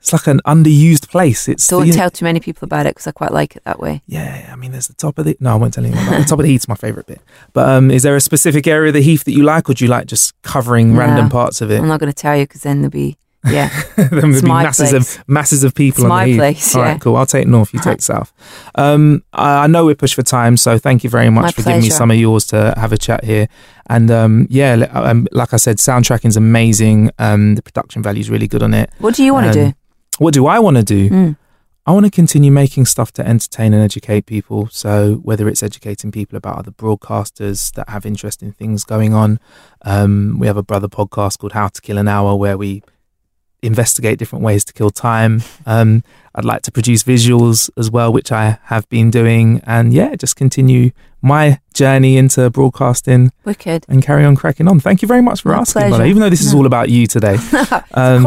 it's 0.00 0.12
like 0.12 0.26
an 0.26 0.40
underused 0.46 1.08
place. 1.10 1.46
It's 1.46 1.68
Don't 1.68 1.86
you- 1.86 1.92
tell 1.92 2.10
too 2.10 2.24
many 2.24 2.40
people 2.40 2.66
about 2.66 2.86
it 2.86 2.90
because 2.96 3.06
I 3.06 3.12
quite 3.12 3.30
like 3.30 3.54
it 3.54 3.62
that 3.64 3.78
way. 3.78 4.02
Yeah, 4.08 4.48
I 4.52 4.56
mean, 4.56 4.72
there's 4.72 4.88
the 4.88 4.94
top 4.94 5.16
of 5.18 5.26
the. 5.26 5.36
No, 5.38 5.52
I 5.52 5.54
won't 5.54 5.74
tell 5.74 5.84
anyone. 5.84 6.02
About 6.02 6.14
it. 6.18 6.22
the 6.24 6.28
top 6.28 6.38
of 6.40 6.44
the 6.44 6.50
Heath's 6.50 6.66
my 6.66 6.74
favourite 6.74 7.06
bit. 7.06 7.20
But 7.52 7.68
um, 7.68 7.90
is 7.92 8.02
there 8.02 8.16
a 8.16 8.20
specific 8.20 8.66
area 8.66 8.88
of 8.88 8.94
the 8.94 9.00
Heath 9.02 9.22
that 9.24 9.32
you 9.32 9.44
like, 9.44 9.70
or 9.70 9.74
do 9.74 9.84
you 9.84 9.90
like 9.90 10.06
just 10.06 10.40
covering 10.42 10.96
random 10.96 11.28
parts 11.28 11.60
of 11.60 11.70
it? 11.70 11.78
I'm 11.80 11.86
not 11.88 12.00
going 12.00 12.10
to 12.12 12.16
tell 12.20 12.36
you 12.36 12.44
because 12.44 12.62
then 12.62 12.80
there'll 12.80 12.90
be, 12.90 13.16
yeah. 13.46 13.68
there'll 13.96 14.30
It's 14.32 14.42
be 14.42 14.48
masses 14.48 14.90
place. 14.90 15.18
of 15.18 15.28
masses 15.28 15.64
of 15.64 15.74
people 15.74 15.98
It's 15.98 16.04
on 16.04 16.08
my 16.08 16.24
the 16.26 16.36
place, 16.36 16.74
All 16.74 16.82
yeah. 16.82 16.92
right, 16.92 17.00
cool. 17.00 17.16
I'll 17.16 17.26
take 17.26 17.46
north. 17.46 17.72
You 17.72 17.80
take 17.80 18.00
south. 18.12 18.32
Um, 18.74 19.22
I, 19.32 19.64
I 19.64 19.66
know 19.66 19.86
we're 19.86 19.94
pushed 19.94 20.14
for 20.16 20.22
time, 20.22 20.56
so 20.56 20.78
thank 20.78 21.04
you 21.04 21.10
very 21.10 21.30
much 21.30 21.42
My 21.42 21.50
for 21.52 21.62
giving 21.62 21.82
me 21.82 21.90
some 21.90 22.10
of 22.10 22.16
yours 22.16 22.46
to 22.48 22.74
have 22.76 22.92
a 22.92 22.98
chat 22.98 23.24
here. 23.24 23.48
And 23.88 24.10
um, 24.10 24.46
yeah, 24.50 24.72
um, 24.92 25.26
like 25.32 25.54
I 25.54 25.56
said, 25.56 25.76
soundtracking's 25.78 26.36
amazing. 26.36 27.10
Um, 27.18 27.54
the 27.54 27.62
production 27.62 28.02
value 28.02 28.20
is 28.20 28.28
really 28.30 28.48
good 28.48 28.62
on 28.62 28.74
it. 28.74 28.90
What 28.98 29.14
do 29.14 29.24
you 29.24 29.32
want 29.32 29.52
to 29.52 29.60
Um, 29.62 29.68
do? 29.70 29.74
What 30.18 30.34
do 30.34 30.46
I 30.46 30.58
want 30.58 30.76
to 30.78 30.82
do? 30.82 31.08
Mm. 31.08 31.36
I 31.86 31.92
want 31.92 32.04
to 32.04 32.10
continue 32.10 32.52
making 32.52 32.84
stuff 32.84 33.12
to 33.12 33.26
entertain 33.26 33.72
and 33.72 33.82
educate 33.82 34.26
people. 34.26 34.68
So 34.70 35.14
whether 35.22 35.48
it's 35.48 35.62
educating 35.62 36.12
people 36.12 36.36
about 36.36 36.58
other 36.58 36.70
broadcasters 36.70 37.72
that 37.74 37.88
have 37.88 38.04
interesting 38.04 38.52
things 38.52 38.84
going 38.84 39.14
on, 39.14 39.40
um, 39.86 40.38
we 40.38 40.46
have 40.48 40.58
a 40.58 40.62
brother 40.62 40.88
podcast 40.88 41.38
called 41.38 41.52
How 41.52 41.68
to 41.68 41.80
Kill 41.80 41.96
an 41.96 42.06
Hour 42.08 42.34
where 42.36 42.58
we 42.58 42.82
investigate 43.62 44.18
different 44.18 44.44
ways 44.44 44.64
to 44.64 44.72
kill 44.72 44.90
time. 44.90 45.42
Um, 45.66 46.02
I'd 46.34 46.44
like 46.44 46.62
to 46.62 46.72
produce 46.72 47.02
visuals 47.02 47.68
as 47.76 47.90
well, 47.90 48.12
which 48.12 48.30
I 48.30 48.58
have 48.64 48.88
been 48.88 49.10
doing, 49.10 49.60
and 49.64 49.92
yeah, 49.92 50.14
just 50.14 50.36
continue 50.36 50.90
my 51.20 51.58
journey 51.74 52.16
into 52.16 52.48
broadcasting 52.50 53.32
Wicked. 53.44 53.84
and 53.88 54.02
carry 54.04 54.24
on 54.24 54.36
cracking 54.36 54.68
on. 54.68 54.78
Thank 54.78 55.02
you 55.02 55.08
very 55.08 55.20
much 55.22 55.42
for 55.42 55.48
My 55.48 55.58
asking, 55.58 55.88
brother. 55.88 56.04
Even 56.04 56.20
though 56.22 56.30
this 56.30 56.42
is 56.42 56.54
all 56.54 56.64
about 56.72 56.90
you 56.90 57.06
today, 57.08 57.34
it's 57.34 57.72
Um, 57.94 58.22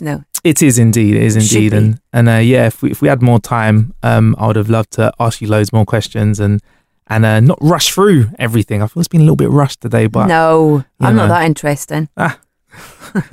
though. 0.00 0.24
it 0.42 0.60
is 0.62 0.76
indeed. 0.78 1.14
It 1.14 1.22
is 1.22 1.36
indeed. 1.36 1.72
And 1.72 2.00
and 2.12 2.28
uh, 2.28 2.32
yeah, 2.42 2.66
if 2.66 2.82
we 2.82 2.90
if 2.90 3.00
we 3.00 3.06
had 3.08 3.22
more 3.22 3.38
time, 3.38 3.94
um, 4.02 4.34
I 4.38 4.48
would 4.48 4.56
have 4.56 4.68
loved 4.70 4.90
to 4.92 5.12
ask 5.20 5.40
you 5.40 5.46
loads 5.48 5.72
more 5.72 5.84
questions 5.84 6.40
and 6.40 6.60
and 7.06 7.24
uh, 7.24 7.38
not 7.40 7.58
rush 7.60 7.92
through 7.92 8.30
everything. 8.40 8.82
I 8.82 8.88
feel 8.88 9.00
it's 9.00 9.08
been 9.08 9.20
a 9.20 9.24
little 9.24 9.36
bit 9.36 9.50
rushed 9.50 9.80
today, 9.80 10.08
but 10.08 10.26
no, 10.26 10.84
I'm 10.98 11.14
know. 11.14 11.28
not 11.28 11.38
that 11.38 11.44
interesting. 11.44 12.08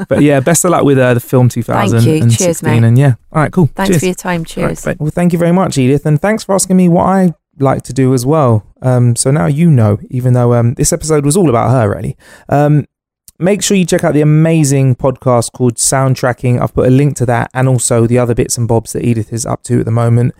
But 0.07 0.21
yeah, 0.21 0.39
best 0.39 0.65
of 0.65 0.71
luck 0.71 0.83
with 0.83 0.97
uh, 0.97 1.13
the 1.13 1.19
film 1.19 1.49
2016. 1.49 2.29
Cheers, 2.29 2.63
mate. 2.63 2.83
And 2.83 2.97
yeah, 2.97 3.15
all 3.31 3.41
right, 3.41 3.51
cool. 3.51 3.67
Thanks 3.67 3.89
Cheers. 3.89 3.99
for 3.99 4.05
your 4.05 4.15
time. 4.15 4.41
Right, 4.41 4.47
Cheers. 4.47 4.81
great. 4.83 4.99
well, 4.99 5.11
thank 5.11 5.33
you 5.33 5.39
very 5.39 5.51
much, 5.51 5.77
Edith, 5.77 6.05
and 6.05 6.21
thanks 6.21 6.43
for 6.43 6.55
asking 6.55 6.77
me 6.77 6.89
what 6.89 7.05
I 7.05 7.33
like 7.59 7.83
to 7.83 7.93
do 7.93 8.13
as 8.13 8.25
well. 8.25 8.65
Um, 8.81 9.15
so 9.15 9.31
now 9.31 9.45
you 9.45 9.69
know, 9.69 9.99
even 10.09 10.33
though 10.33 10.53
um, 10.53 10.73
this 10.75 10.93
episode 10.93 11.25
was 11.25 11.37
all 11.37 11.49
about 11.49 11.71
her, 11.71 11.89
really. 11.89 12.17
Um, 12.47 12.85
make 13.37 13.63
sure 13.63 13.77
you 13.77 13.85
check 13.85 14.03
out 14.03 14.13
the 14.13 14.21
amazing 14.21 14.95
podcast 14.95 15.53
called 15.53 15.75
Soundtracking. 15.75 16.61
I've 16.61 16.73
put 16.73 16.87
a 16.87 16.91
link 16.91 17.15
to 17.17 17.25
that 17.27 17.49
and 17.53 17.67
also 17.67 18.05
the 18.05 18.17
other 18.17 18.35
bits 18.35 18.57
and 18.57 18.67
bobs 18.67 18.93
that 18.93 19.03
Edith 19.03 19.31
is 19.31 19.45
up 19.45 19.63
to 19.63 19.79
at 19.79 19.85
the 19.85 19.91
moment 19.91 20.33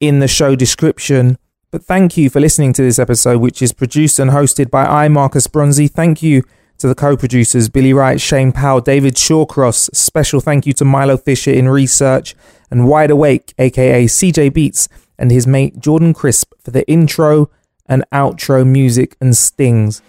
in 0.00 0.18
the 0.18 0.28
show 0.28 0.54
description. 0.54 1.38
But 1.70 1.84
thank 1.84 2.18
you 2.18 2.28
for 2.28 2.40
listening 2.40 2.74
to 2.74 2.82
this 2.82 2.98
episode, 2.98 3.38
which 3.38 3.62
is 3.62 3.72
produced 3.72 4.18
and 4.18 4.30
hosted 4.30 4.70
by 4.70 4.84
I, 4.84 5.08
Marcus 5.08 5.46
Bronzy. 5.46 5.88
Thank 5.88 6.22
you 6.22 6.44
to 6.78 6.88
the 6.88 6.94
co-producers 6.94 7.68
Billy 7.68 7.92
Wright, 7.92 8.20
Shane 8.20 8.52
Powell, 8.52 8.80
David 8.80 9.14
Shawcross. 9.14 9.94
Special 9.94 10.40
thank 10.40 10.66
you 10.66 10.72
to 10.74 10.84
Milo 10.84 11.16
Fisher 11.16 11.52
in 11.52 11.68
research 11.68 12.34
and 12.70 12.88
Wide 12.88 13.10
Awake, 13.10 13.54
aka 13.58 14.06
CJ 14.06 14.52
Beats, 14.52 14.88
and 15.18 15.30
his 15.30 15.46
mate 15.46 15.78
Jordan 15.78 16.12
Crisp 16.12 16.52
for 16.58 16.70
the 16.70 16.88
intro 16.88 17.50
and 17.86 18.04
outro 18.12 18.66
music 18.66 19.16
and 19.20 19.36
stings. 19.36 20.02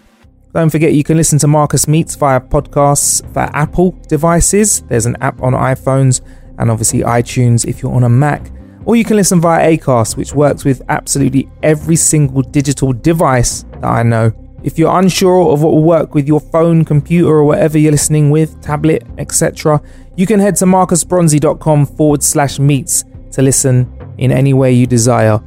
Don't 0.54 0.70
forget 0.70 0.92
you 0.92 1.04
can 1.04 1.16
listen 1.16 1.38
to 1.40 1.48
Marcus 1.48 1.88
Meets 1.88 2.14
via 2.14 2.40
podcasts 2.40 3.20
for 3.32 3.50
Apple 3.56 3.90
devices. 4.08 4.82
There's 4.82 5.06
an 5.06 5.16
app 5.20 5.42
on 5.42 5.52
iPhones 5.52 6.20
and 6.58 6.70
obviously 6.70 7.00
iTunes 7.00 7.66
if 7.66 7.82
you're 7.82 7.92
on 7.92 8.04
a 8.04 8.08
Mac. 8.08 8.50
Or 8.84 8.96
you 8.96 9.04
can 9.04 9.16
listen 9.16 9.40
via 9.40 9.76
Acast, 9.76 10.16
which 10.16 10.34
works 10.34 10.64
with 10.64 10.82
absolutely 10.88 11.48
every 11.62 11.96
single 11.96 12.42
digital 12.42 12.92
device 12.92 13.64
that 13.72 13.84
I 13.84 14.02
know. 14.02 14.32
If 14.64 14.78
you're 14.78 14.98
unsure 14.98 15.52
of 15.52 15.62
what 15.62 15.74
will 15.74 15.84
work 15.84 16.14
with 16.14 16.26
your 16.26 16.40
phone, 16.40 16.86
computer, 16.86 17.28
or 17.28 17.44
whatever 17.44 17.78
you're 17.78 17.92
listening 17.92 18.30
with, 18.30 18.60
tablet, 18.62 19.06
etc., 19.18 19.80
you 20.16 20.26
can 20.26 20.40
head 20.40 20.56
to 20.56 20.64
marcusbronzy.com 20.64 21.86
forward 21.86 22.22
slash 22.22 22.58
meets 22.58 23.04
to 23.32 23.42
listen 23.42 23.92
in 24.16 24.32
any 24.32 24.54
way 24.54 24.72
you 24.72 24.86
desire. 24.86 25.38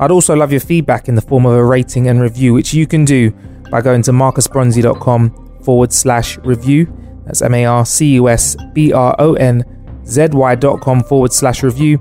I'd 0.00 0.10
also 0.10 0.34
love 0.34 0.52
your 0.52 0.60
feedback 0.60 1.08
in 1.08 1.14
the 1.14 1.20
form 1.20 1.44
of 1.44 1.52
a 1.52 1.62
rating 1.62 2.08
and 2.08 2.20
review, 2.20 2.54
which 2.54 2.72
you 2.72 2.86
can 2.86 3.04
do 3.04 3.30
by 3.70 3.82
going 3.82 4.02
to 4.02 4.12
marcusbronzy.com 4.12 5.60
forward 5.62 5.92
slash 5.92 6.38
review. 6.38 6.92
That's 7.26 7.42
M 7.42 7.54
A 7.54 7.66
R 7.66 7.84
C 7.84 8.14
U 8.14 8.28
S 8.28 8.56
B 8.72 8.92
R 8.92 9.14
O 9.18 9.34
N 9.34 9.64
Z 10.06 10.28
Y.com 10.32 11.02
forward 11.04 11.32
slash 11.32 11.62
review. 11.62 11.98